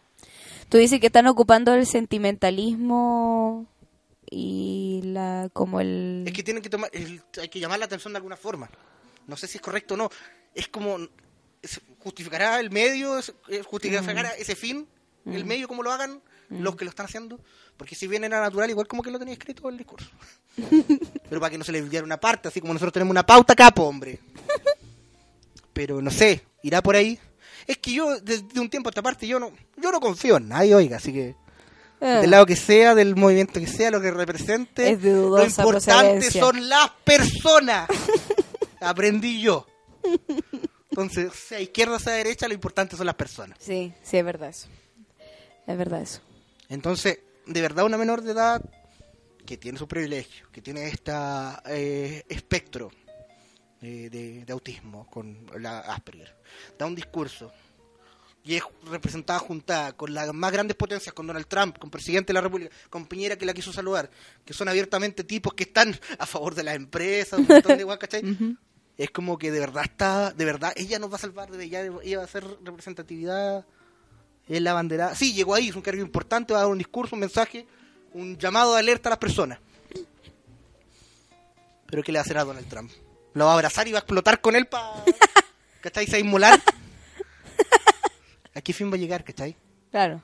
Tú 0.70 0.78
dices 0.78 1.00
que 1.00 1.08
están 1.08 1.28
ocupando 1.28 1.74
el 1.74 1.86
sentimentalismo 1.86 3.68
y 4.30 5.02
la 5.04 5.50
como 5.54 5.80
el... 5.80 6.24
Es 6.26 6.34
que 6.34 6.44
tienen 6.44 6.64
que 6.64 6.70
tomar, 6.70 6.90
el- 6.94 7.22
hay 7.40 7.50
que 7.50 7.60
llamar 7.60 7.80
la 7.80 7.86
atención 7.86 8.14
de 8.14 8.18
alguna 8.18 8.36
forma. 8.38 8.70
No 9.28 9.38
sé 9.38 9.48
si 9.48 9.58
es 9.58 9.62
correcto 9.62 9.94
o 9.94 9.98
no. 9.98 10.10
Es 10.54 10.68
como, 10.68 10.98
es- 11.62 11.82
justificará 12.00 12.60
el 12.60 12.72
medio, 12.72 13.18
es- 13.20 13.34
justificará 13.66 14.30
ese 14.38 14.56
fin, 14.56 14.88
el 15.26 15.46
medio 15.46 15.68
como 15.68 15.84
lo 15.84 15.92
hagan, 15.92 16.22
los 16.50 16.76
que 16.76 16.86
lo 16.86 16.90
están 16.90 17.06
haciendo. 17.08 17.40
Porque 17.78 17.96
si 17.96 18.08
bien 18.08 18.24
era 18.24 18.40
natural, 18.42 18.70
igual 18.70 18.88
como 18.88 19.04
que 19.04 19.12
lo 19.12 19.20
tenía 19.20 19.34
escrito 19.34 19.68
el 19.70 19.78
discurso. 19.78 20.10
Pero 21.30 21.42
para 21.42 21.50
que 21.52 21.58
no 21.58 21.64
se 21.64 21.72
le 21.72 21.82
olvidara 21.82 22.06
una 22.06 22.20
parte, 22.20 22.48
así 22.48 22.62
como 22.62 22.74
nosotros 22.74 22.94
tenemos 22.94 23.12
una 23.12 23.26
pauta 23.26 23.56
capo, 23.56 23.84
hombre. 23.84 24.20
Pero 25.74 26.02
no 26.02 26.10
sé, 26.12 26.44
irá 26.64 26.82
por 26.82 26.96
ahí. 26.96 27.20
Es 27.68 27.78
que 27.78 27.94
yo, 27.94 28.20
desde 28.20 28.60
un 28.60 28.70
tiempo 28.70 28.90
a 28.90 28.92
esta 28.92 29.02
parte, 29.02 29.28
yo 29.28 29.40
no, 29.40 29.52
yo 29.78 29.92
no 29.92 30.00
confío 30.00 30.38
en 30.38 30.50
nadie, 30.50 30.76
oiga, 30.76 30.98
así 30.98 31.12
que 31.12 31.36
Eh, 32.02 32.20
del 32.22 32.32
lado 32.32 32.46
que 32.46 32.56
sea, 32.56 32.94
del 32.94 33.16
movimiento 33.16 33.60
que 33.60 33.68
sea, 33.68 33.90
lo 33.90 34.02
que 34.02 34.12
represente, 34.12 34.92
Es 34.92 35.02
de 35.02 35.14
lo 35.14 35.44
importante 35.44 36.30
son 36.30 36.68
las 36.70 36.92
personas. 37.04 37.88
Aprendí 38.82 39.42
yo. 39.42 39.66
Entonces, 40.92 41.32
sea 41.34 41.60
izquierda, 41.60 41.98
sea 42.00 42.14
derecha, 42.14 42.48
lo 42.48 42.54
importante 42.54 42.96
son 42.96 43.06
las 43.06 43.16
personas. 43.16 43.58
Sí, 43.62 43.94
sí, 44.04 44.18
es 44.18 44.26
verdad 44.26 44.50
eso. 44.50 44.68
Es 45.66 45.78
verdad 45.78 46.02
eso. 46.02 46.22
Entonces, 46.70 47.20
de 47.48 47.62
verdad, 47.62 47.86
una 47.86 47.98
menor 47.98 48.22
de 48.22 48.34
edad 48.34 48.62
que 49.46 49.58
tiene 49.58 49.78
su 49.78 49.88
privilegio, 49.88 50.48
que 50.52 50.62
tiene 50.62 50.88
este 50.88 52.26
espectro 52.34 52.92
eh, 53.86 54.10
de, 54.10 54.46
de 54.46 54.54
autismo 54.54 55.08
con 55.10 55.46
la 55.60 55.80
Asperger, 55.80 56.36
da 56.78 56.86
un 56.86 56.96
discurso 56.96 57.52
y 58.44 58.56
es 58.56 58.64
representada 58.84 59.40
juntada 59.40 59.94
con 59.94 60.14
las 60.14 60.32
más 60.34 60.52
grandes 60.52 60.76
potencias, 60.76 61.14
con 61.14 61.26
Donald 61.28 61.48
Trump, 61.48 61.78
con 61.78 61.90
presidente 61.90 62.28
de 62.28 62.34
la 62.36 62.42
República, 62.42 62.74
con 62.90 63.06
Piñera 63.06 63.36
que 63.38 63.46
la 63.46 63.54
quiso 63.54 63.74
saludar, 63.74 64.10
que 64.46 64.54
son 64.54 64.68
abiertamente 64.68 65.24
tipos 65.24 65.54
que 65.54 65.64
están 65.64 66.00
a 66.20 66.26
favor 66.26 66.54
de 66.56 66.64
las 66.64 66.76
empresas, 66.76 67.40
un 67.40 67.48
montón 67.48 67.78
de 67.78 67.84
guay, 67.84 67.98
¿cachai? 67.98 68.22
Es 68.98 69.12
como 69.12 69.38
que 69.38 69.52
de 69.52 69.60
verdad 69.60 69.84
está, 69.84 70.32
de 70.32 70.46
verdad, 70.46 70.72
ella 70.78 71.00
nos 71.00 71.12
va 71.12 71.16
a 71.16 71.20
salvar, 71.20 71.52
de 71.52 71.62
ella, 71.66 71.82
ella 72.02 72.18
va 72.18 72.24
a 72.24 72.28
hacer 72.28 72.46
representatividad 72.64 73.66
es 74.48 74.62
la 74.62 74.74
bandera. 74.74 75.16
Sí, 75.16 75.34
llegó 75.34 75.56
ahí, 75.56 75.70
es 75.70 75.76
un 75.76 75.82
cargo 75.82 76.02
importante, 76.02 76.54
va 76.54 76.60
a 76.60 76.62
dar 76.64 76.72
un 76.72 76.78
discurso, 76.78 77.16
un 77.16 77.22
mensaje, 77.22 77.66
un 78.14 78.38
llamado 78.38 78.74
de 78.74 78.80
alerta 78.80 79.10
a 79.10 79.12
las 79.12 79.20
personas. 79.20 79.60
Pero 81.88 82.04
¿qué 82.04 82.12
le 82.12 82.20
va 82.20 82.22
a 82.22 82.26
hacer 82.26 82.38
a 82.38 82.44
Donald 82.44 82.68
Trump? 82.68 82.92
¿Lo 83.36 83.46
va 83.46 83.52
a 83.52 83.54
abrazar 83.56 83.88
y 83.88 83.92
va 83.92 84.00
a 84.00 84.02
explotar 84.02 84.42
con 84.42 84.56
él 84.56 84.66
para... 84.66 85.04
¿Cachai? 85.82 86.06
¿Se 86.08 86.14
va 86.14 86.18
a 86.18 86.22
inmolar? 86.22 86.60
¿A 88.56 88.62
qué 88.62 88.74
fin 88.74 88.90
va 88.90 88.96
a 88.96 88.98
llegar, 88.98 89.24
cachai? 89.24 89.56
Claro. 89.92 90.22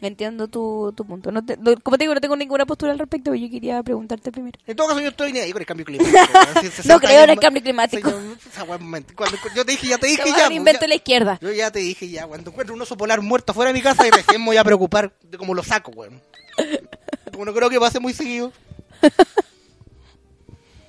Entiendo 0.00 0.46
tu, 0.48 0.92
tu 0.94 1.04
punto. 1.06 1.30
No 1.32 1.44
te- 1.44 1.56
no- 1.56 1.74
como 1.80 1.96
te 1.96 2.04
digo, 2.04 2.14
no 2.14 2.20
tengo 2.20 2.36
ninguna 2.36 2.66
postura 2.66 2.92
al 2.92 2.98
respecto, 2.98 3.30
pero 3.30 3.42
yo 3.42 3.48
quería 3.50 3.82
preguntarte 3.82 4.30
primero. 4.30 4.58
En 4.66 4.76
todo 4.76 4.88
caso, 4.88 5.00
yo 5.00 5.08
estoy 5.08 5.32
ni 5.32 5.38
ahí 5.38 5.52
con 5.52 5.62
el 5.62 5.66
cambio 5.66 5.86
climático. 5.86 6.18
Así, 6.54 6.66
60 6.68 6.92
No 6.92 7.00
creo 7.00 7.22
en 7.24 7.30
el 7.30 7.38
cambio 7.38 7.62
climático. 7.62 8.10
Yo 9.54 9.64
te 9.64 9.72
dije, 9.72 9.86
ya 9.88 9.98
te 9.98 10.08
dije 10.08 10.24
ya. 10.26 10.32
un 10.32 10.36
pues, 10.48 10.50
invento 10.56 10.80
de 10.82 10.88
la 10.88 10.94
izquierda. 10.96 11.38
Yo 11.40 11.52
ya 11.52 11.70
te 11.70 11.78
dije 11.78 12.08
ya, 12.08 12.26
cuando 12.26 12.50
encuentre 12.50 12.74
un 12.74 12.82
oso 12.82 12.96
polar 12.96 13.22
muerto 13.22 13.52
afuera 13.52 13.70
de 13.72 13.74
mi 13.78 13.82
casa 13.82 14.06
y 14.06 14.10
recién 14.10 14.40
me 14.40 14.46
voy 14.48 14.56
a 14.56 14.64
preocupar 14.64 15.12
de 15.22 15.38
cómo 15.38 15.54
lo 15.54 15.62
saco, 15.62 15.92
weón. 15.92 16.20
Como 17.32 17.44
no 17.44 17.54
creo 17.54 17.70
que 17.70 17.78
pase 17.80 18.00
muy 18.00 18.12
seguido. 18.12 18.52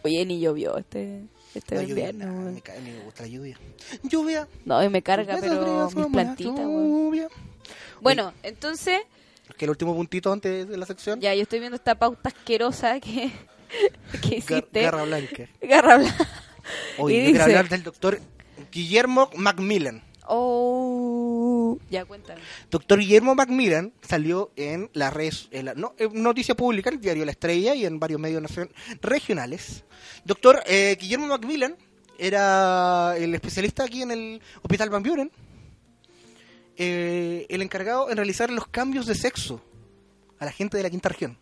Oye, 0.03 0.25
ni 0.25 0.39
llovió 0.39 0.77
este, 0.77 1.23
este 1.55 1.75
La 1.75 1.83
lluvia, 1.83 2.09
invierno. 2.09 2.25
nah, 2.33 2.39
weón. 2.41 2.53
me, 2.55 2.61
ca- 2.61 2.73
me 2.83 2.99
gusta 3.03 3.23
la 3.23 3.27
lluvia. 3.29 3.57
Lluvia. 4.03 4.47
No, 4.65 4.83
y 4.83 4.89
me 4.89 5.01
carga, 5.01 5.35
Lluvia, 5.35 5.49
pero 5.49 5.65
lluvia, 5.65 5.85
mis 5.85 5.93
lluvia, 5.95 6.09
plantitas, 6.11 6.65
lluvia. 6.65 7.27
Bueno, 8.01 8.33
entonces, 8.43 8.99
Que 9.57 9.65
el 9.65 9.71
último 9.71 9.93
puntito 9.95 10.31
antes 10.31 10.67
de 10.67 10.77
la 10.77 10.85
sección. 10.85 11.19
ya 11.19 11.33
yo 11.35 11.41
estoy 11.43 11.59
viendo 11.59 11.75
esta 11.75 11.95
pauta 11.95 12.29
asquerosa 12.29 12.99
que, 12.99 13.29
que 14.21 14.37
hiciste. 14.37 14.81
Garra 14.83 15.03
Blanca. 15.03 15.47
Garra 15.61 15.97
blanca. 15.97 16.27
Hoy 16.97 17.15
Y 17.15 17.21
yo 17.21 17.27
dice- 17.27 17.41
hablar 17.41 17.67
del 17.69 17.83
doctor 17.83 18.19
Guillermo 18.71 19.29
Macmillan. 19.35 20.01
Oh, 20.31 21.77
ya 21.89 22.05
cuéntame. 22.05 22.39
Doctor 22.69 22.99
Guillermo 22.99 23.33
Macmillan 23.35 23.93
salió 24.01 24.51
en 24.55 24.89
las 24.93 25.11
redes, 25.13 25.47
en 25.51 25.65
la 25.65 25.73
no, 25.73 25.93
en 25.97 26.21
noticia 26.21 26.55
pública, 26.55 26.89
en 26.89 26.95
el 26.95 27.01
diario 27.01 27.25
La 27.25 27.31
Estrella 27.31 27.73
y 27.75 27.85
en 27.85 27.99
varios 27.99 28.19
medios 28.19 28.41
nacion- 28.41 28.69
regionales. 29.01 29.83
Doctor 30.25 30.61
eh, 30.67 30.97
Guillermo 30.99 31.27
Macmillan 31.27 31.75
era 32.17 33.15
el 33.17 33.33
especialista 33.33 33.83
aquí 33.85 34.01
en 34.03 34.11
el 34.11 34.41
Hospital 34.61 34.89
Van 34.89 35.01
Buren, 35.03 35.31
eh, 36.77 37.45
el 37.49 37.61
encargado 37.61 38.09
en 38.09 38.17
realizar 38.17 38.49
los 38.51 38.67
cambios 38.67 39.05
de 39.05 39.15
sexo 39.15 39.61
a 40.39 40.45
la 40.45 40.51
gente 40.51 40.77
de 40.77 40.83
la 40.83 40.89
quinta 40.89 41.09
región. 41.09 41.37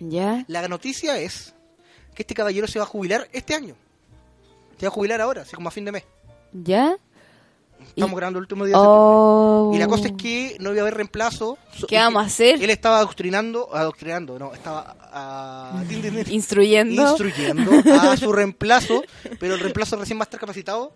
Ya, 0.00 0.44
La 0.48 0.66
noticia 0.68 1.18
es 1.18 1.54
que 2.14 2.22
este 2.22 2.34
caballero 2.34 2.66
se 2.66 2.78
va 2.78 2.84
a 2.84 2.88
jubilar 2.88 3.28
este 3.32 3.54
año. 3.54 3.76
Se 4.78 4.86
va 4.86 4.88
a 4.88 4.94
jubilar 4.94 5.20
ahora, 5.20 5.42
así 5.42 5.54
como 5.54 5.68
a 5.68 5.72
fin 5.72 5.84
de 5.84 5.92
mes. 5.92 6.04
ya. 6.52 6.96
Estamos 7.88 8.12
Y- 8.12 8.16
grabando 8.16 8.38
el 8.38 8.42
último 8.42 8.64
día 8.64 8.76
de 8.76 9.76
y 9.76 9.78
la 9.78 9.86
cosa 9.88 10.06
es 10.08 10.12
que 10.14 10.56
no 10.60 10.70
iba 10.70 10.80
a 10.80 10.82
haber 10.82 10.94
reemplazo. 10.94 11.58
¿Qué 11.88 11.96
vamos 11.96 12.22
a 12.22 12.26
hacer? 12.26 12.62
Él 12.62 12.70
estaba 12.70 12.98
adoctrinando, 12.98 13.74
adoctrinando, 13.74 14.38
no, 14.38 14.54
estaba 14.54 14.96
ah, 15.12 15.82
din, 15.88 16.02
din, 16.02 16.24
Instruyendo. 16.32 17.02
instruyendo 17.02 17.70
a 18.00 18.16
su 18.16 18.32
reemplazo, 18.32 19.02
pero 19.40 19.54
el 19.54 19.60
reemplazo 19.60 19.96
recién 19.96 20.18
va 20.18 20.22
a 20.22 20.24
estar 20.24 20.40
capacitado 20.40 20.94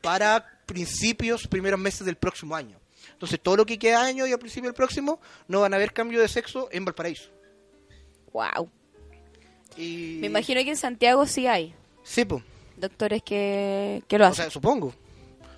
para 0.00 0.44
principios, 0.66 1.46
primeros 1.46 1.78
meses 1.80 2.04
del 2.06 2.16
próximo 2.16 2.54
año. 2.56 2.78
Entonces, 3.12 3.40
todo 3.42 3.56
lo 3.56 3.64
que 3.66 3.78
queda 3.78 4.02
año 4.04 4.26
y 4.26 4.32
al 4.32 4.38
principio 4.38 4.68
del 4.68 4.74
próximo 4.74 5.20
no 5.48 5.60
van 5.62 5.72
a 5.72 5.76
haber 5.76 5.92
cambio 5.92 6.20
de 6.20 6.28
sexo 6.28 6.68
en 6.70 6.84
Valparaíso. 6.84 7.30
wow. 8.32 8.68
Y... 9.76 10.18
Me 10.20 10.28
imagino 10.28 10.62
que 10.64 10.70
en 10.70 10.76
Santiago 10.76 11.26
sí 11.26 11.46
hay 11.46 11.74
Sí, 12.02 12.24
pues. 12.24 12.42
doctores 12.78 13.22
que, 13.22 14.02
que 14.08 14.18
lo 14.18 14.24
O 14.24 14.28
hacen. 14.28 14.44
sea, 14.44 14.50
supongo. 14.50 14.94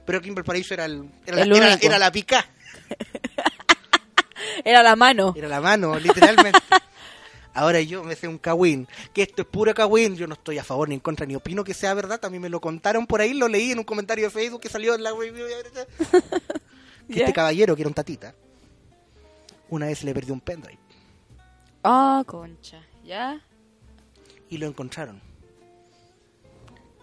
Pero 0.09 0.20
aquí 0.20 0.28
en 0.30 0.36
Valparaíso 0.36 0.72
era, 0.72 0.86
el, 0.86 1.06
era, 1.26 1.42
El 1.42 1.50
la, 1.50 1.74
era, 1.74 1.98
la 1.98 2.11
pica, 2.11 2.46
Era 4.64 4.82
la 4.82 4.96
mano. 4.96 5.34
era 5.36 5.48
la 5.48 5.61
mano, 5.61 5.98
literalmente. 5.98 6.59
Ahora 7.52 7.78
yo 7.82 8.02
me 8.02 8.16
sé 8.16 8.26
un 8.26 8.38
cagüín, 8.38 8.88
que 9.12 9.20
esto 9.20 9.42
es 9.42 9.48
puro 9.48 9.74
cagüín, 9.74 10.16
yo 10.16 10.26
no 10.26 10.32
estoy 10.32 10.56
a 10.56 10.64
favor 10.64 10.88
ni 10.88 10.94
en 10.94 11.00
contra, 11.00 11.26
ni 11.26 11.34
opino 11.36 11.62
que 11.62 11.74
sea 11.74 11.92
verdad, 11.92 12.18
también 12.18 12.40
me 12.40 12.48
lo 12.48 12.59
contaron 12.59 13.06
por 13.06 13.20
ahí, 13.20 13.34
lo 13.34 13.48
leí 13.48 13.70
en 13.70 13.80
un 13.80 13.84
comentario 13.84 14.24
de 14.24 14.30
Facebook 14.30 14.62
que 14.62 14.70
salió 14.70 14.94
en 14.94 15.02
la 15.02 15.12
web. 15.12 15.34
Que 17.06 17.20
este 17.20 17.32
caballero, 17.34 17.76
que 17.76 17.82
era 17.82 17.88
un 17.88 17.94
tatita, 17.94 18.34
una 19.68 19.86
vez 19.88 20.04
le 20.04 20.14
perdió 20.14 20.32
un 20.32 20.40
pendrive 20.40 20.78
Ah, 21.84 22.22
concha. 22.26 22.80
¿Ya? 23.04 23.40
y 24.48 24.56
lo 24.56 24.68
encontraron. 24.68 25.20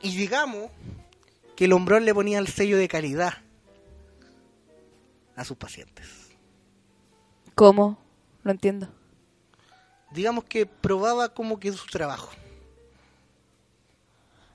Y 0.02 0.16
digamos 0.18 0.72
que 1.56 1.66
el 1.66 1.74
hombrón 1.74 2.06
le 2.06 2.14
ponía 2.14 2.40
el 2.40 2.48
sello 2.48 2.78
de 2.78 2.88
calidad 2.88 3.34
a 5.36 5.44
sus 5.44 5.58
pacientes. 5.58 6.08
¿Cómo? 7.56 7.98
No 8.44 8.52
entiendo. 8.52 8.88
Digamos 10.12 10.44
que 10.46 10.66
probaba 10.66 11.30
como 11.30 11.60
que 11.60 11.72
su 11.72 11.86
trabajo. 11.88 12.32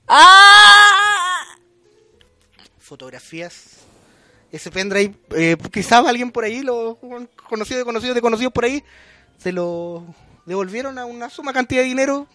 ¡Ah! 0.07 0.71
fotografías. 2.91 3.77
Ese 4.51 4.69
pendrive, 4.69 5.15
eh, 5.29 5.55
quizás 5.71 6.05
alguien 6.05 6.29
por 6.29 6.43
ahí, 6.43 6.61
lo 6.61 6.99
conocido 7.47 7.79
de 7.79 7.85
conocidos 7.85 8.15
de 8.15 8.21
conocidos 8.21 8.51
por 8.51 8.65
ahí, 8.65 8.83
se 9.37 9.53
lo 9.53 10.03
devolvieron 10.45 10.97
a 10.97 11.05
una 11.05 11.29
suma 11.29 11.53
cantidad 11.53 11.83
de 11.83 11.87
dinero 11.87 12.27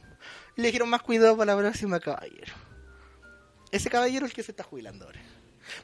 y 0.56 0.62
le 0.62 0.68
dijeron 0.68 0.88
más 0.88 1.02
cuidado 1.02 1.36
para 1.36 1.54
la 1.54 1.60
próxima 1.60 2.00
caballero. 2.00 2.65
Ese 3.70 3.90
caballero 3.90 4.26
es 4.26 4.32
el 4.32 4.36
que 4.36 4.42
se 4.42 4.52
está 4.52 4.62
jubilando 4.64 5.04
ahora. 5.04 5.20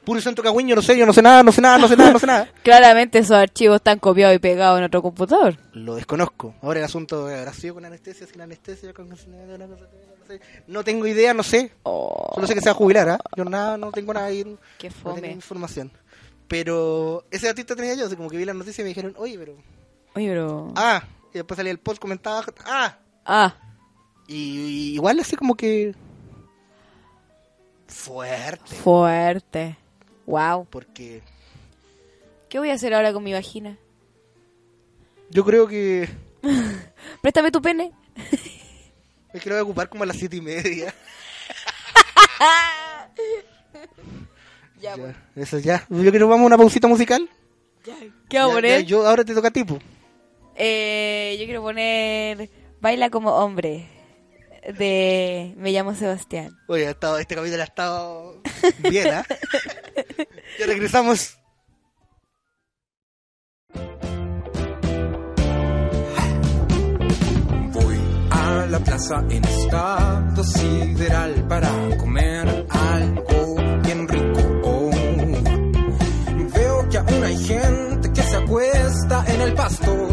Puro 0.05 0.21
santo 0.21 0.41
cagüín, 0.41 0.67
yo 0.67 0.75
no 0.75 0.81
sé, 0.81 0.97
yo 0.97 1.05
no 1.05 1.11
sé 1.11 1.21
nada, 1.21 1.43
no 1.43 1.51
sé 1.51 1.59
nada, 1.61 1.77
no 1.77 1.87
sé 1.89 1.97
nada, 1.97 2.11
no 2.13 2.19
sé 2.19 2.25
nada. 2.25 2.49
Claramente 2.63 3.19
esos 3.19 3.35
archivos 3.35 3.75
están 3.77 3.99
copiados 3.99 4.35
y 4.35 4.39
pegados 4.39 4.79
en 4.79 4.85
otro 4.85 5.01
computador. 5.01 5.57
Lo 5.73 5.95
desconozco. 5.95 6.55
Ahora 6.61 6.79
el 6.79 6.85
asunto 6.85 7.27
habrá 7.27 7.51
sido 7.53 7.75
con 7.75 7.85
anestesia, 7.85 8.25
sin 8.25 8.39
anestesia, 8.41 8.93
con... 8.93 9.09
no 10.67 10.83
tengo 10.83 11.05
idea, 11.05 11.33
no 11.33 11.43
sé. 11.43 11.71
Oh, 11.83 12.31
Solo 12.33 12.47
sé 12.47 12.53
que 12.55 12.61
se 12.61 12.67
va 12.69 12.71
a 12.71 12.75
jubilar, 12.75 13.09
¿ah? 13.09 13.19
Yo 13.35 13.43
nada, 13.45 13.77
no 13.77 13.91
tengo 13.91 14.13
nada 14.13 14.27
ahí. 14.27 14.43
qué 14.77 14.89
No 14.89 14.95
tengo 14.95 15.15
fome. 15.15 15.31
información. 15.31 15.91
Pero 16.47 17.25
ese 17.31 17.49
artista 17.49 17.75
tenía 17.75 17.95
yo, 17.95 18.05
así 18.05 18.15
como 18.15 18.29
que 18.29 18.37
vi 18.37 18.45
la 18.45 18.53
noticia 18.53 18.81
y 18.81 18.85
me 18.85 18.89
dijeron, 18.89 19.13
oye, 19.17 19.37
pero... 19.37 19.57
Oye, 20.15 20.29
pero... 20.29 20.71
Ah, 20.75 21.03
y 21.33 21.37
después 21.39 21.57
salía 21.57 21.71
el 21.71 21.79
post, 21.79 21.99
comentaba, 21.99 22.45
ah, 22.65 22.97
Ah, 23.25 23.55
y, 24.27 24.35
y 24.35 24.93
igual 24.93 25.19
así 25.19 25.35
como 25.35 25.55
que... 25.55 25.93
Fuerte, 27.93 28.75
fuerte. 28.75 29.77
Wow. 30.25 30.65
porque 30.69 31.21
¿Qué 32.49 32.59
voy 32.59 32.69
a 32.69 32.73
hacer 32.73 32.93
ahora 32.93 33.13
con 33.13 33.23
mi 33.23 33.33
vagina? 33.33 33.77
yo 35.29 35.43
creo 35.45 35.67
que 35.67 36.09
Préstame 37.21 37.51
tu 37.51 37.61
pene. 37.61 37.91
es 39.33 39.41
que 39.41 39.49
lo 39.49 39.55
voy 39.55 39.59
a 39.61 39.63
ocupar 39.63 39.89
como 39.89 40.03
a 40.03 40.07
las 40.07 40.17
siete 40.17 40.35
y 40.37 40.41
media. 40.41 40.93
Ya, 44.81 44.97
Ya, 44.97 45.15
eso 45.37 45.59
ya. 45.59 45.85
Yo 45.89 45.99
creo 45.99 46.11
que 46.11 46.23
vamos 46.23 46.41
a 46.41 46.45
una 46.47 46.57
pausita 46.57 46.87
musical. 46.89 47.29
¿Qué 47.83 47.91
vamos 47.91 48.11
a 48.11 48.29
Ya, 48.29 48.47
poner? 48.53 48.81
ya, 48.81 48.87
yo, 48.87 49.07
ahora 49.07 49.23
te 49.23 49.33
toca 49.33 49.47
a 49.47 49.51
ti, 49.51 49.63
po. 49.63 49.79
Eh, 50.55 51.37
yo 51.39 51.45
quiero 51.45 51.61
poner 51.61 52.49
Baila 52.81 53.09
como 53.09 53.31
hombre 53.33 53.87
de 54.77 55.53
Me 55.57 55.71
llamo 55.71 55.93
Sebastián. 55.95 56.57
Oye, 56.67 56.89
estado, 56.89 57.17
este 57.17 57.35
capítulo 57.35 57.61
ha 57.61 57.65
estado 57.65 58.41
bien, 58.89 59.13
¿ah? 59.13 59.25
¿eh? 59.95 60.27
ya 60.59 60.65
regresamos. 60.65 61.37
Voy 67.71 67.97
a 68.29 68.65
la 68.69 68.79
plaza 68.79 69.23
en 69.29 69.43
estado 69.43 70.43
sideral 70.43 71.47
para 71.47 71.69
comer 71.97 72.65
algo 72.69 73.55
bien 73.83 74.07
rico. 74.07 74.91
Veo 76.55 76.89
que 76.89 76.97
aún 76.97 77.23
hay 77.23 77.37
gente 77.37 78.13
que 78.13 78.21
se 78.21 78.35
acuesta 78.35 79.25
en 79.27 79.41
el 79.41 79.53
pasto 79.53 80.12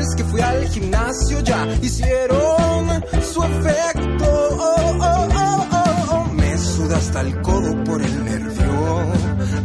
veces 0.00 0.14
que 0.16 0.24
fui 0.24 0.40
al 0.40 0.68
gimnasio 0.68 1.40
ya 1.40 1.66
hicieron 1.82 3.04
su 3.32 3.42
efecto. 3.42 4.26
Oh, 4.58 4.96
oh, 5.00 5.28
oh, 5.34 5.66
oh, 5.72 6.06
oh. 6.10 6.24
Me 6.32 6.56
suda 6.58 6.96
hasta 6.96 7.20
el 7.20 7.40
codo 7.42 7.84
por 7.84 8.00
el 8.02 8.24
nervio. 8.24 8.72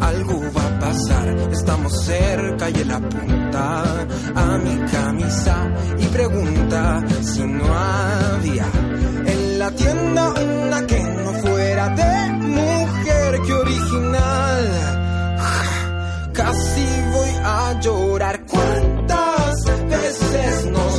Algo 0.02 0.42
va 0.56 0.66
a 0.68 0.80
pasar, 0.80 1.28
estamos 1.52 2.06
cerca 2.06 2.70
y 2.70 2.80
él 2.80 2.92
apunta 2.92 3.84
a 4.36 4.58
mi 4.58 4.76
camisa 4.92 5.56
y 6.00 6.06
pregunta 6.08 7.04
si 7.22 7.44
no 7.44 7.66
había 7.74 8.68
en 9.26 9.60
la 9.60 9.72
tienda 9.72 10.34
una 10.34 10.88
que 10.88 11.00
no 11.00 11.32
fuera 11.44 11.90
de 11.90 12.32
mujer 12.34 13.42
que 13.46 13.54
original. 13.54 14.66
Casi 16.34 16.88
voy 17.14 17.34
a 17.44 17.80
llorar. 17.80 18.46
¿Cuántas 18.46 19.35
veces 20.06 20.66
nos 20.68 20.95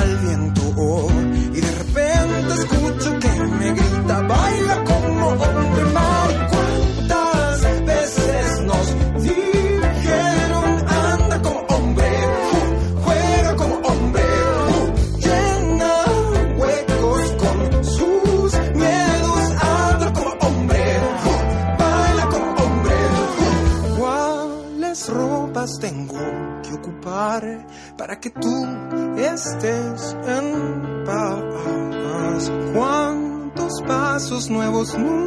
pelo 0.00 0.49
pasos 34.92 35.19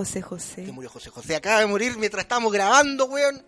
Murió 0.00 0.04
José 0.04 0.12
Se 0.12 0.22
José. 0.22 0.72
murió 0.72 0.90
José 0.90 1.10
José. 1.10 1.36
Acaba 1.36 1.60
de 1.60 1.66
morir 1.66 1.96
mientras 1.98 2.22
estábamos 2.22 2.52
grabando, 2.52 3.04
weón. 3.06 3.42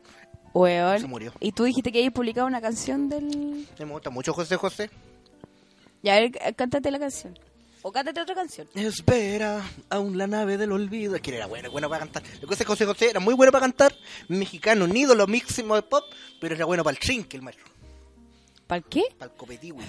Weón. 0.55 1.01
Se 1.01 1.07
murió. 1.07 1.33
Y 1.41 1.53
tú 1.53 1.65
dijiste 1.65 1.91
que 1.93 1.99
habías 1.99 2.13
publicado 2.13 2.47
una 2.47 2.61
canción 2.61 3.09
del... 3.09 3.67
Me 3.79 3.85
gusta 3.87 4.11
mucho 4.11 4.33
José 4.35 4.57
José. 4.57 4.91
Ya, 6.03 6.17
a 6.17 6.21
ver, 6.21 6.33
c- 6.33 6.55
cántate 6.55 6.91
la 6.91 6.99
canción. 6.99 7.39
O 7.85 7.91
cántate 7.91 8.21
otra 8.21 8.35
canción. 8.35 8.69
Espera, 8.75 9.61
aún 9.91 10.17
la 10.19 10.27
nave 10.27 10.57
del 10.59 10.71
olvido. 10.73 11.17
Es 11.17 11.23
que 11.23 11.35
era 11.35 11.47
bueno, 11.47 11.71
bueno 11.71 11.89
para 11.89 12.01
cantar. 12.05 12.23
Lo 12.41 12.47
que 12.47 12.55
es 12.55 12.59
que 12.59 12.65
José 12.65 12.85
José 12.87 13.11
era 13.11 13.19
muy 13.21 13.35
bueno 13.35 13.51
para 13.51 13.63
cantar. 13.65 13.95
Mexicano, 14.29 14.85
un 14.85 14.97
ídolo 14.97 15.27
máximo 15.27 15.75
de 15.75 15.83
pop, 15.83 16.05
pero 16.41 16.55
era 16.55 16.65
bueno 16.65 16.85
para 16.85 16.95
el 16.97 17.01
trinque, 17.01 17.37
el 17.37 17.43
maestro. 17.43 17.65
¿Para 18.67 18.83
qué? 18.83 19.03
Para 19.19 19.33
el 19.33 19.37
copetiwi. 19.37 19.83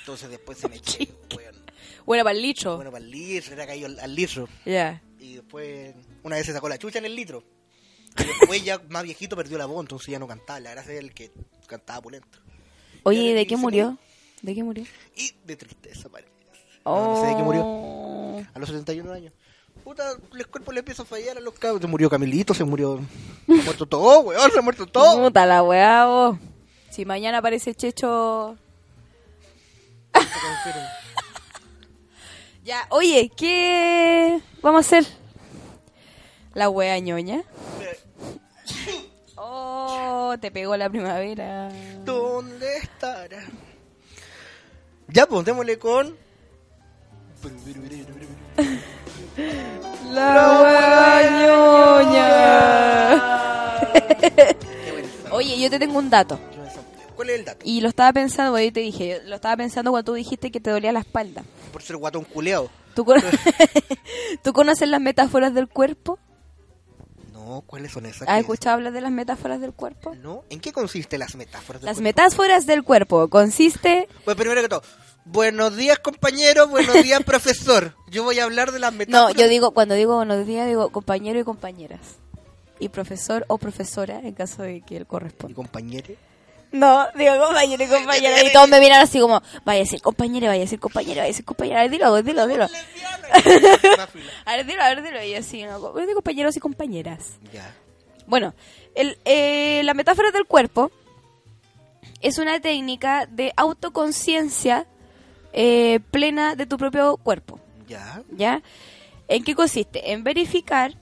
Entonces 0.00 0.30
después 0.30 0.58
se 0.58 0.68
me 0.70 0.76
eché, 0.76 1.08
weón. 1.36 1.54
Bueno, 2.06 2.24
para 2.24 2.36
el 2.36 2.42
litro. 2.42 2.76
Bueno, 2.76 2.90
para 2.92 3.04
el 3.04 3.10
litro, 3.10 3.52
era 3.54 3.66
caído 3.66 3.88
al, 4.00 4.14
litro. 4.14 4.48
Ya. 4.64 5.02
Y 5.24 5.36
después, 5.36 5.94
una 6.22 6.36
vez 6.36 6.44
se 6.44 6.52
sacó 6.52 6.68
la 6.68 6.76
chucha 6.76 6.98
en 6.98 7.06
el 7.06 7.16
litro. 7.16 7.42
Y 8.18 8.24
después 8.24 8.62
ya 8.62 8.78
más 8.90 9.02
viejito 9.04 9.36
perdió 9.36 9.56
la 9.56 9.64
voz, 9.64 9.80
entonces 9.80 10.08
ya 10.12 10.18
no 10.18 10.28
cantaba. 10.28 10.60
La 10.60 10.70
gracia 10.72 10.92
es 10.92 10.98
el 10.98 11.14
que 11.14 11.32
cantaba 11.66 12.02
pulento. 12.02 12.38
Oye, 13.04 13.18
Y 13.18 13.22
¿y 13.22 13.28
ahora 13.28 13.38
de 13.40 13.46
qué 13.46 13.56
murió? 13.56 13.98
¿De 14.42 14.54
qué 14.54 14.62
murió? 14.62 14.84
Y 15.16 15.32
de 15.46 15.56
tristeza, 15.56 16.10
parece. 16.10 16.30
No, 16.84 17.14
no 17.14 17.20
sé 17.22 17.26
de 17.28 17.36
qué 17.36 17.40
Oh. 17.40 17.44
murió. 17.44 18.46
A 18.52 18.58
los 18.58 18.68
71 18.68 19.10
años. 19.12 19.32
Puta, 19.82 20.12
el 20.34 20.46
cuerpo 20.46 20.72
le 20.72 20.80
empieza 20.80 21.02
a 21.02 21.06
fallar 21.06 21.38
a 21.38 21.40
los 21.40 21.54
cabros. 21.54 21.80
Se 21.80 21.86
murió 21.86 22.10
Camilito, 22.10 22.52
se 22.52 22.64
murió. 22.64 23.00
Se 23.46 23.52
ha 23.60 23.64
muerto 23.64 23.86
todo, 23.86 24.20
weón, 24.20 24.50
se 24.50 24.58
ha 24.58 24.62
muerto 24.62 24.86
todo. 24.86 25.22
Puta 25.24 25.46
la 25.46 25.62
weá, 25.62 26.04
vos. 26.06 26.38
Si 26.90 27.06
mañana 27.06 27.38
aparece 27.38 27.74
Checho... 27.74 28.56
Ya, 32.64 32.86
oye, 32.88 33.30
¿qué 33.36 34.40
vamos 34.62 34.78
a 34.78 34.80
hacer? 34.86 35.04
La 36.54 36.70
wea 36.70 36.98
ñoña. 36.98 37.42
Oh, 39.36 40.34
te 40.40 40.50
pegó 40.50 40.74
la 40.74 40.88
primavera. 40.88 41.68
¿Dónde 42.06 42.78
estará? 42.78 43.44
Ya, 45.08 45.26
pues, 45.26 45.44
démosle 45.44 45.78
con. 45.78 46.16
La 50.10 50.62
wea 50.62 51.30
ñoña. 52.02 52.30
Oye, 55.32 55.60
yo 55.60 55.68
te 55.68 55.78
tengo 55.78 55.98
un 55.98 56.08
dato. 56.08 56.40
¿Cuál 57.14 57.30
es 57.30 57.38
el 57.38 57.44
dato? 57.44 57.60
Y 57.64 57.80
lo 57.80 57.88
estaba 57.88 58.12
pensando, 58.12 58.54
ahí 58.56 58.70
te 58.72 58.80
dije, 58.80 59.20
lo 59.24 59.36
estaba 59.36 59.56
pensando 59.56 59.90
cuando 59.90 60.12
tú 60.12 60.14
dijiste 60.14 60.50
que 60.50 60.60
te 60.60 60.70
dolía 60.70 60.92
la 60.92 61.00
espalda. 61.00 61.44
Por 61.72 61.82
ser 61.82 61.96
guatón 61.96 62.24
culeado. 62.24 62.70
¿Tú, 62.94 63.04
con- 63.04 63.20
¿Tú 64.42 64.52
conoces 64.52 64.88
las 64.88 65.00
metáforas 65.00 65.54
del 65.54 65.68
cuerpo? 65.68 66.18
No. 67.32 67.44
No, 67.44 67.60
¿cuáles 67.66 67.92
son 67.92 68.06
esas? 68.06 68.22
¿Has 68.22 68.34
¿Qué 68.34 68.40
escuchado 68.40 68.74
hablar 68.76 68.92
de 68.92 69.00
las 69.02 69.10
metáforas 69.12 69.60
del 69.60 69.72
cuerpo? 69.72 70.14
No, 70.14 70.44
¿en 70.50 70.60
qué 70.60 70.72
consiste 70.72 71.18
las 71.18 71.34
metáforas? 71.34 71.82
del 71.82 71.86
Las 71.86 71.96
cuerpo? 71.96 72.02
metáforas 72.04 72.66
del 72.66 72.82
cuerpo 72.84 73.28
consiste... 73.28 74.08
Pues 74.24 74.36
primero 74.36 74.62
que 74.62 74.68
todo, 74.68 74.82
buenos 75.26 75.76
días 75.76 75.98
compañero, 75.98 76.68
buenos 76.68 77.02
días 77.02 77.22
profesor. 77.26 77.94
Yo 78.10 78.24
voy 78.24 78.38
a 78.38 78.44
hablar 78.44 78.72
de 78.72 78.78
las 78.78 78.92
No, 78.92 78.98
metáforas. 78.98 79.36
yo 79.36 79.48
digo, 79.48 79.72
cuando 79.72 79.94
digo 79.94 80.16
buenos 80.16 80.46
días, 80.46 80.66
digo 80.66 80.88
compañero 80.90 81.38
y 81.38 81.44
compañeras. 81.44 82.00
Y 82.80 82.88
profesor 82.88 83.44
o 83.48 83.58
profesora, 83.58 84.20
en 84.20 84.32
caso 84.34 84.62
de 84.62 84.80
que 84.80 84.96
él 84.96 85.06
corresponda. 85.06 85.54
compañero. 85.54 86.14
No, 86.72 87.06
digo 87.14 87.38
compañero 87.38 87.84
y 87.84 87.86
compañera. 87.86 88.42
Y 88.42 88.52
todos 88.52 88.68
me 88.68 88.80
miran 88.80 89.00
así 89.00 89.20
como, 89.20 89.42
vaya 89.64 89.80
a 89.80 89.84
decir 89.84 90.02
compañera, 90.02 90.48
vaya 90.48 90.62
a 90.62 90.64
decir 90.64 90.80
compañera, 90.80 91.22
vaya 91.22 91.24
a 91.24 91.28
decir 91.28 91.44
compañera. 91.44 91.80
A 91.80 91.82
ver, 91.82 91.90
dilo, 91.90 92.22
dilo, 92.22 92.46
dilo. 92.46 92.64
A 94.44 94.56
ver, 94.56 94.66
dilo, 94.66 94.82
a 94.82 94.88
ver, 94.88 95.02
dilo. 95.02 95.22
Y 95.22 95.34
así, 95.34 95.62
¿no? 95.64 95.92
De 95.92 96.14
compañeros 96.14 96.56
y 96.56 96.60
compañeras. 96.60 97.38
Ya. 97.52 97.74
Bueno, 98.26 98.54
el, 98.94 99.18
eh, 99.24 99.82
la 99.84 99.94
metáfora 99.94 100.30
del 100.30 100.44
cuerpo 100.46 100.90
es 102.20 102.38
una 102.38 102.60
técnica 102.60 103.26
de 103.26 103.52
autoconciencia 103.56 104.86
eh, 105.52 106.00
plena 106.10 106.56
de 106.56 106.66
tu 106.66 106.76
propio 106.76 107.16
cuerpo. 107.16 107.60
Ya. 107.86 108.22
¿Ya? 108.30 108.62
¿En 109.28 109.44
qué 109.44 109.54
consiste? 109.54 110.12
En 110.12 110.24
verificar 110.24 110.94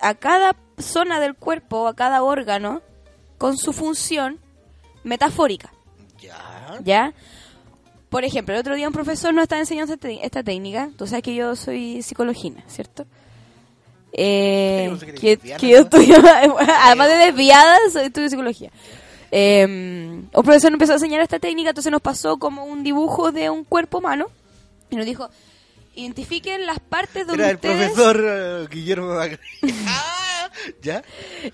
a 0.00 0.14
cada 0.14 0.56
zona 0.78 1.20
del 1.20 1.34
cuerpo, 1.34 1.86
a 1.86 1.94
cada 1.94 2.22
órgano, 2.22 2.82
con 3.38 3.56
su 3.56 3.72
función 3.72 4.38
metafórica. 5.04 5.72
Ya. 6.20 6.78
¿Ya? 6.84 7.14
Por 8.08 8.24
ejemplo, 8.24 8.54
el 8.54 8.60
otro 8.60 8.74
día 8.74 8.88
un 8.88 8.92
profesor 8.92 9.32
nos 9.32 9.44
estaba 9.44 9.60
enseñando 9.60 9.94
esta, 9.94 10.42
técnica. 10.42 10.90
Tú 10.96 11.06
sabes 11.06 11.22
que 11.22 11.34
yo 11.34 11.54
soy 11.54 12.02
psicologina, 12.02 12.64
¿cierto? 12.66 13.06
Eh, 14.12 14.92
que 15.20 15.68
yo 15.68 15.78
estudio, 15.78 16.16
además 16.82 17.08
de 17.08 17.14
desviada, 17.14 17.76
estudio 18.02 18.28
psicología. 18.28 18.70
Eh, 19.30 19.64
un 19.64 20.42
profesor 20.42 20.72
empezó 20.72 20.92
a 20.92 20.96
enseñar 20.96 21.20
esta 21.20 21.38
técnica, 21.38 21.70
entonces 21.70 21.92
nos 21.92 22.02
pasó 22.02 22.36
como 22.38 22.64
un 22.64 22.82
dibujo 22.82 23.30
de 23.30 23.48
un 23.48 23.62
cuerpo 23.62 23.98
humano 23.98 24.26
y 24.90 24.96
nos 24.96 25.06
dijo, 25.06 25.30
identifiquen 25.94 26.66
las 26.66 26.78
partes 26.80 27.26
donde 27.26 27.42
Era 27.42 27.50
el 27.50 27.56
ustedes... 27.56 27.90
profesor 27.92 28.24
eh, 28.26 28.66
Guillermo. 28.70 29.14
Ah, 29.86 30.50
¿Ya? 30.82 31.02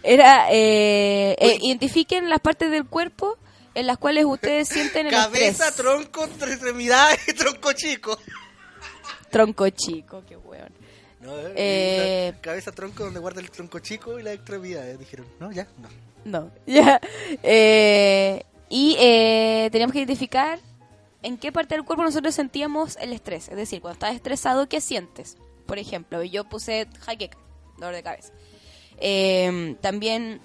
Era, 0.03 0.51
eh, 0.51 1.37
eh, 1.39 1.59
identifiquen 1.61 2.29
las 2.31 2.41
partes 2.41 2.71
del 2.71 2.87
cuerpo 2.87 3.37
en 3.75 3.87
las 3.87 3.99
cuales 3.99 4.25
ustedes 4.25 4.69
sienten 4.69 5.07
el 5.07 5.13
Cabeza, 5.13 5.69
estrés. 5.69 5.75
tronco, 5.77 6.29
tres 6.39 6.53
extremidades, 6.53 7.19
tronco 7.37 7.73
chico. 7.73 8.19
Tronco 9.31 9.69
chico, 9.71 10.23
qué 10.27 10.37
weón. 10.37 10.71
No, 11.21 11.33
eh, 11.57 12.33
cabeza, 12.41 12.73
tronco, 12.73 13.05
donde 13.05 13.21
guarda 13.21 13.41
el 13.41 13.51
tronco 13.51 13.81
chico 13.81 14.19
y 14.19 14.23
las 14.23 14.35
extremidades. 14.35 14.99
Dijeron, 14.99 15.27
no, 15.41 15.53
ya, 15.53 15.67
no. 15.79 15.89
No, 16.25 16.51
ya. 16.67 17.01
Y 18.69 18.97
eh, 18.99 19.69
teníamos 19.73 19.93
que 19.93 19.99
identificar 19.99 20.59
en 21.27 21.39
qué 21.39 21.51
parte 21.53 21.75
del 21.75 21.85
cuerpo 21.85 22.05
nosotros 22.05 22.35
sentíamos 22.35 22.97
el 23.01 23.13
estrés. 23.13 23.49
Es 23.49 23.57
decir, 23.57 23.81
cuando 23.81 23.95
estás 23.95 24.15
estresado, 24.15 24.69
¿qué 24.69 24.81
sientes? 24.81 25.37
Por 25.67 25.79
ejemplo, 25.79 26.23
yo 26.23 26.45
puse 26.45 26.87
jaqueca, 27.01 27.37
dolor 27.79 27.95
de 27.95 28.03
cabeza. 28.03 28.33
Eh, 28.99 29.77
también 29.81 30.41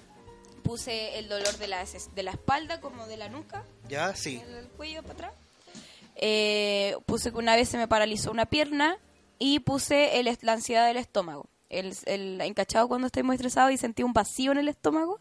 puse 0.62 1.18
el 1.18 1.28
dolor 1.28 1.56
de 1.58 1.68
la, 1.68 1.84
de 2.14 2.22
la 2.22 2.32
espalda, 2.32 2.80
como 2.80 3.06
de 3.06 3.16
la 3.16 3.28
nuca, 3.28 3.64
Ya, 3.88 4.14
sí. 4.14 4.42
el 4.58 4.68
cuello 4.70 5.02
para 5.02 5.14
atrás. 5.14 5.32
Eh, 6.16 6.96
puse 7.06 7.30
que 7.32 7.38
una 7.38 7.56
vez 7.56 7.68
se 7.68 7.78
me 7.78 7.88
paralizó 7.88 8.30
una 8.30 8.46
pierna 8.46 8.98
y 9.38 9.60
puse 9.60 10.20
el, 10.20 10.36
la 10.42 10.52
ansiedad 10.52 10.86
del 10.86 10.96
estómago. 10.98 11.46
El, 11.68 11.94
el 12.06 12.40
encachado 12.42 12.86
cuando 12.88 13.06
estoy 13.06 13.22
muy 13.22 13.36
estresado 13.36 13.70
y 13.70 13.76
sentí 13.76 14.02
un 14.02 14.12
vacío 14.12 14.52
en 14.52 14.58
el 14.58 14.68
estómago. 14.68 15.18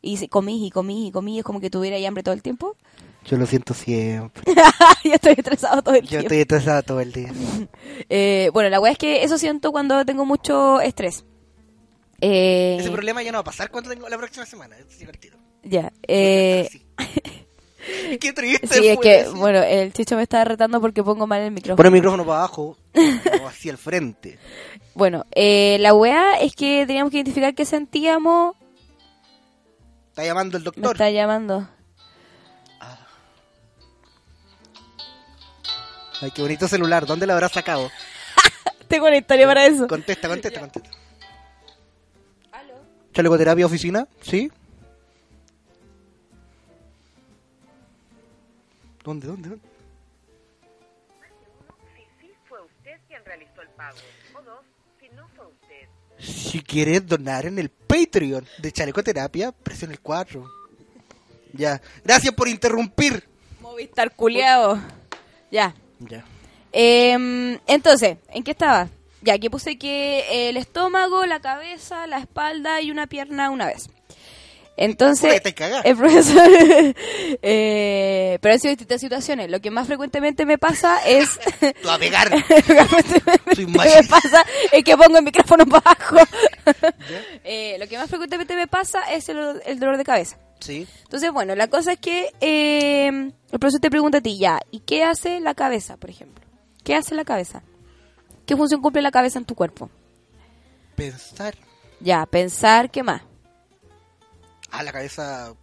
Y 0.00 0.28
comí 0.28 0.66
y 0.66 0.70
comí 0.70 1.08
y 1.08 1.10
comí, 1.10 1.38
es 1.38 1.44
como 1.44 1.60
que 1.60 1.70
tuviera 1.70 1.96
ahí 1.96 2.04
hambre 2.04 2.22
todo 2.22 2.34
el 2.34 2.42
tiempo. 2.42 2.76
Yo 3.26 3.36
lo 3.38 3.46
siento 3.46 3.72
siempre. 3.74 4.42
Yo 5.04 5.12
estoy 5.14 5.32
estresado 5.38 5.82
todo 5.82 5.94
el 5.94 6.02
Yo 6.02 6.08
tiempo. 6.08 6.24
estoy 6.26 6.38
estresado 6.40 6.82
todo 6.82 7.00
el 7.00 7.12
día. 7.12 7.32
Eh, 8.10 8.50
bueno, 8.52 8.68
la 8.68 8.80
weá 8.80 8.92
es 8.92 8.98
que 8.98 9.22
eso 9.22 9.38
siento 9.38 9.72
cuando 9.72 10.04
tengo 10.04 10.26
mucho 10.26 10.80
estrés. 10.80 11.24
Eh, 12.20 12.76
Ese 12.80 12.90
problema 12.90 13.22
ya 13.22 13.32
no 13.32 13.36
va 13.38 13.40
a 13.42 13.44
pasar 13.44 13.70
cuando 13.70 13.88
tengo 13.90 14.08
la 14.08 14.18
próxima 14.18 14.44
semana. 14.44 14.76
Es 14.76 14.98
divertido. 14.98 15.38
ya. 15.62 15.92
Eh. 16.06 16.68
Qué 18.20 18.32
triste. 18.32 18.66
sí, 18.66 18.88
es 18.88 18.98
que, 18.98 19.26
bueno, 19.34 19.62
el 19.62 19.92
chicho 19.92 20.16
me 20.16 20.22
está 20.22 20.42
retando 20.44 20.80
porque 20.80 21.02
pongo 21.02 21.26
mal 21.26 21.40
el 21.42 21.50
micrófono. 21.50 21.76
Pon 21.76 21.86
el 21.86 21.92
micrófono 21.92 22.24
para 22.24 22.38
abajo 22.38 22.76
o 23.42 23.46
hacia 23.46 23.70
el 23.72 23.78
frente. 23.78 24.38
Bueno, 24.94 25.24
eh, 25.34 25.76
la 25.80 25.92
weá 25.94 26.38
es 26.40 26.54
que 26.56 26.84
teníamos 26.86 27.10
que 27.10 27.18
identificar 27.18 27.54
qué 27.54 27.64
sentíamos. 27.64 28.56
Está 30.10 30.24
llamando 30.24 30.56
el 30.56 30.62
Me 30.62 30.64
doctor. 30.64 30.92
está 30.92 31.10
llamando. 31.10 31.68
Ay, 36.20 36.30
qué 36.30 36.42
bonito 36.42 36.68
celular. 36.68 37.06
¿Dónde 37.06 37.26
lo 37.26 37.32
habrá 37.32 37.48
sacado? 37.48 37.90
Tengo 38.88 39.06
una 39.06 39.16
historia 39.16 39.46
para 39.46 39.66
eso. 39.66 39.86
Contesta, 39.88 40.28
contesta, 40.28 40.60
contesta. 40.60 40.90
¿Chalecoterapia 43.12 43.66
oficina? 43.66 44.08
¿Sí? 44.22 44.50
¿Dónde, 49.04 49.28
dónde, 49.28 49.48
dónde? 49.50 49.64
Si 51.94 52.02
sí 52.20 52.32
fue 52.48 52.60
usted 52.62 52.98
quien 53.06 53.24
realizó 53.24 53.62
el 53.62 53.68
pago. 53.68 53.98
O 54.36 54.42
dos, 54.42 54.64
si 54.98 55.08
no 55.10 55.28
fue 55.36 55.46
usted. 55.46 55.88
Si 56.18 56.60
quieres 56.62 57.06
donar 57.06 57.46
en 57.46 57.58
el 57.60 57.70
Patreon 57.70 58.44
de 58.58 58.72
Chalecoterapia, 58.72 59.52
presiona 59.52 59.92
el 59.92 60.00
4. 60.00 60.44
Ya. 61.52 61.80
Gracias 62.02 62.34
por 62.34 62.48
interrumpir. 62.48 63.22
Movistar 63.60 64.14
culiao. 64.16 64.80
Ya. 65.52 65.72
Ya. 66.08 66.24
Em, 66.72 67.58
entonces, 67.66 68.18
¿en 68.30 68.42
qué 68.42 68.50
estaba? 68.50 68.88
Ya, 69.22 69.34
aquí 69.34 69.48
puse 69.48 69.78
que 69.78 70.48
el 70.48 70.56
estómago, 70.56 71.24
la 71.24 71.40
cabeza, 71.40 72.06
la 72.06 72.18
espalda 72.18 72.80
y 72.80 72.90
una 72.90 73.06
pierna 73.06 73.50
una 73.50 73.66
vez. 73.66 73.88
Entonces, 74.76 75.40
el 75.84 75.96
profesor... 75.96 76.48
eh, 77.42 78.38
pero 78.40 78.54
han 78.54 78.60
sido 78.60 78.72
distintas 78.72 79.00
situaciones. 79.00 79.50
Lo 79.50 79.60
que 79.60 79.70
más 79.70 79.86
frecuentemente 79.86 80.44
me 80.46 80.58
pasa 80.58 80.98
es... 81.06 81.38
Tú 81.80 81.88
a 81.88 81.98
pegar. 81.98 82.28
Soy 83.54 83.66
me 83.66 84.02
pasa 84.08 84.44
es 84.72 84.82
que 84.82 84.96
pongo 84.96 85.18
el 85.18 85.24
micrófono 85.24 85.64
para 85.70 85.90
abajo. 85.90 86.16
Eh, 87.44 87.76
lo 87.78 87.86
que 87.86 87.96
más 87.96 88.08
frecuentemente 88.08 88.56
me 88.56 88.66
pasa 88.66 89.02
es 89.12 89.28
el, 89.28 89.62
el 89.64 89.78
dolor 89.78 89.96
de 89.96 90.04
cabeza. 90.04 90.38
Sí. 90.60 90.86
Entonces, 91.02 91.32
bueno, 91.32 91.54
la 91.54 91.68
cosa 91.68 91.92
es 91.92 91.98
que 91.98 92.32
eh, 92.40 93.08
el 93.08 93.58
profesor 93.58 93.80
te 93.80 93.90
pregunta 93.90 94.18
a 94.18 94.20
ti, 94.20 94.38
ya, 94.38 94.60
¿y 94.70 94.80
qué 94.80 95.04
hace 95.04 95.40
la 95.40 95.54
cabeza, 95.54 95.96
por 95.96 96.10
ejemplo? 96.10 96.44
¿Qué 96.82 96.94
hace 96.94 97.14
la 97.14 97.24
cabeza? 97.24 97.62
¿Qué 98.46 98.56
función 98.56 98.80
cumple 98.80 99.02
la 99.02 99.10
cabeza 99.10 99.38
en 99.38 99.44
tu 99.44 99.54
cuerpo? 99.54 99.90
Pensar. 100.96 101.54
Ya, 102.00 102.24
pensar, 102.26 102.90
¿qué 102.90 103.02
más? 103.02 103.22
Ah, 104.70 104.82
la 104.82 104.92
cabeza. 104.92 105.54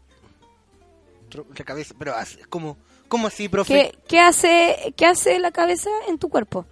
La 1.58 1.66
cabeza. 1.66 1.94
Pero 1.98 2.14
¿cómo, 2.50 2.78
cómo 3.08 3.28
así, 3.28 3.50
profe? 3.50 3.74
¿Qué, 3.74 3.98
qué 4.08 4.20
hace, 4.20 4.94
¿Qué 4.96 5.06
hace 5.06 5.40
la 5.40 5.52
cabeza 5.52 5.90
en 6.08 6.18
tu 6.18 6.30
cuerpo? 6.30 6.66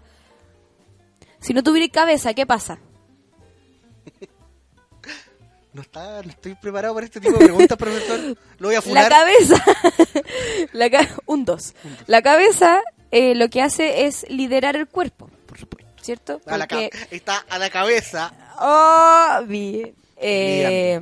Si 1.40 1.54
no 1.54 1.64
tuviera 1.64 1.92
cabeza, 1.92 2.34
¿qué 2.34 2.46
pasa? 2.46 2.80
No, 5.80 5.84
está, 5.84 6.22
no 6.22 6.30
estoy 6.30 6.56
preparado 6.56 6.94
para 6.94 7.06
este 7.06 7.22
tipo 7.22 7.38
de 7.38 7.46
preguntas, 7.46 7.78
profesor. 7.78 8.20
Lo 8.58 8.68
voy 8.68 8.76
a 8.76 8.80
La 8.80 8.82
funar. 8.82 9.10
cabeza, 9.10 9.64
la 10.74 10.90
ca- 10.90 11.08
un 11.26 11.46
dos. 11.46 11.74
La 12.06 12.22
cabeza 12.22 12.82
eh, 13.12 13.34
lo 13.36 13.50
que 13.50 13.62
hace 13.62 14.06
es 14.06 14.26
liderar 14.30 14.76
el 14.76 14.88
cuerpo, 14.88 15.30
Por 15.46 15.58
supuesto. 15.58 15.90
¿cierto? 16.02 16.42
A 16.48 16.58
la 16.58 16.68
está 17.12 17.46
a 17.50 17.58
la 17.60 17.70
cabeza. 17.70 18.34
Oh, 18.60 19.46
bien. 19.46 19.94
Eh, 20.18 21.00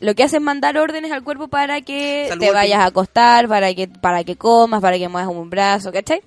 lo 0.00 0.14
que 0.14 0.22
hace 0.22 0.36
es 0.36 0.42
mandar 0.42 0.78
órdenes 0.78 1.12
al 1.12 1.22
cuerpo 1.22 1.48
para 1.48 1.82
que 1.82 2.26
Salud, 2.30 2.40
te 2.46 2.50
vayas 2.50 2.78
a 2.80 2.86
acostar, 2.86 3.46
para 3.46 3.74
que 3.74 3.88
para 3.88 4.24
que 4.24 4.36
comas, 4.36 4.80
para 4.80 4.96
que 4.96 5.08
muevas 5.08 5.30
un 5.30 5.50
brazo, 5.50 5.92
¿cachai? 5.92 6.22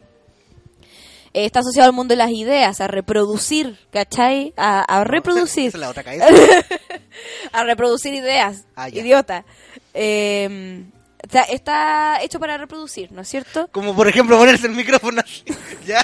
Eh, 1.34 1.45
está 1.45 1.59
asociado 1.59 1.89
al 1.89 1.95
mundo 1.95 2.13
de 2.13 2.17
las 2.17 2.32
ideas, 2.32 2.82
a 2.82 2.88
reproducir, 2.88 3.77
¿cachai? 3.91 4.53
A, 4.57 4.82
a 4.82 5.03
reproducir, 5.05 5.67
Esa 5.67 5.77
es 5.77 5.82
la 5.82 5.89
otra 5.89 6.03
a 7.53 7.63
reproducir 7.63 8.13
ideas, 8.13 8.65
Ah, 8.75 8.89
idiota. 8.89 9.45
Eh, 9.93 10.84
o 11.27 11.32
sea, 11.32 11.43
está 11.43 12.21
hecho 12.21 12.39
para 12.39 12.57
reproducir, 12.57 13.11
¿no 13.11 13.21
es 13.21 13.27
cierto? 13.27 13.67
Como 13.71 13.95
por 13.95 14.07
ejemplo 14.07 14.38
ponerse 14.38 14.67
el 14.67 14.73
micrófono 14.73 15.21
así. 15.21 15.43
¿Ya? 15.86 16.01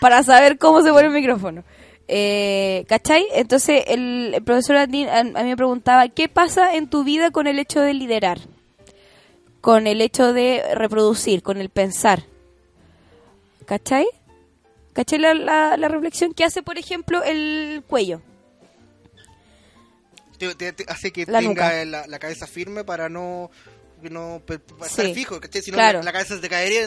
para 0.00 0.22
saber 0.22 0.58
cómo 0.58 0.82
se 0.82 0.90
pone 0.92 1.08
el 1.08 1.12
micrófono. 1.12 1.64
Eh, 2.06 2.84
¿Cachai? 2.88 3.26
Entonces 3.32 3.82
el, 3.88 4.32
el 4.34 4.44
profesor 4.44 4.76
Andín 4.76 5.08
a, 5.08 5.20
a 5.20 5.24
mí 5.24 5.50
me 5.50 5.56
preguntaba, 5.56 6.08
¿qué 6.08 6.28
pasa 6.28 6.74
en 6.74 6.88
tu 6.88 7.02
vida 7.02 7.30
con 7.30 7.46
el 7.46 7.58
hecho 7.58 7.80
de 7.80 7.94
liderar? 7.94 8.38
Con 9.60 9.86
el 9.86 10.00
hecho 10.00 10.32
de 10.32 10.62
reproducir, 10.74 11.42
con 11.42 11.58
el 11.58 11.70
pensar. 11.70 12.24
¿Cachai? 13.66 14.06
¿Cachai 14.94 15.18
la, 15.18 15.34
la, 15.34 15.76
la 15.76 15.88
reflexión 15.88 16.32
que 16.32 16.44
hace, 16.44 16.62
por 16.62 16.78
ejemplo, 16.78 17.22
el 17.22 17.82
cuello? 17.86 18.22
Estoy 20.32 20.54
Te- 20.54 20.72
te- 20.72 20.84
te 20.84 20.92
hace 20.92 21.12
que 21.12 21.26
La 21.26 21.40
tenga 21.40 21.84
la, 21.84 22.06
la 22.06 22.18
cabeza 22.18 22.46
firme 22.46 22.84
para 22.84 23.08
no 23.08 23.50
no 24.02 24.42
pe- 24.44 24.58
para 24.58 24.90
Sí. 24.90 25.00
estar 25.00 25.14
fijo. 25.14 25.40
Si 25.62 25.70
no, 25.70 25.76
Claro. 25.78 26.02
la, 26.02 26.12
cabeza 26.12 26.34
se 26.34 26.40
te 26.40 26.48
caería. 26.50 26.86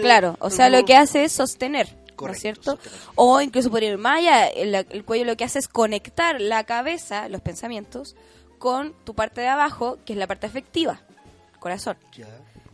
Claro, 0.00 0.36
o 0.38 0.48
sea, 0.48 0.68
lo 0.70 0.84
que 0.84 0.94
hace 0.94 1.24
es 1.24 1.32
sostener, 1.32 1.88
¿no 1.92 2.04
es 2.06 2.12
Correcto, 2.14 2.40
cierto? 2.40 2.70
sostener. 2.76 3.00
O 3.16 3.40
incluso 3.40 3.68
por 3.70 3.82
ir 3.82 3.98
allá, 4.04 4.46
el, 4.46 4.74
el 4.74 5.04
cuello 5.04 5.24
lo 5.24 5.36
que 5.36 5.42
hace 5.44 5.58
es 5.58 5.66
conectar 5.66 6.40
la 6.40 6.62
cabeza, 6.64 7.28
los 7.28 7.40
pensamientos, 7.40 8.14
con 8.58 8.94
tu 9.04 9.14
parte 9.14 9.40
de 9.40 9.48
abajo, 9.48 9.98
que 10.06 10.12
es 10.12 10.18
la 10.18 10.28
parte 10.28 10.46
afectiva, 10.46 11.00
el 11.52 11.58
corazón, 11.58 11.96
Ya. 12.16 12.28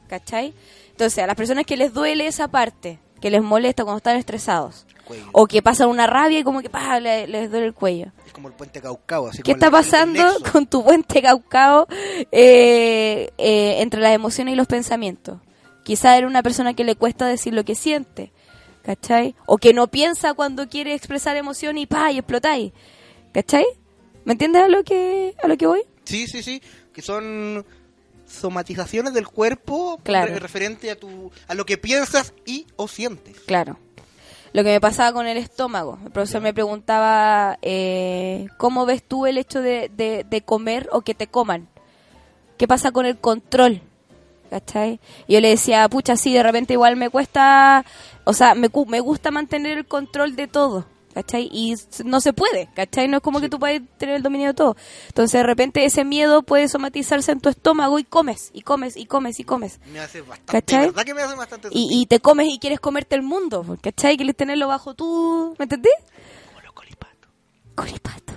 ¿cachai? 0.06 0.52
Entonces, 0.90 1.24
a 1.24 1.26
las 1.26 1.36
personas 1.36 1.64
que 1.64 1.78
les 1.78 1.94
duele 1.94 2.26
esa 2.26 2.48
parte, 2.48 2.98
que 3.20 3.30
les 3.30 3.42
molesta 3.42 3.84
cuando 3.84 3.98
están 3.98 4.16
estresados, 4.16 4.86
o 5.32 5.46
que 5.46 5.62
pasan 5.62 5.88
una 5.88 6.06
rabia 6.06 6.38
y 6.40 6.44
como 6.44 6.60
que 6.62 6.68
pa, 6.70 7.00
le- 7.00 7.26
les 7.26 7.50
duele 7.50 7.66
el 7.66 7.74
cuello. 7.74 8.12
Es 8.26 8.32
como 8.32 8.48
el 8.48 8.54
puente 8.54 8.80
Caucao. 8.80 9.28
Así 9.28 9.42
¿Qué 9.42 9.52
está 9.52 9.70
pasando 9.70 10.22
con 10.52 10.66
tu 10.66 10.84
puente 10.84 11.20
caucao 11.22 11.86
eh, 12.32 13.30
eh, 13.38 13.76
entre 13.80 14.00
las 14.00 14.12
emociones 14.12 14.52
y 14.54 14.56
los 14.56 14.66
pensamientos? 14.66 15.38
Quizá 15.82 16.16
era 16.18 16.26
una 16.26 16.42
persona 16.42 16.74
que 16.74 16.84
le 16.84 16.96
cuesta 16.96 17.26
decir 17.26 17.54
lo 17.54 17.64
que 17.64 17.74
siente, 17.74 18.32
¿cachai? 18.82 19.34
O 19.46 19.56
que 19.56 19.72
no 19.72 19.88
piensa 19.88 20.34
cuando 20.34 20.68
quiere 20.68 20.92
expresar 20.94 21.36
emoción 21.36 21.78
y 21.78 21.86
pa, 21.86 22.12
y 22.12 22.18
explotáis, 22.18 22.72
¿cachai? 23.32 23.64
¿Me 24.24 24.32
entiendes 24.32 24.62
a 24.62 24.68
lo 24.68 24.84
que, 24.84 25.34
a 25.42 25.48
lo 25.48 25.56
que 25.56 25.66
voy? 25.66 25.82
Sí, 26.04 26.26
sí, 26.26 26.42
sí. 26.42 26.60
Que 26.92 27.00
son 27.00 27.64
somatizaciones 28.28 29.14
del 29.14 29.26
cuerpo 29.26 29.98
Claro. 30.02 30.32
re- 30.34 30.38
referente 30.40 30.90
a 30.90 30.96
tu 30.96 31.30
a 31.46 31.54
lo 31.54 31.64
que 31.66 31.78
piensas 31.78 32.32
y 32.46 32.66
o 32.76 32.86
sientes. 32.88 33.38
Claro. 33.40 33.78
Lo 34.52 34.64
que 34.64 34.70
me 34.70 34.80
pasaba 34.80 35.12
con 35.12 35.26
el 35.26 35.36
estómago. 35.36 35.98
El 36.04 36.10
profesor 36.10 36.40
me 36.40 36.54
preguntaba, 36.54 37.58
eh, 37.62 38.46
¿cómo 38.56 38.86
ves 38.86 39.02
tú 39.02 39.26
el 39.26 39.36
hecho 39.38 39.60
de, 39.60 39.90
de- 39.94 40.24
de 40.28 40.40
comer 40.42 40.88
o 40.92 41.02
que 41.02 41.14
te 41.14 41.26
coman? 41.26 41.68
¿Qué 42.56 42.66
pasa 42.66 42.90
con 42.90 43.04
el 43.06 43.18
control? 43.18 43.82
¿Cachai? 44.50 45.00
Y 45.26 45.34
yo 45.34 45.40
le 45.42 45.50
decía, 45.50 45.86
pucha, 45.90 46.16
sí, 46.16 46.32
de 46.32 46.42
repente 46.42 46.72
igual 46.72 46.96
me 46.96 47.10
cuesta, 47.10 47.84
o 48.24 48.32
sea, 48.32 48.54
me, 48.54 48.70
me 48.86 49.00
gusta 49.00 49.30
mantener 49.30 49.76
el 49.76 49.86
control 49.86 50.34
de 50.36 50.46
todo. 50.48 50.86
¿Cachai? 51.18 51.48
Y 51.52 51.74
no 52.04 52.20
se 52.20 52.32
puede, 52.32 52.68
¿cachai? 52.74 53.08
No 53.08 53.16
es 53.16 53.22
como 53.24 53.40
que 53.40 53.48
tú 53.48 53.58
puedes 53.58 53.82
tener 53.98 54.14
el 54.14 54.22
dominio 54.22 54.46
de 54.46 54.54
todo. 54.54 54.76
Entonces, 55.08 55.32
de 55.32 55.42
repente, 55.42 55.84
ese 55.84 56.04
miedo 56.04 56.44
puede 56.44 56.68
somatizarse 56.68 57.32
en 57.32 57.40
tu 57.40 57.48
estómago 57.48 57.98
y 57.98 58.04
comes, 58.04 58.50
y 58.52 58.62
comes, 58.62 58.96
y 58.96 59.04
comes, 59.04 59.40
y 59.40 59.42
comes. 59.42 59.80
Me 59.92 59.98
hace 59.98 60.20
bastante. 60.20 60.52
¿Cachai? 60.52 60.86
verdad 60.86 61.04
que 61.04 61.14
me 61.14 61.22
hace 61.22 61.34
bastante 61.34 61.68
Y, 61.72 61.88
y 61.90 62.06
te 62.06 62.20
comes 62.20 62.46
y 62.48 62.60
quieres 62.60 62.78
comerte 62.78 63.16
el 63.16 63.22
mundo, 63.22 63.66
¿cachai? 63.82 64.16
Quieres 64.16 64.36
tenerlo 64.36 64.68
bajo 64.68 64.94
tú, 64.94 65.56
¿me 65.58 65.64
entendés? 65.64 65.92
Como 66.46 66.60
los 66.60 66.72
colipatos. 66.72 67.30
Colipato. 67.74 68.32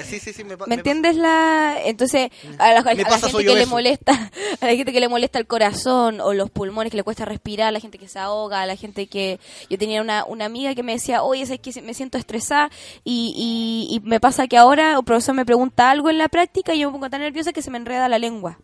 Ya 0.00 0.10
sí, 0.10 0.18
sí, 0.18 0.32
sí, 0.32 0.44
me, 0.44 0.56
¿Me 0.56 0.66
me 0.66 0.74
entiendes 0.76 1.16
la...? 1.16 1.76
Entonces, 1.84 2.30
a 2.58 2.72
la, 2.72 2.80
a 2.80 2.94
gente 2.94 3.04
que 3.44 3.54
le 3.54 3.66
molesta, 3.66 4.30
a 4.60 4.66
la 4.66 4.74
gente 4.74 4.92
que 4.92 5.00
le 5.00 5.08
molesta 5.08 5.38
el 5.38 5.46
corazón 5.46 6.20
o 6.20 6.32
los 6.32 6.50
pulmones, 6.50 6.90
que 6.90 6.96
le 6.96 7.02
cuesta 7.02 7.24
respirar, 7.24 7.68
a 7.68 7.72
la 7.72 7.80
gente 7.80 7.98
que 7.98 8.08
se 8.08 8.18
ahoga, 8.18 8.62
a 8.62 8.66
la 8.66 8.76
gente 8.76 9.06
que... 9.06 9.38
Yo 9.68 9.78
tenía 9.78 10.00
una, 10.00 10.24
una 10.24 10.44
amiga 10.44 10.74
que 10.74 10.82
me 10.82 10.92
decía, 10.92 11.22
oye, 11.22 11.42
es 11.42 11.60
que 11.60 11.82
me 11.82 11.94
siento 11.94 12.18
estresada 12.18 12.70
y, 13.04 13.34
y, 13.36 13.96
y 13.96 14.00
me 14.00 14.20
pasa 14.20 14.46
que 14.46 14.56
ahora 14.56 14.96
el 14.98 15.04
profesor 15.04 15.34
me 15.34 15.44
pregunta 15.44 15.90
algo 15.90 16.10
en 16.10 16.18
la 16.18 16.28
práctica 16.28 16.74
y 16.74 16.80
yo 16.80 16.88
me 16.88 16.92
pongo 16.92 17.10
tan 17.10 17.20
nerviosa 17.20 17.52
que 17.52 17.62
se 17.62 17.70
me 17.70 17.78
enreda 17.78 18.08
la 18.08 18.18
lengua. 18.18 18.58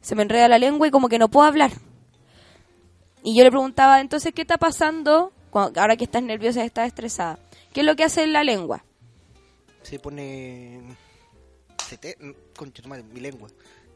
Se 0.00 0.14
me 0.14 0.22
enreda 0.22 0.48
la 0.48 0.58
lengua 0.58 0.86
y 0.88 0.90
como 0.90 1.08
que 1.08 1.18
no 1.18 1.28
puedo 1.28 1.46
hablar. 1.46 1.72
Y 3.22 3.36
yo 3.36 3.42
le 3.42 3.50
preguntaba, 3.50 4.00
entonces, 4.00 4.32
¿qué 4.32 4.42
está 4.42 4.56
pasando 4.56 5.32
ahora 5.52 5.96
que 5.96 6.04
estás 6.04 6.22
nerviosa 6.22 6.62
y 6.62 6.66
estás 6.66 6.86
estresada? 6.86 7.38
¿Qué 7.72 7.80
es 7.80 7.86
lo 7.86 7.96
que 7.96 8.04
hace 8.04 8.26
la 8.26 8.44
lengua? 8.44 8.84
Se 9.88 10.00
pone. 10.00 10.80
Se 11.88 11.96
te... 11.96 12.16
Concha 12.56 12.82
tu 12.82 12.88
madre, 12.88 13.04
mi 13.04 13.20
lengua. 13.20 13.48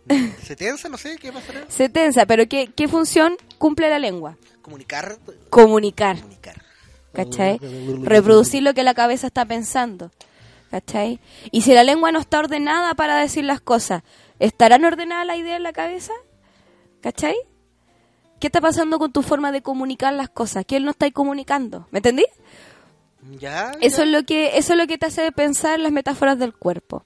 Se 0.42 0.54
tensa, 0.54 0.88
no 0.88 0.96
sé, 0.96 1.16
¿qué 1.16 1.32
pasará? 1.32 1.66
Se 1.68 1.88
tensa, 1.88 2.26
pero 2.26 2.46
¿qué, 2.48 2.70
qué 2.74 2.86
función 2.86 3.36
cumple 3.58 3.90
la 3.90 3.98
lengua? 3.98 4.38
Comunicar. 4.62 5.18
Comunicar, 5.50 6.16
Comunicar. 6.16 6.62
¿cachai? 7.12 7.58
Reproducir 8.04 8.62
lo 8.62 8.72
que 8.72 8.84
la 8.84 8.94
cabeza 8.94 9.26
está 9.26 9.44
pensando, 9.46 10.12
¿cachai? 10.70 11.18
Y 11.50 11.62
si 11.62 11.74
la 11.74 11.82
lengua 11.82 12.12
no 12.12 12.20
está 12.20 12.38
ordenada 12.38 12.94
para 12.94 13.16
decir 13.16 13.44
las 13.44 13.60
cosas, 13.60 14.04
¿estarán 14.38 14.84
ordenadas 14.84 15.26
las 15.26 15.38
ideas 15.38 15.56
en 15.56 15.64
la 15.64 15.72
cabeza? 15.72 16.12
¿Cachai? 17.00 17.34
¿Qué 18.38 18.46
está 18.46 18.60
pasando 18.60 19.00
con 19.00 19.12
tu 19.12 19.22
forma 19.22 19.50
de 19.50 19.60
comunicar 19.60 20.14
las 20.14 20.28
cosas? 20.28 20.64
¿Qué 20.64 20.78
no 20.78 20.92
estáis 20.92 21.12
comunicando? 21.12 21.88
¿Me 21.90 21.98
entendí? 21.98 22.24
Ya. 23.38 23.72
Eso 23.80 23.98
ya. 23.98 24.04
es 24.04 24.10
lo 24.10 24.22
que 24.24 24.58
eso 24.58 24.72
es 24.72 24.78
lo 24.78 24.86
que 24.86 24.98
te 24.98 25.06
hace 25.06 25.30
pensar 25.32 25.78
las 25.78 25.92
metáforas 25.92 26.38
del 26.38 26.54
cuerpo. 26.54 27.04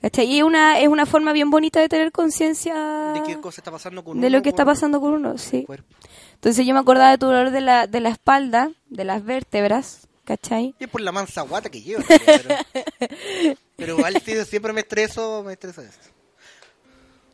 ¿Cachai? 0.00 0.26
Y 0.26 0.38
es 0.38 0.44
una, 0.44 0.78
es 0.80 0.88
una 0.88 1.06
forma 1.06 1.32
bien 1.32 1.48
bonita 1.48 1.80
de 1.80 1.88
tener 1.88 2.12
conciencia 2.12 2.74
¿De 3.14 3.22
qué 3.22 3.40
cosa 3.40 3.62
está 3.62 3.70
pasando 3.70 4.04
con 4.04 4.20
de 4.20 4.26
uno 4.26 4.36
lo 4.36 4.42
que 4.42 4.50
está 4.50 4.62
pasando 4.62 5.00
con 5.00 5.14
uno, 5.14 5.38
sí. 5.38 5.66
Entonces 6.34 6.66
yo 6.66 6.74
me 6.74 6.80
acordaba 6.80 7.10
de 7.10 7.16
tu 7.16 7.24
dolor 7.24 7.50
de 7.50 7.62
la, 7.62 7.86
de 7.86 8.00
la 8.00 8.10
espalda, 8.10 8.70
de 8.90 9.04
las 9.04 9.24
vértebras, 9.24 10.06
¿cachai? 10.24 10.74
Y 10.78 10.86
por 10.88 11.00
la 11.00 11.10
mansa 11.10 11.40
guata 11.40 11.70
que 11.70 11.80
llevo. 11.80 12.04
Pero, 12.06 12.54
pero 13.76 13.96
igual 13.96 14.20
sí, 14.22 14.34
siempre 14.44 14.74
me 14.74 14.82
estreso, 14.82 15.42
me 15.42 15.54
estresa 15.54 15.82
eso. 15.82 16.00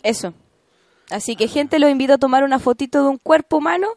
Eso. 0.04 0.34
Así 1.10 1.34
que 1.34 1.48
gente, 1.48 1.80
los 1.80 1.90
invito 1.90 2.14
a 2.14 2.18
tomar 2.18 2.44
una 2.44 2.60
fotito 2.60 3.02
de 3.02 3.08
un 3.08 3.18
cuerpo 3.18 3.56
humano, 3.56 3.88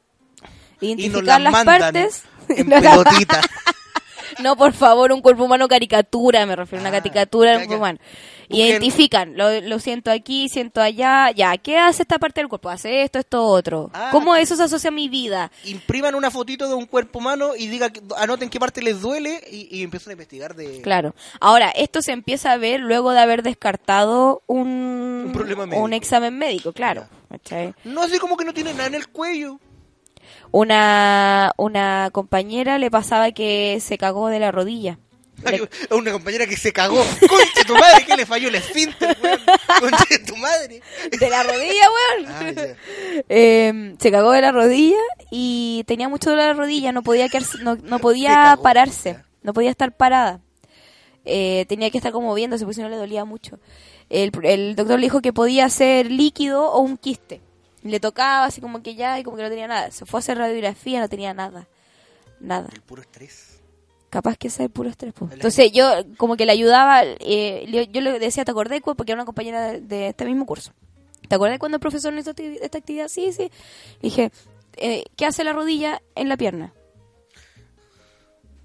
Y 0.82 0.95
nos 0.95 0.99
identificar 0.99 1.39
la 1.41 1.51
las 1.51 1.54
mandan 1.54 1.80
partes. 1.80 2.24
en 2.49 2.70
pelotita. 2.70 3.41
no, 4.42 4.56
por 4.56 4.74
favor, 4.74 5.12
un 5.12 5.22
cuerpo 5.22 5.44
humano 5.44 5.68
caricatura, 5.68 6.46
me 6.46 6.56
refiero 6.56 6.84
a 6.86 6.90
una 6.90 6.98
Ah, 6.98 7.02
caricatura 7.02 7.52
de 7.52 7.58
un 7.58 7.66
cuerpo 7.66 7.80
humano. 7.82 8.00
Busquen- 8.50 8.56
Identifican, 8.68 9.38
lo, 9.38 9.62
lo 9.62 9.80
siento 9.80 10.12
aquí, 10.12 10.50
siento 10.50 10.82
allá, 10.82 11.32
ya, 11.32 11.58
¿qué 11.58 11.78
hace 11.78 12.02
esta 12.04 12.20
parte 12.20 12.42
del 12.42 12.50
cuerpo? 12.50 12.70
Hace 12.70 13.02
esto, 13.04 13.20
esto, 13.20 13.44
otro. 13.46 13.90
Ah, 13.94 14.10
¿Cómo 14.12 14.36
eso 14.36 14.56
se 14.56 14.64
asocia 14.64 14.90
a 14.90 14.92
mi 14.92 15.08
vida? 15.10 15.52
Impriman 15.66 16.14
una 16.16 16.30
fotito 16.30 16.68
de 16.68 16.74
un 16.76 16.86
cuerpo 16.86 17.20
humano 17.20 17.56
y 17.58 17.68
diga, 17.68 17.90
que- 17.90 18.02
anoten 18.18 18.50
qué 18.50 18.60
parte 18.60 18.82
les 18.82 19.02
duele 19.02 19.42
y, 19.52 19.68
y 19.80 19.84
empiezan 19.84 20.12
a 20.12 20.14
investigar 20.14 20.56
de... 20.56 20.82
Claro. 20.82 21.16
Ahora, 21.40 21.70
esto 21.70 22.02
se 22.02 22.12
empieza 22.12 22.52
a 22.52 22.58
ver 22.58 22.80
luego 22.82 23.12
de 23.12 23.20
haber 23.22 23.44
descartado 23.44 24.44
un, 24.48 25.24
Un 25.28 25.32
problema 25.34 25.66
médico. 25.66 25.84
un 25.84 25.94
examen 25.94 26.38
médico, 26.38 26.74
claro. 26.74 27.08
No 27.84 28.02
así 28.04 28.20
como 28.20 28.38
que 28.38 28.46
no 28.46 28.54
tiene 28.54 28.74
nada 28.74 28.88
en 28.88 28.96
el 28.96 29.08
cuello. 29.08 29.60
Una, 30.54 31.51
una 31.58 32.10
compañera 32.12 32.78
le 32.78 32.91
pasaba 32.91 33.32
que 33.32 33.80
se 33.82 33.97
cagó 33.97 34.28
de 34.30 34.38
la 34.39 34.51
rodilla. 34.51 34.99
Le- 35.49 35.68
una 35.89 36.12
compañera 36.12 36.45
que 36.45 36.56
se 36.56 36.72
cagó. 36.72 37.04
Concha 37.28 37.64
tu 37.66 37.74
madre, 37.74 38.06
que 38.06 38.16
le 38.16 38.26
falló 38.28 38.49
el 38.49 38.56
esfínter, 38.56 39.18
weón. 39.24 39.39
Concha 39.80 40.06
de 40.12 40.20
tu 40.20 40.36
madre. 40.36 40.80
de 41.20 41.30
la 41.30 41.41
rodilla, 41.41 41.86
weón. 41.89 42.26
Ah. 42.30 43.24
Eh, 43.30 43.95
se 43.99 44.12
cagó 44.12 44.32
de 44.32 44.41
la 44.41 44.51
rodilla 44.51 44.95
y 45.32 45.84
tenía 45.88 46.08
mucho 46.08 46.30
dolor 46.30 46.43
de 46.43 46.49
la 46.49 46.60
rodilla, 46.60 46.91
no 46.91 47.01
podía 47.01 47.28
quedarse- 47.30 47.60
no, 47.64 47.76
no 47.78 47.97
podía 47.97 48.56
pararse, 48.62 49.18
no 49.41 49.54
podía 49.54 49.72
estar 49.72 49.91
parada. 49.97 50.39
Eh, 51.26 51.66
tenía 51.68 51.89
que 51.89 51.97
estar 51.97 52.12
como 52.12 52.28
moviéndose 52.28 52.64
porque 52.64 52.76
si 52.76 52.82
no 52.82 52.89
le 52.89 52.97
dolía 52.97 53.26
mucho. 53.26 53.58
El, 54.12 54.32
el 54.43 54.76
doctor 54.76 54.99
le 54.99 55.08
dijo 55.08 55.22
que 55.22 55.34
podía 55.34 55.68
ser 55.70 56.12
líquido 56.12 56.72
o 56.72 56.80
un 56.82 56.95
quiste. 56.95 57.41
Le 57.84 58.00
tocaba 58.00 58.46
así 58.46 58.62
como 58.62 58.82
que 58.82 58.96
ya 58.96 59.20
y 59.20 59.24
como 59.24 59.38
que 59.38 59.44
no 59.44 59.50
tenía 59.50 59.68
nada. 59.68 59.92
Se 59.92 60.06
fue 60.06 60.18
a 60.18 60.22
hacer 60.22 60.38
radiografía, 60.38 61.00
no 61.00 61.10
tenía 61.10 61.34
nada. 61.34 61.68
Nada. 62.40 62.70
El 62.74 62.82
puro 62.82 63.02
estrés. 63.02 63.60
Capaz 64.10 64.38
que 64.38 64.50
sea 64.50 64.66
el 64.66 64.72
puro 64.72 64.90
estrés. 64.90 65.14
po. 65.14 65.26
El 65.26 65.34
Entonces 65.34 65.72
yo 65.72 65.90
como 66.18 66.38
que 66.38 66.46
le 66.46 66.52
ayudaba, 66.52 67.02
eh, 67.04 67.88
yo 67.92 68.02
le 68.02 68.20
decía, 68.20 68.46
¿te 68.46 68.52
acordé? 68.52 68.80
Porque 68.82 69.12
era 69.12 69.16
una 69.20 69.26
compañera 69.26 69.74
de, 69.80 70.08
este 70.08 70.26
mismo 70.26 70.46
curso. 70.46 70.72
¿Te 71.28 71.36
acordás 71.36 71.58
cuando 71.60 71.78
el 71.78 71.82
profesor 71.82 72.14
hizo 72.18 72.32
esta 72.38 72.78
actividad? 72.78 73.08
Sí, 73.08 73.32
sí. 73.34 73.44
Le 73.44 73.50
dije, 74.02 74.32
eh, 74.78 75.04
¿qué 75.16 75.26
hace 75.26 75.44
la 75.44 75.54
rodilla 75.54 76.02
en 76.16 76.30
la 76.30 76.38
pierna? 76.38 76.74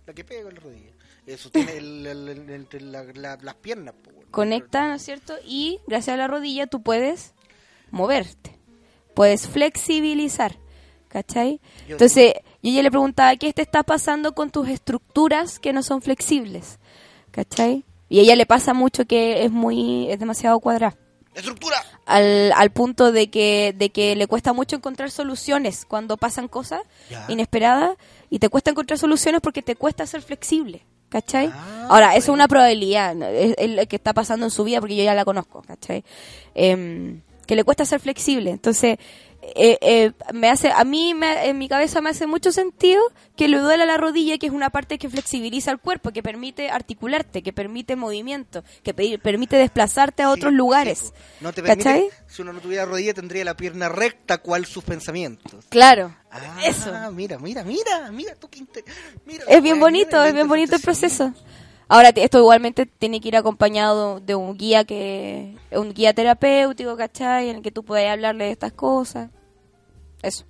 La 0.06 0.12
que 0.14 0.24
pega 0.24 0.48
en 0.48 0.54
la 0.54 0.60
rodilla. 0.60 0.90
Eso 1.26 1.50
tiene 1.50 1.72
el, 1.76 2.06
el- 2.06 2.28
el- 2.28 2.50
entre 2.50 2.80
la- 2.80 3.04
la- 3.04 3.36
las 3.40 3.54
piernas. 3.56 3.94
Conecta, 4.30 4.88
¿no 4.88 4.94
es 4.94 5.02
cierto? 5.02 5.34
Y 5.46 5.80
gracias 5.86 6.14
a 6.14 6.16
la 6.18 6.26
rodilla 6.28 6.66
tú 6.66 6.82
puedes 6.82 7.34
moverte. 7.90 8.57
Puedes 9.18 9.48
flexibilizar. 9.48 10.56
¿Cachai? 11.08 11.60
Entonces, 11.88 12.34
yo 12.62 12.70
ya 12.70 12.82
le 12.82 12.90
preguntaba, 12.90 13.34
¿qué 13.36 13.52
te 13.52 13.62
está 13.62 13.82
pasando 13.82 14.32
con 14.34 14.50
tus 14.50 14.68
estructuras 14.68 15.58
que 15.58 15.72
no 15.72 15.82
son 15.82 16.02
flexibles? 16.02 16.78
¿Cachai? 17.32 17.84
Y 18.08 18.18
a 18.20 18.22
ella 18.22 18.36
le 18.36 18.46
pasa 18.46 18.74
mucho 18.74 19.06
que 19.06 19.44
es 19.44 19.50
muy, 19.50 20.08
es 20.10 20.18
demasiado 20.20 20.60
cuadrada. 20.60 20.96
¡Estructura! 21.34 21.76
al, 22.04 22.52
al 22.52 22.70
punto 22.70 23.10
de 23.12 23.28
que, 23.30 23.74
de 23.76 23.90
que 23.90 24.16
le 24.16 24.26
cuesta 24.26 24.52
mucho 24.52 24.76
encontrar 24.76 25.10
soluciones 25.10 25.84
cuando 25.84 26.16
pasan 26.16 26.46
cosas 26.48 26.82
Ya. 27.10 27.24
inesperadas 27.28 27.96
y 28.30 28.38
te 28.38 28.48
cuesta 28.48 28.70
encontrar 28.70 28.98
soluciones 28.98 29.40
porque 29.40 29.62
te 29.62 29.74
cuesta 29.76 30.06
ser 30.06 30.20
flexible, 30.22 30.84
¿cachai? 31.10 31.50
Ah, 31.52 31.86
Ahora, 31.90 32.16
eso 32.16 32.32
es 32.32 32.34
una 32.34 32.48
probabilidad, 32.48 33.20
es, 33.34 33.54
es 33.58 33.70
lo 33.70 33.86
que 33.86 33.96
está 33.96 34.12
pasando 34.14 34.46
en 34.46 34.50
su 34.50 34.64
vida 34.64 34.80
porque 34.80 34.96
yo 34.96 35.04
ya 35.04 35.14
la 35.14 35.24
conozco, 35.24 35.62
¿cachai? 35.62 36.02
Em, 36.54 37.20
que 37.48 37.56
le 37.56 37.64
cuesta 37.64 37.84
ser 37.84 37.98
flexible. 37.98 38.50
Entonces, 38.50 38.98
eh, 39.54 39.78
eh, 39.80 40.12
me 40.34 40.50
hace, 40.50 40.70
a 40.70 40.84
mí 40.84 41.14
me- 41.14 41.46
en 41.48 41.56
mi 41.58 41.68
cabeza 41.68 42.00
me 42.00 42.10
hace 42.10 42.26
mucho 42.26 42.52
sentido 42.52 43.00
que 43.36 43.48
le 43.48 43.58
duela 43.58 43.86
la 43.86 43.96
rodilla, 43.96 44.36
que 44.36 44.46
es 44.48 44.52
una 44.52 44.68
parte 44.68 44.98
que 44.98 45.08
flexibiliza 45.08 45.70
el 45.70 45.78
cuerpo, 45.78 46.10
que 46.10 46.22
permite 46.22 46.68
articularte, 46.70 47.42
que 47.42 47.52
permite 47.52 47.96
movimiento, 47.96 48.64
que 48.82 48.92
pe- 48.94 49.18
permite 49.18 49.56
desplazarte 49.56 50.22
a 50.24 50.30
otros 50.30 50.50
Sí, 50.50 50.56
lugares. 50.56 50.98
sí, 50.98 51.06
po. 51.06 51.14
no 51.40 51.52
te 51.52 51.62
permite, 51.62 51.84
¿Cachai? 51.84 52.08
si 52.26 52.42
uno 52.42 52.52
no 52.52 52.60
tuviera 52.60 52.84
rodilla 52.84 53.14
tendría 53.14 53.44
la 53.44 53.56
pierna 53.56 53.88
recta 53.88 54.38
cual 54.38 54.66
sus 54.66 54.84
pensamientos. 54.84 55.64
Claro, 55.70 56.14
Ah, 56.30 56.60
eso. 56.66 56.92
mira, 57.12 57.38
mira, 57.38 57.62
mira, 57.64 58.10
mira 58.10 58.34
tú 58.34 58.48
qué 58.50 58.58
inte- 58.58 58.84
mira 59.24 59.44
Es 59.48 59.62
bien 59.62 59.80
bonito, 59.80 60.22
es 60.22 60.34
bien 60.34 60.48
bonito 60.48 60.76
el 60.76 60.82
proceso. 60.82 61.32
Ahora, 61.88 62.10
esto 62.10 62.38
igualmente 62.38 62.84
tiene 62.84 63.20
que 63.20 63.28
ir 63.28 63.36
acompañado 63.36 64.20
de 64.20 64.34
un 64.34 64.56
guía 64.58 64.84
que 64.84 65.56
un 65.72 65.94
guía 65.94 66.12
terapéutico, 66.12 66.96
¿cachai? 66.96 67.48
En 67.48 67.56
el 67.56 67.62
que 67.62 67.70
tú 67.72 67.82
puedas 67.82 68.10
hablarle 68.10 68.44
de 68.44 68.50
estas 68.50 68.72
cosas. 68.72 69.30
Eso. 70.22 70.44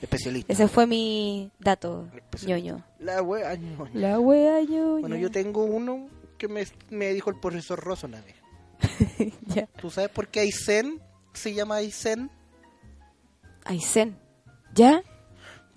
Especialista. 0.00 0.52
Ese 0.52 0.68
fue 0.68 0.86
mi 0.86 1.50
dato, 1.58 2.08
ñoño. 2.46 2.84
La 3.00 3.20
wea, 3.20 3.54
ñoño. 3.56 3.90
La 3.94 4.18
wea 4.20 4.62
ñoño. 4.62 5.00
Bueno, 5.00 5.16
yo 5.16 5.30
tengo 5.30 5.64
uno 5.64 6.08
que 6.38 6.48
me, 6.48 6.64
me 6.88 7.12
dijo 7.12 7.30
el 7.30 7.40
profesor 7.40 7.80
Rosso 7.80 8.06
una 8.06 8.22
vez. 8.22 8.36
ya. 9.46 9.66
¿Tú 9.66 9.90
sabes 9.90 10.10
por 10.10 10.28
qué 10.28 10.40
Aysén 10.40 11.00
se 11.34 11.52
llama 11.52 11.76
Aysén? 11.76 12.30
Aysén. 13.64 14.16
¿Ya? 14.72 15.02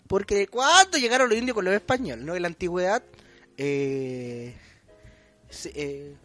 Porque 0.08 0.48
cuando 0.48 0.98
llegaron 1.00 1.30
los 1.30 1.38
indios 1.38 1.56
con 1.56 1.66
los 1.66 1.74
españoles, 1.74 2.24
¿no? 2.24 2.36
En 2.36 2.44
la 2.44 2.48
antigüedad, 2.48 3.04
eh, 3.58 4.56
eh, 5.74 6.16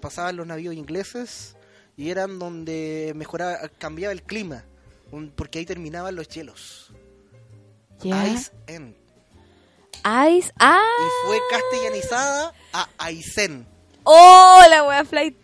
pasaban 0.00 0.36
los 0.36 0.46
navíos 0.46 0.74
ingleses 0.74 1.56
y 1.96 2.10
eran 2.10 2.38
donde 2.38 3.12
mejoraba, 3.16 3.68
cambiaba 3.78 4.12
el 4.12 4.22
clima, 4.22 4.64
un- 5.10 5.30
porque 5.30 5.58
ahí 5.60 5.66
terminaban 5.66 6.14
los 6.16 6.28
hielos. 6.28 6.90
Ice 8.02 8.50
End. 8.66 8.94
Ice. 10.30 10.52
¡Ah! 10.58 10.80
Y 10.98 11.26
fue 11.26 11.38
castellanizada 11.50 12.52
a 12.72 12.88
Aysén. 12.98 13.66
¡Oh, 14.04 14.62
la 14.70 14.84
wea 14.84 15.04
flight! 15.04 15.36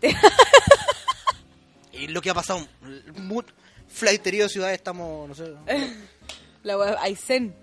Y 1.91 2.07
lo 2.07 2.21
que 2.21 2.29
ha 2.29 2.33
pasado, 2.33 2.65
mu- 3.17 3.41
flighterío 3.87 4.43
de 4.43 4.49
ciudades, 4.49 4.75
estamos, 4.77 5.27
no 5.29 5.35
sé, 5.35 5.53
la 6.63 6.77
wea 6.77 6.97
Aysén. 7.01 7.55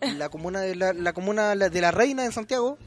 la 0.00 0.28
comuna 0.28 0.60
de 0.60 0.74
la, 0.76 0.92
la 0.92 1.12
comuna 1.12 1.54
de 1.54 1.80
la 1.80 1.90
Reina 1.90 2.24
en 2.24 2.32
Santiago 2.32 2.78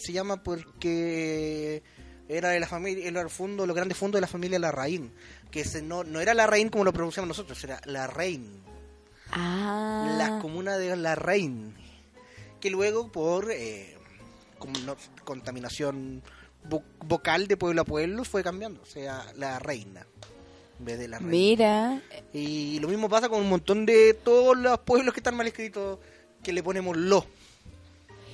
se 0.00 0.12
llama 0.12 0.42
porque 0.42 1.82
era 2.28 2.50
de 2.50 2.60
la 2.60 2.66
familia 2.66 3.06
era 3.08 3.20
el 3.22 3.30
fondo 3.30 3.66
los 3.66 3.74
grandes 3.76 3.96
fondos 3.98 4.18
de 4.18 4.22
la 4.22 4.26
familia 4.26 4.58
Larraín 4.58 5.12
que 5.50 5.64
se, 5.64 5.80
no, 5.82 6.04
no 6.04 6.20
era 6.20 6.34
Larraín 6.34 6.68
como 6.68 6.84
lo 6.84 6.92
pronunciamos 6.92 7.28
nosotros 7.28 7.62
era 7.64 7.80
Larraín 7.84 8.62
Ah. 9.30 10.14
la 10.16 10.38
comuna 10.40 10.78
de 10.78 10.96
Larraín 10.96 11.74
que 12.60 12.70
luego 12.70 13.12
por 13.12 13.50
eh, 13.50 13.94
contaminación 15.24 16.22
vo- 16.68 16.82
vocal 17.04 17.46
de 17.46 17.56
pueblo 17.56 17.82
a 17.82 17.84
pueblo 17.84 18.24
fue 18.24 18.42
cambiando 18.42 18.80
o 18.82 18.86
sea 18.86 19.24
la 19.36 19.58
reina 19.58 20.06
en 20.78 20.84
vez 20.84 20.98
de 20.98 21.08
la 21.08 21.18
reina 21.18 21.30
Mira. 21.30 22.02
y 22.32 22.78
lo 22.80 22.88
mismo 22.88 23.08
pasa 23.08 23.28
con 23.28 23.40
un 23.40 23.48
montón 23.48 23.84
de 23.84 24.14
todos 24.14 24.56
los 24.56 24.78
pueblos 24.80 25.12
que 25.12 25.20
están 25.20 25.34
mal 25.36 25.46
escritos, 25.46 25.98
que 26.42 26.52
le 26.52 26.62
ponemos 26.62 26.96
lo. 26.96 27.26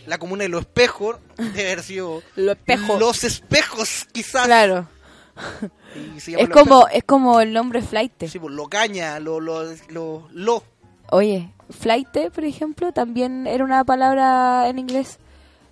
La 0.06 0.18
comuna 0.18 0.42
de 0.44 0.48
los 0.50 0.62
espejos 0.62 1.16
debe 1.36 1.72
haber 1.72 1.82
sido 1.82 2.22
Los 2.36 2.56
espejos. 2.56 3.00
Los 3.00 3.24
espejos, 3.24 4.06
quizás. 4.12 4.44
Claro. 4.46 4.88
Es 6.26 6.48
como, 6.48 6.82
Espejos. 6.82 6.84
es 6.92 7.04
como 7.04 7.40
el 7.40 7.52
nombre 7.52 7.80
flight. 7.80 8.24
Sí, 8.26 8.38
pues, 8.40 8.52
lo 8.52 8.68
caña, 8.68 9.20
lo, 9.20 9.38
lo, 9.40 9.62
lo, 9.90 10.28
lo. 10.32 10.64
Oye, 11.10 11.52
flight, 11.70 12.08
por 12.34 12.44
ejemplo, 12.44 12.92
también 12.92 13.46
era 13.46 13.62
una 13.64 13.84
palabra 13.84 14.68
en 14.68 14.78
inglés. 14.80 15.18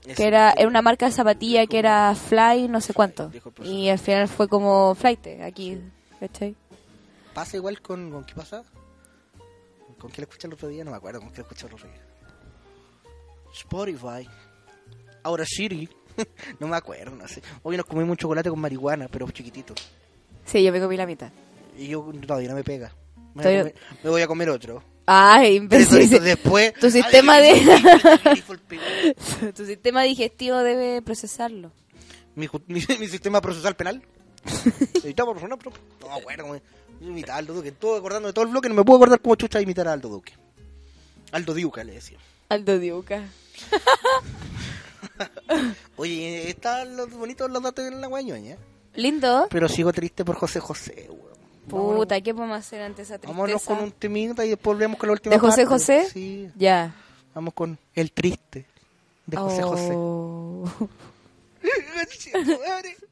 Es- 0.06 0.16
Que 0.16 0.26
era, 0.28 0.52
era 0.56 0.68
una 0.68 0.80
marca 0.82 1.06
de 1.06 1.12
zapatilla 1.12 1.66
que 1.66 1.78
era 1.78 2.14
fly, 2.14 2.68
no 2.68 2.80
sé 2.80 2.92
cuánto. 2.94 3.30
Y 3.64 3.88
al 3.88 3.98
final 3.98 4.28
fue 4.28 4.46
como 4.48 4.94
flight, 4.94 5.26
aquí. 5.44 5.80
¿Cachai? 6.20 6.54
Pasa 7.34 7.56
igual 7.56 7.80
con, 7.80 8.10
con 8.12 8.24
qué 8.24 8.34
pasa. 8.34 8.62
¿Con 9.98 10.10
qué 10.10 10.20
le 10.22 10.24
escuché 10.28 10.46
el 10.48 10.54
otro 10.54 10.68
día? 10.68 10.84
No 10.84 10.90
me 10.92 10.96
acuerdo 10.98 11.20
con 11.20 11.30
qué 11.30 11.36
le 11.38 11.42
escuché 11.42 11.66
el 11.66 11.74
otro 11.74 11.88
día. 11.88 12.00
Spotify. 13.52 14.28
Ahora 15.22 15.44
Siri. 15.46 15.88
no 16.60 16.68
me 16.68 16.76
acuerdo, 16.76 17.16
no 17.16 17.26
sé. 17.28 17.42
Hoy 17.62 17.76
nos 17.76 17.86
comimos 17.86 18.10
un 18.10 18.16
chocolate 18.16 18.50
con 18.50 18.58
marihuana, 18.60 19.08
pero 19.08 19.30
chiquitito. 19.30 19.74
Sí, 20.44 20.62
yo 20.62 20.72
me 20.72 20.80
comí 20.80 20.96
la 20.96 21.06
mitad. 21.06 21.30
Y 21.78 21.88
yo 21.88 22.10
todavía 22.26 22.48
no 22.50 22.54
me 22.56 22.64
pega. 22.64 22.92
Me, 23.34 23.42
voy, 23.44 23.54
a 23.54 23.58
comer, 23.62 23.74
me 24.04 24.10
voy 24.10 24.22
a 24.22 24.26
comer 24.26 24.50
otro. 24.50 24.82
Ay, 25.06 25.56
imbécil. 25.56 26.08
después. 26.22 26.74
Tu 26.74 26.90
sistema 26.90 27.38
de- 27.38 28.42
tu 29.54 29.64
sistema 29.64 30.02
digestivo 30.02 30.58
debe 30.58 31.00
procesarlo. 31.02 31.72
mi, 32.34 32.48
mi, 32.66 32.82
mi 32.98 33.06
sistema 33.08 33.40
procesal 33.40 33.74
penal. 33.74 34.02
Necesitamos 34.44 35.40
no 35.42 35.56
me 35.56 36.14
acuerdo. 36.14 36.46
güey. 36.46 36.60
Yo 37.00 37.08
imitaba 37.08 37.36
a 37.36 37.38
Aldo 37.38 37.54
Duque. 37.54 37.68
Estuve 37.68 37.96
acordando 37.96 38.28
de 38.28 38.34
todo 38.34 38.44
el 38.44 38.50
bloque. 38.50 38.68
No 38.68 38.74
me 38.74 38.84
puedo 38.84 38.96
acordar 38.98 39.20
cómo 39.20 39.34
chucha 39.34 39.60
imitar 39.60 39.88
a 39.88 39.92
Aldo 39.92 40.08
Duque. 40.08 40.34
Aldo 41.32 41.54
Diuca 41.54 41.82
le 41.84 41.94
decía. 41.94 42.18
Aldo 42.48 42.78
Diuca. 42.78 43.24
Oye, 45.96 46.50
están 46.50 46.96
los 46.96 47.10
bonitos 47.10 47.50
los 47.50 47.62
datos 47.62 47.86
en 47.86 48.00
la 48.00 48.06
guañoña. 48.06 48.56
Lindo. 48.94 49.46
Pero 49.50 49.68
sigo 49.68 49.92
triste 49.92 50.24
por 50.24 50.36
José 50.36 50.60
José, 50.60 51.08
weón. 51.08 51.32
Puta, 51.68 52.20
¿qué 52.20 52.34
podemos 52.34 52.58
hacer 52.58 52.82
ante 52.82 53.02
esa 53.02 53.18
tristeza? 53.18 53.40
Vámonos 53.40 53.62
con 53.62 53.78
un 53.78 53.92
temita 53.92 54.44
y 54.44 54.50
después 54.50 54.76
volvemos 54.76 54.98
con 54.98 55.08
la 55.08 55.12
última 55.12 55.34
¿De 55.34 55.38
José 55.38 55.62
parte. 55.62 55.66
José? 55.66 56.08
Sí. 56.12 56.50
Ya. 56.56 56.94
Vamos 57.34 57.54
con 57.54 57.78
El 57.94 58.12
Triste 58.12 58.66
de 59.26 59.36
José 59.36 59.62
José. 59.62 59.94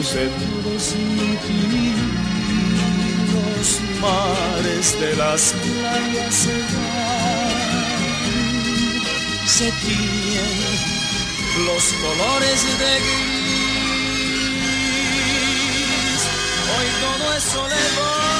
luce 0.00 0.24
todos 0.28 0.84
los 3.34 3.66
mares 4.00 4.86
de 4.98 5.10
las 5.16 5.52
playas 5.52 6.34
se 6.34 6.56
van, 6.72 7.50
se 9.46 9.68
tiñen 9.82 10.58
los 11.66 11.84
colores 12.02 12.60
de 12.78 12.92
gris, 13.04 13.80
hoy 16.76 16.88
todo 17.02 17.24
es 17.36 17.44
soledad, 17.44 18.39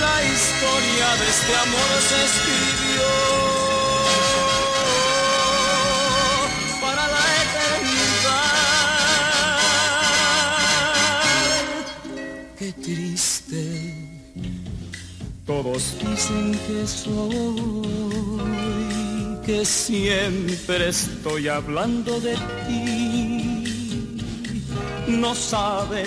La 0.00 0.22
historia 0.22 1.08
de 1.16 1.26
este 1.28 1.52
amor 1.56 1.90
se 2.08 2.18
escribió 2.24 3.10
para 6.80 7.04
la 7.08 7.24
eternidad. 7.42 8.52
Qué 12.58 12.68
triste. 12.72 13.62
Todos 15.44 15.82
dicen 15.98 16.44
que 16.66 16.86
soy, 16.86 17.56
que 19.44 19.64
siempre 19.64 20.88
estoy 20.88 21.48
hablando 21.48 22.20
de 22.20 22.36
ti. 22.66 23.42
No 25.08 25.34
saben 25.34 26.06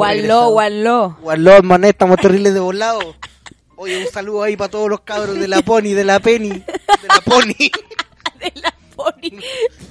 Gualó, 0.00 0.50
gualó. 0.50 1.16
Gualó, 1.20 1.62
mané, 1.62 1.88
estamos 1.90 2.16
terribles 2.18 2.54
de 2.54 2.60
volado. 2.60 3.00
Oye, 3.76 3.98
un 4.04 4.10
saludo 4.12 4.42
ahí 4.42 4.56
para 4.56 4.70
todos 4.70 4.88
los 4.88 5.00
cabros 5.00 5.38
de 5.38 5.48
la 5.48 5.60
Pony, 5.64 5.94
de 5.94 6.04
la 6.04 6.20
Penny, 6.20 6.48
de 6.50 6.64
la 7.08 7.20
Pony. 7.24 7.54
De 8.40 8.52
la 8.62 8.72
pony. 8.96 9.38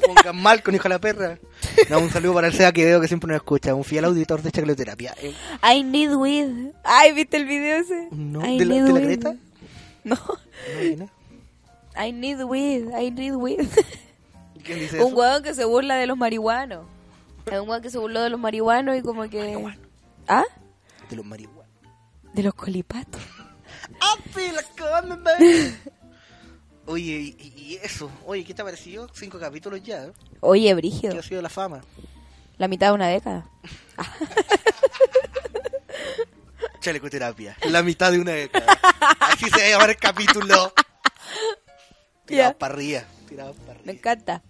Pongan 0.07 0.35
mal 0.41 0.63
con 0.63 0.73
hijo 0.73 0.81
de 0.84 0.89
la 0.89 0.97
perra. 0.99 1.38
No, 1.88 1.99
un 1.99 2.09
saludo 2.09 2.34
para 2.34 2.47
el 2.47 2.53
Seba 2.53 2.71
que 2.71 2.84
veo 2.84 2.99
que 2.99 3.07
siempre 3.07 3.27
nos 3.27 3.35
escucha, 3.35 3.75
un 3.75 3.84
fiel 3.84 4.05
auditor 4.05 4.41
de 4.41 4.49
Chacloterapia. 4.51 5.13
Eh, 5.21 5.35
I 5.71 5.84
need 5.84 6.15
weed. 6.15 6.71
Ay, 6.84 7.11
¿viste 7.13 7.38
el 7.38 7.45
video 7.45 7.77
ese? 7.77 8.07
No, 8.09 8.43
I 8.43 8.57
¿de 8.57 8.65
la- 8.65 8.75
de. 8.84 9.01
Greta? 9.05 9.35
No. 10.03 10.15
¿no? 10.97 11.09
I 12.03 12.11
need 12.11 12.41
weed. 12.43 12.88
I 12.99 13.11
need 13.11 13.35
weed. 13.35 13.67
¿Quién 14.63 14.79
dice 14.79 14.99
Un 14.99 15.07
eso? 15.09 15.15
hueón 15.15 15.43
que 15.43 15.53
se 15.53 15.65
burla 15.65 15.93
de 15.95 16.07
los 16.07 16.17
marihuanos. 16.17 16.85
Es 17.51 17.59
un 17.59 17.69
hueón 17.69 17.84
que 17.84 17.91
se 17.91 17.99
burló 17.99 18.21
de 18.23 18.31
los 18.31 18.39
marihuanos 18.39 18.97
y 18.97 19.03
como 19.03 19.29
que... 19.29 19.55
¿Ah? 20.30 20.45
De 21.10 21.15
los 21.18 21.26
marihuanos. 21.26 21.65
De 22.34 22.43
los 22.43 22.53
colipatos. 22.53 23.22
Back. 25.23 25.39
Oye, 26.85 27.35
y, 27.38 27.53
y 27.56 27.76
eso. 27.84 28.10
Oye, 28.26 28.43
¿qué 28.45 28.53
te 28.53 28.61
ha 28.61 28.65
parecido? 28.65 29.10
Cinco 29.14 29.39
capítulos 29.39 29.81
ya. 29.84 30.06
¿eh? 30.06 30.14
Oye, 30.39 30.68
¿Qué 30.69 30.73
brígido. 30.76 31.19
ha 31.19 31.23
sido 31.23 31.41
la 31.41 31.49
fama? 31.49 31.81
La 32.57 32.68
mitad 32.68 32.88
de 32.88 32.93
una 32.93 33.07
década. 33.07 33.49
Chalecoterapia. 36.80 37.57
La 37.69 37.84
mitad 37.84 38.11
de 38.11 38.19
una 38.19 38.31
década. 38.31 38.80
Así 39.19 39.49
se 39.49 39.60
va 39.60 39.65
a 39.65 39.69
llamar 39.69 39.89
el 39.91 39.97
capítulo. 39.97 40.73
Tirados 42.26 42.53
Ya. 42.53 42.57
para 42.57 42.73
arriba. 42.73 43.03
Tirados 43.27 43.56
para 43.57 43.73
Me 43.73 43.80
arriba. 43.80 43.91
encanta. 43.93 44.43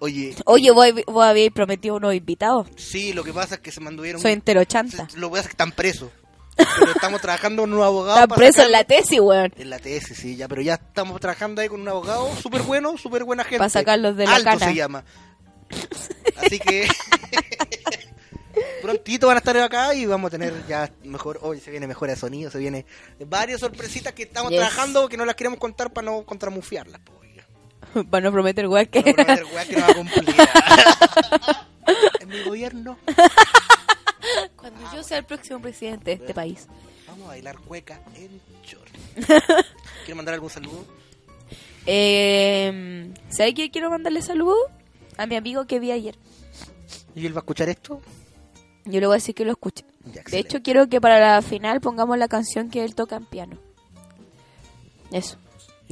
Oye, 0.00 0.34
Oye, 0.46 0.70
vos, 0.70 0.86
vos 1.06 1.24
habéis 1.24 1.50
prometido 1.52 1.94
unos 1.96 2.14
invitados. 2.14 2.66
sí, 2.76 3.12
lo 3.12 3.24
que 3.24 3.32
pasa 3.32 3.54
es 3.56 3.60
que 3.60 3.70
se 3.72 3.80
manduvieron. 3.80 4.20
Soy 4.20 4.32
entero 4.32 4.64
chanta. 4.64 5.08
Lo 5.14 5.28
que 5.28 5.32
pasa 5.32 5.40
es 5.42 5.46
que 5.48 5.52
están 5.52 5.72
presos. 5.72 6.10
Pero 6.56 6.92
estamos 6.92 7.20
trabajando 7.20 7.62
con 7.62 7.72
un 7.72 7.82
abogado. 7.82 8.14
Está 8.16 8.26
para 8.28 8.36
preso 8.38 8.62
en 8.62 8.72
la 8.72 8.84
tesis, 8.84 9.18
weón. 9.20 9.52
En 9.56 9.70
la 9.70 9.78
TS, 9.78 10.14
sí, 10.14 10.36
ya, 10.36 10.46
pero 10.46 10.62
ya 10.62 10.74
estamos 10.74 11.20
trabajando 11.20 11.60
ahí 11.60 11.68
con 11.68 11.80
un 11.80 11.88
abogado 11.88 12.30
súper 12.36 12.62
bueno, 12.62 12.96
súper 12.96 13.24
buena 13.24 13.42
gente. 13.42 13.58
Pa' 13.58 13.68
sacarlos 13.68 14.16
de 14.16 14.24
la 14.26 14.36
Alto 14.36 14.50
cana. 14.50 14.66
se 14.66 14.74
llama. 14.74 15.04
Así 16.36 16.60
que 16.60 16.86
prontito 18.82 19.26
van 19.26 19.36
a 19.36 19.38
estar 19.38 19.56
acá 19.56 19.94
y 19.94 20.06
vamos 20.06 20.28
a 20.28 20.30
tener 20.30 20.54
ya 20.68 20.90
mejor, 21.04 21.40
hoy 21.42 21.58
se 21.58 21.70
viene 21.70 21.86
mejor 21.88 22.08
de 22.08 22.16
sonido, 22.16 22.50
se 22.50 22.58
viene 22.58 22.86
varias 23.26 23.60
sorpresitas 23.60 24.12
que 24.12 24.22
estamos 24.24 24.50
Yes. 24.50 24.60
trabajando 24.60 25.08
que 25.08 25.16
no 25.16 25.24
las 25.24 25.34
queremos 25.34 25.58
contar 25.58 25.92
para 25.92 26.04
no 26.04 26.24
contramufiarlas. 26.24 27.00
po. 27.00 27.12
Para 28.10 28.24
no 28.24 28.32
prometer, 28.32 28.66
weón, 28.68 28.86
que... 28.86 29.00
No 29.00 29.14
prometer 29.14 29.44
weas 29.54 29.66
que 29.68 29.76
no 29.76 29.80
va 29.82 29.86
a 29.88 29.94
cumplir. 29.94 30.24
en 32.20 32.28
mi 32.28 32.42
gobierno 32.42 32.96
Cuando 34.56 34.80
yo 34.92 35.02
sea 35.02 35.18
el 35.18 35.24
próximo 35.24 35.60
presidente 35.60 36.06
de 36.06 36.12
este 36.14 36.34
país. 36.34 36.66
vamos 37.06 37.26
a 37.26 37.28
bailar 37.28 37.58
cueca 37.58 38.00
en 38.16 38.40
short. 38.64 38.90
¿Quiere 40.04 40.14
mandar 40.14 40.34
algún 40.34 40.50
saludo? 40.50 40.84
Eh, 41.86 43.12
¿Sabes 43.28 43.54
qué 43.54 43.70
quiero 43.70 43.90
mandarle 43.90 44.22
saludos? 44.22 44.70
A 45.18 45.26
mi 45.26 45.36
amigo 45.36 45.66
que 45.66 45.78
vi 45.78 45.92
ayer. 45.92 46.16
¿Y 47.14 47.26
él 47.26 47.34
va 47.34 47.38
a 47.38 47.42
escuchar 47.42 47.68
esto? 47.68 48.00
Yo 48.86 49.00
le 49.00 49.06
voy 49.06 49.14
a 49.14 49.18
decir 49.18 49.34
que 49.34 49.44
lo 49.44 49.52
escuche. 49.52 49.84
Ya, 50.12 50.22
De 50.22 50.38
hecho, 50.38 50.62
quiero 50.62 50.88
que 50.88 51.00
para 51.00 51.18
la 51.20 51.40
final 51.42 51.80
pongamos 51.80 52.18
la 52.18 52.28
canción 52.28 52.70
que 52.70 52.84
él 52.84 52.94
toca 52.94 53.16
en 53.16 53.26
piano. 53.26 53.58
Eso. 55.12 55.38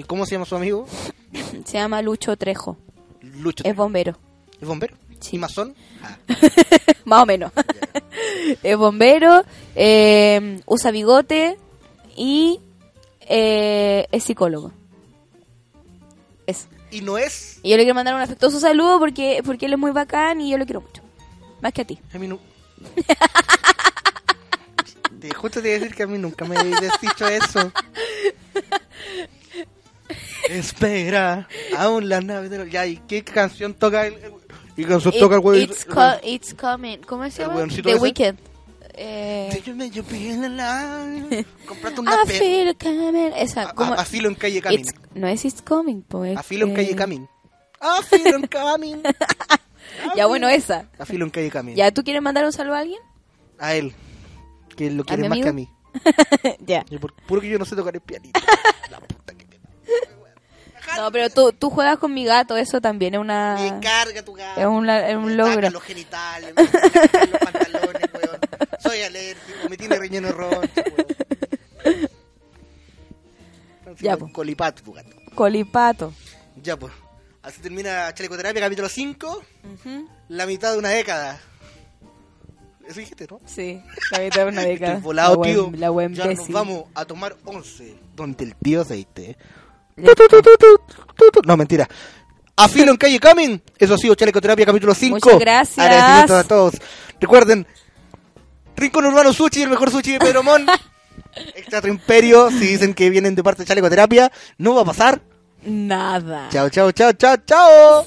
¿Y 0.02 0.04
cómo 0.04 0.26
se 0.26 0.32
llama 0.32 0.46
su 0.46 0.56
amigo? 0.56 0.84
Se 1.64 1.78
llama 1.78 2.02
Lucho 2.02 2.36
Trejo. 2.36 2.76
Lucho. 3.20 3.62
Es 3.64 3.76
bombero. 3.76 4.18
¿Es 4.60 4.66
bombero? 4.66 4.96
Sí. 5.20 5.36
¿Y 5.36 5.38
masón? 5.38 5.76
Ah, 6.02 6.16
Más 7.04 7.22
o 7.22 7.26
menos. 7.26 7.52
es 8.64 8.76
bombero, 8.76 9.44
eh, 9.76 10.60
usa 10.66 10.90
bigote 10.90 11.56
y 12.16 12.58
eh, 13.20 14.08
es 14.10 14.24
psicólogo. 14.24 14.72
Eso. 16.48 16.66
y 16.90 17.00
no 17.02 17.16
es. 17.16 17.60
Y 17.62 17.70
yo 17.70 17.76
le 17.76 17.84
quiero 17.84 17.94
mandar 17.94 18.16
un 18.16 18.22
afectuoso 18.22 18.58
saludo 18.58 18.98
porque, 18.98 19.40
porque 19.44 19.66
él 19.66 19.74
es 19.74 19.78
muy 19.78 19.92
bacán 19.92 20.40
y 20.40 20.50
yo 20.50 20.58
lo 20.58 20.64
quiero 20.64 20.80
mucho. 20.80 21.00
Más 21.60 21.72
que 21.72 21.82
a 21.82 21.84
ti. 21.84 22.00
A 22.12 22.18
mí 22.18 22.26
no. 22.26 22.40
Justo 25.36 25.62
te 25.62 25.68
iba 25.68 25.76
a 25.76 25.80
decir 25.80 25.94
que 25.94 26.02
a 26.02 26.08
mí 26.08 26.18
nunca 26.18 26.44
me 26.44 26.58
habéis 26.58 26.80
dicho 27.00 27.28
eso. 27.28 27.70
Espera, 30.48 31.48
aún 31.76 32.08
la 32.08 32.20
nave 32.20 32.48
de 32.48 32.58
los... 32.58 32.70
Ya, 32.70 32.86
¿y 32.86 32.96
qué 33.08 33.22
canción 33.24 33.74
toca 33.74 34.06
el... 34.06 34.16
¿Y 34.76 34.84
canción 34.84 35.12
toca 35.18 35.34
el 35.36 35.40
It- 35.40 35.42
güey? 35.44 35.62
it's, 35.64 35.84
co- 35.84 36.20
it's 36.24 36.54
coming. 36.54 36.98
¿Cómo 36.98 37.24
se 37.30 37.42
¿El 37.42 37.48
llama? 37.48 37.56
weoncito 37.58 37.88
The 37.88 37.94
ese? 37.94 38.00
Weeknd. 38.02 38.38
Eh, 38.94 39.62
feel 40.06 40.44
alive? 40.44 41.46
Comprate 41.66 42.00
una 42.00 42.12
I 42.14 42.26
pe... 42.26 42.32
feel 42.38 42.68
it 42.68 42.82
coming. 42.82 43.32
Esa, 43.36 43.70
A, 43.70 43.74
¿cómo? 43.74 43.92
a- 43.94 43.96
a 44.00 44.04
filo 44.04 44.28
en 44.28 44.34
calle 44.34 44.60
Camin. 44.60 44.80
It's- 44.80 44.94
no 45.14 45.26
es 45.28 45.44
It's 45.44 45.62
coming, 45.62 46.02
pues. 46.02 46.36
A 46.36 46.42
filo 46.42 46.66
en 46.66 46.72
eh, 46.72 46.74
calle 46.74 46.94
Camin. 46.96 47.28
A 47.80 48.02
filo 48.02 48.36
en 48.36 48.46
Camin. 48.46 49.02
Ya 50.16 50.26
bueno, 50.26 50.48
esa. 50.48 50.88
A 50.98 51.04
filo 51.04 51.24
en 51.24 51.30
calle 51.30 51.50
Camin. 51.50 51.76
¿Ya 51.76 51.90
tú 51.92 52.02
quieres 52.02 52.22
mandar 52.22 52.44
un 52.46 52.52
saludo 52.52 52.76
a 52.76 52.78
alguien? 52.80 53.00
A 53.58 53.74
él. 53.74 53.92
Que 54.76 54.90
lo 54.90 55.02
¿A 55.02 55.04
quieren 55.06 55.22
mi 55.24 55.28
más 55.28 55.38
que 55.40 55.46
a 55.46 55.50
amigo? 55.50 55.70
mí. 55.70 56.54
ya. 56.66 56.84
Por- 57.00 57.12
puro 57.26 57.40
que 57.42 57.48
yo 57.50 57.58
no 57.58 57.64
sé 57.66 57.76
tocar 57.76 57.94
el 57.94 58.00
pianito. 58.00 58.40
La 58.90 59.00
puta 59.00 59.34
que 59.34 59.41
No, 60.96 61.10
pero 61.12 61.30
tú, 61.30 61.52
tú 61.52 61.70
juegas 61.70 61.98
con 61.98 62.12
mi 62.14 62.24
gato, 62.24 62.56
eso 62.56 62.80
también 62.80 63.14
es 63.14 63.20
una... 63.20 63.56
Me 63.58 63.80
carga 63.80 64.22
tu 64.22 64.32
gato. 64.34 64.60
Es 64.60 64.66
un, 64.66 64.86
la- 64.86 65.08
es 65.08 65.16
un 65.16 65.26
me 65.26 65.34
logro. 65.34 65.54
saca 65.54 65.70
los 65.70 65.82
genitales, 65.82 66.54
me 66.56 66.62
los 66.62 67.40
pantalones, 67.40 68.10
weón. 68.14 68.38
Soy 68.80 69.02
alérgico, 69.02 69.68
me 69.70 69.76
tiene 69.76 69.96
relleno 69.98 70.28
de 70.28 70.32
roncha, 70.34 70.82
weón. 71.84 72.08
Ya, 74.00 74.16
po. 74.16 74.30
Colipato 74.32 74.82
tu 74.82 74.92
gato. 74.92 75.10
Colipato. 75.34 76.12
Ya, 76.62 76.76
pues. 76.76 76.92
Así 77.42 77.60
termina 77.60 78.12
Chalecoterapia, 78.14 78.60
capítulo 78.62 78.88
5. 78.88 79.42
La 80.28 80.46
mitad 80.46 80.72
de 80.72 80.78
una 80.78 80.90
década. 80.90 81.40
Eso 82.86 83.00
dijiste, 83.00 83.26
¿no? 83.30 83.40
Sí, 83.46 83.80
la 84.10 84.18
mitad 84.20 84.44
de 84.44 84.48
una 84.50 84.62
década. 84.66 84.98
Volado, 84.98 85.36
la 85.36 85.42
tío. 85.50 85.70
La 85.76 85.90
wea 85.92 86.08
ya 86.10 86.26
nos 86.26 86.48
vamos 86.48 86.84
a 86.94 87.04
tomar 87.04 87.36
11. 87.44 87.96
Donde 88.16 88.44
el 88.44 88.56
tío 88.56 88.82
aceite. 88.82 89.36
No, 89.96 91.56
mentira. 91.56 91.88
Afilo 92.56 92.92
en 92.92 92.96
calle 92.96 93.18
Camin. 93.18 93.62
Eso 93.78 93.94
ha 93.94 93.98
sido 93.98 94.14
Chalecoterapia 94.14 94.66
capítulo 94.66 94.94
5. 94.94 95.14
Muchas 95.14 95.40
gracias. 95.40 95.78
Agradecimientos 95.78 96.36
a 96.36 96.44
todos. 96.44 96.74
Recuerden, 97.20 97.66
Rincón 98.76 99.06
Urbano 99.06 99.32
Sushi, 99.32 99.62
el 99.62 99.70
mejor 99.70 99.90
sushi 99.90 100.12
de 100.12 100.18
Pedro 100.18 100.42
Mon. 100.42 100.66
Extra 101.54 101.88
Imperio. 101.88 102.50
Si 102.50 102.66
dicen 102.66 102.94
que 102.94 103.10
vienen 103.10 103.34
de 103.34 103.42
parte 103.42 103.62
de 103.62 103.66
Chalecoterapia, 103.68 104.30
no 104.58 104.74
va 104.74 104.82
a 104.82 104.86
pasar. 104.86 105.20
Nada. 105.64 106.48
Chao, 106.50 106.68
chao, 106.68 106.92
chao, 106.92 107.12
chao, 107.12 107.36
chao. 107.46 108.06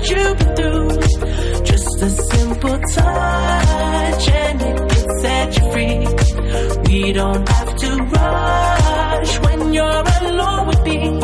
what 0.00 0.10
you've 0.10 0.38
been 0.38 0.56
through. 0.56 0.88
Just 1.64 2.02
a 2.02 2.10
simple 2.10 2.78
touch 2.94 4.28
and 4.28 4.62
it 4.62 4.76
can 4.90 5.20
set 5.20 5.58
you 5.58 5.72
free. 5.72 6.06
We 6.88 7.12
don't 7.12 7.48
have 7.48 7.76
to 7.76 7.96
rush 7.96 9.38
when 9.40 9.72
you're 9.74 10.04
alone 10.22 10.66
with 10.68 10.82
me. 10.84 11.19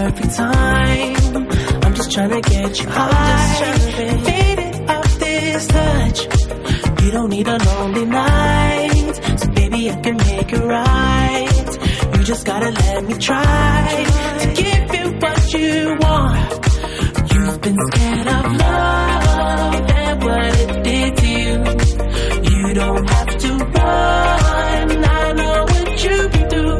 Perfect 0.00 0.34
time. 0.34 1.36
I'm 1.84 1.94
just 1.94 2.10
trying 2.10 2.30
to 2.30 2.40
get 2.40 2.80
you 2.80 2.88
high, 2.88 3.78
faded 4.24 4.88
off 4.88 5.18
this 5.18 5.66
touch. 5.66 6.18
You 7.02 7.10
don't 7.10 7.28
need 7.28 7.46
a 7.46 7.58
lonely 7.58 8.06
night, 8.06 9.14
so 9.40 9.50
baby, 9.50 9.90
I 9.90 9.96
can 10.00 10.16
make 10.16 10.52
it 10.54 10.64
right. 10.78 12.16
You 12.16 12.24
just 12.24 12.46
gotta 12.46 12.70
let 12.70 13.04
me 13.04 13.14
try 13.18 14.06
to 14.40 14.46
give 14.62 14.94
you 14.96 15.06
what 15.22 15.52
you 15.52 15.98
want. 16.00 16.50
You've 17.32 17.60
been 17.60 17.78
scared 17.92 18.28
of 18.36 18.44
love 18.64 19.90
and 20.02 20.22
what 20.24 20.60
it 20.62 20.82
did 20.88 21.16
to 21.20 21.26
you. 21.44 21.56
You 22.50 22.74
don't 22.74 23.06
have 23.10 23.38
to 23.44 23.50
run. 23.76 25.04
I 25.04 25.32
know 25.40 25.64
what 25.70 26.04
you've 26.04 26.32
been 26.32 26.48
through. 26.48 26.79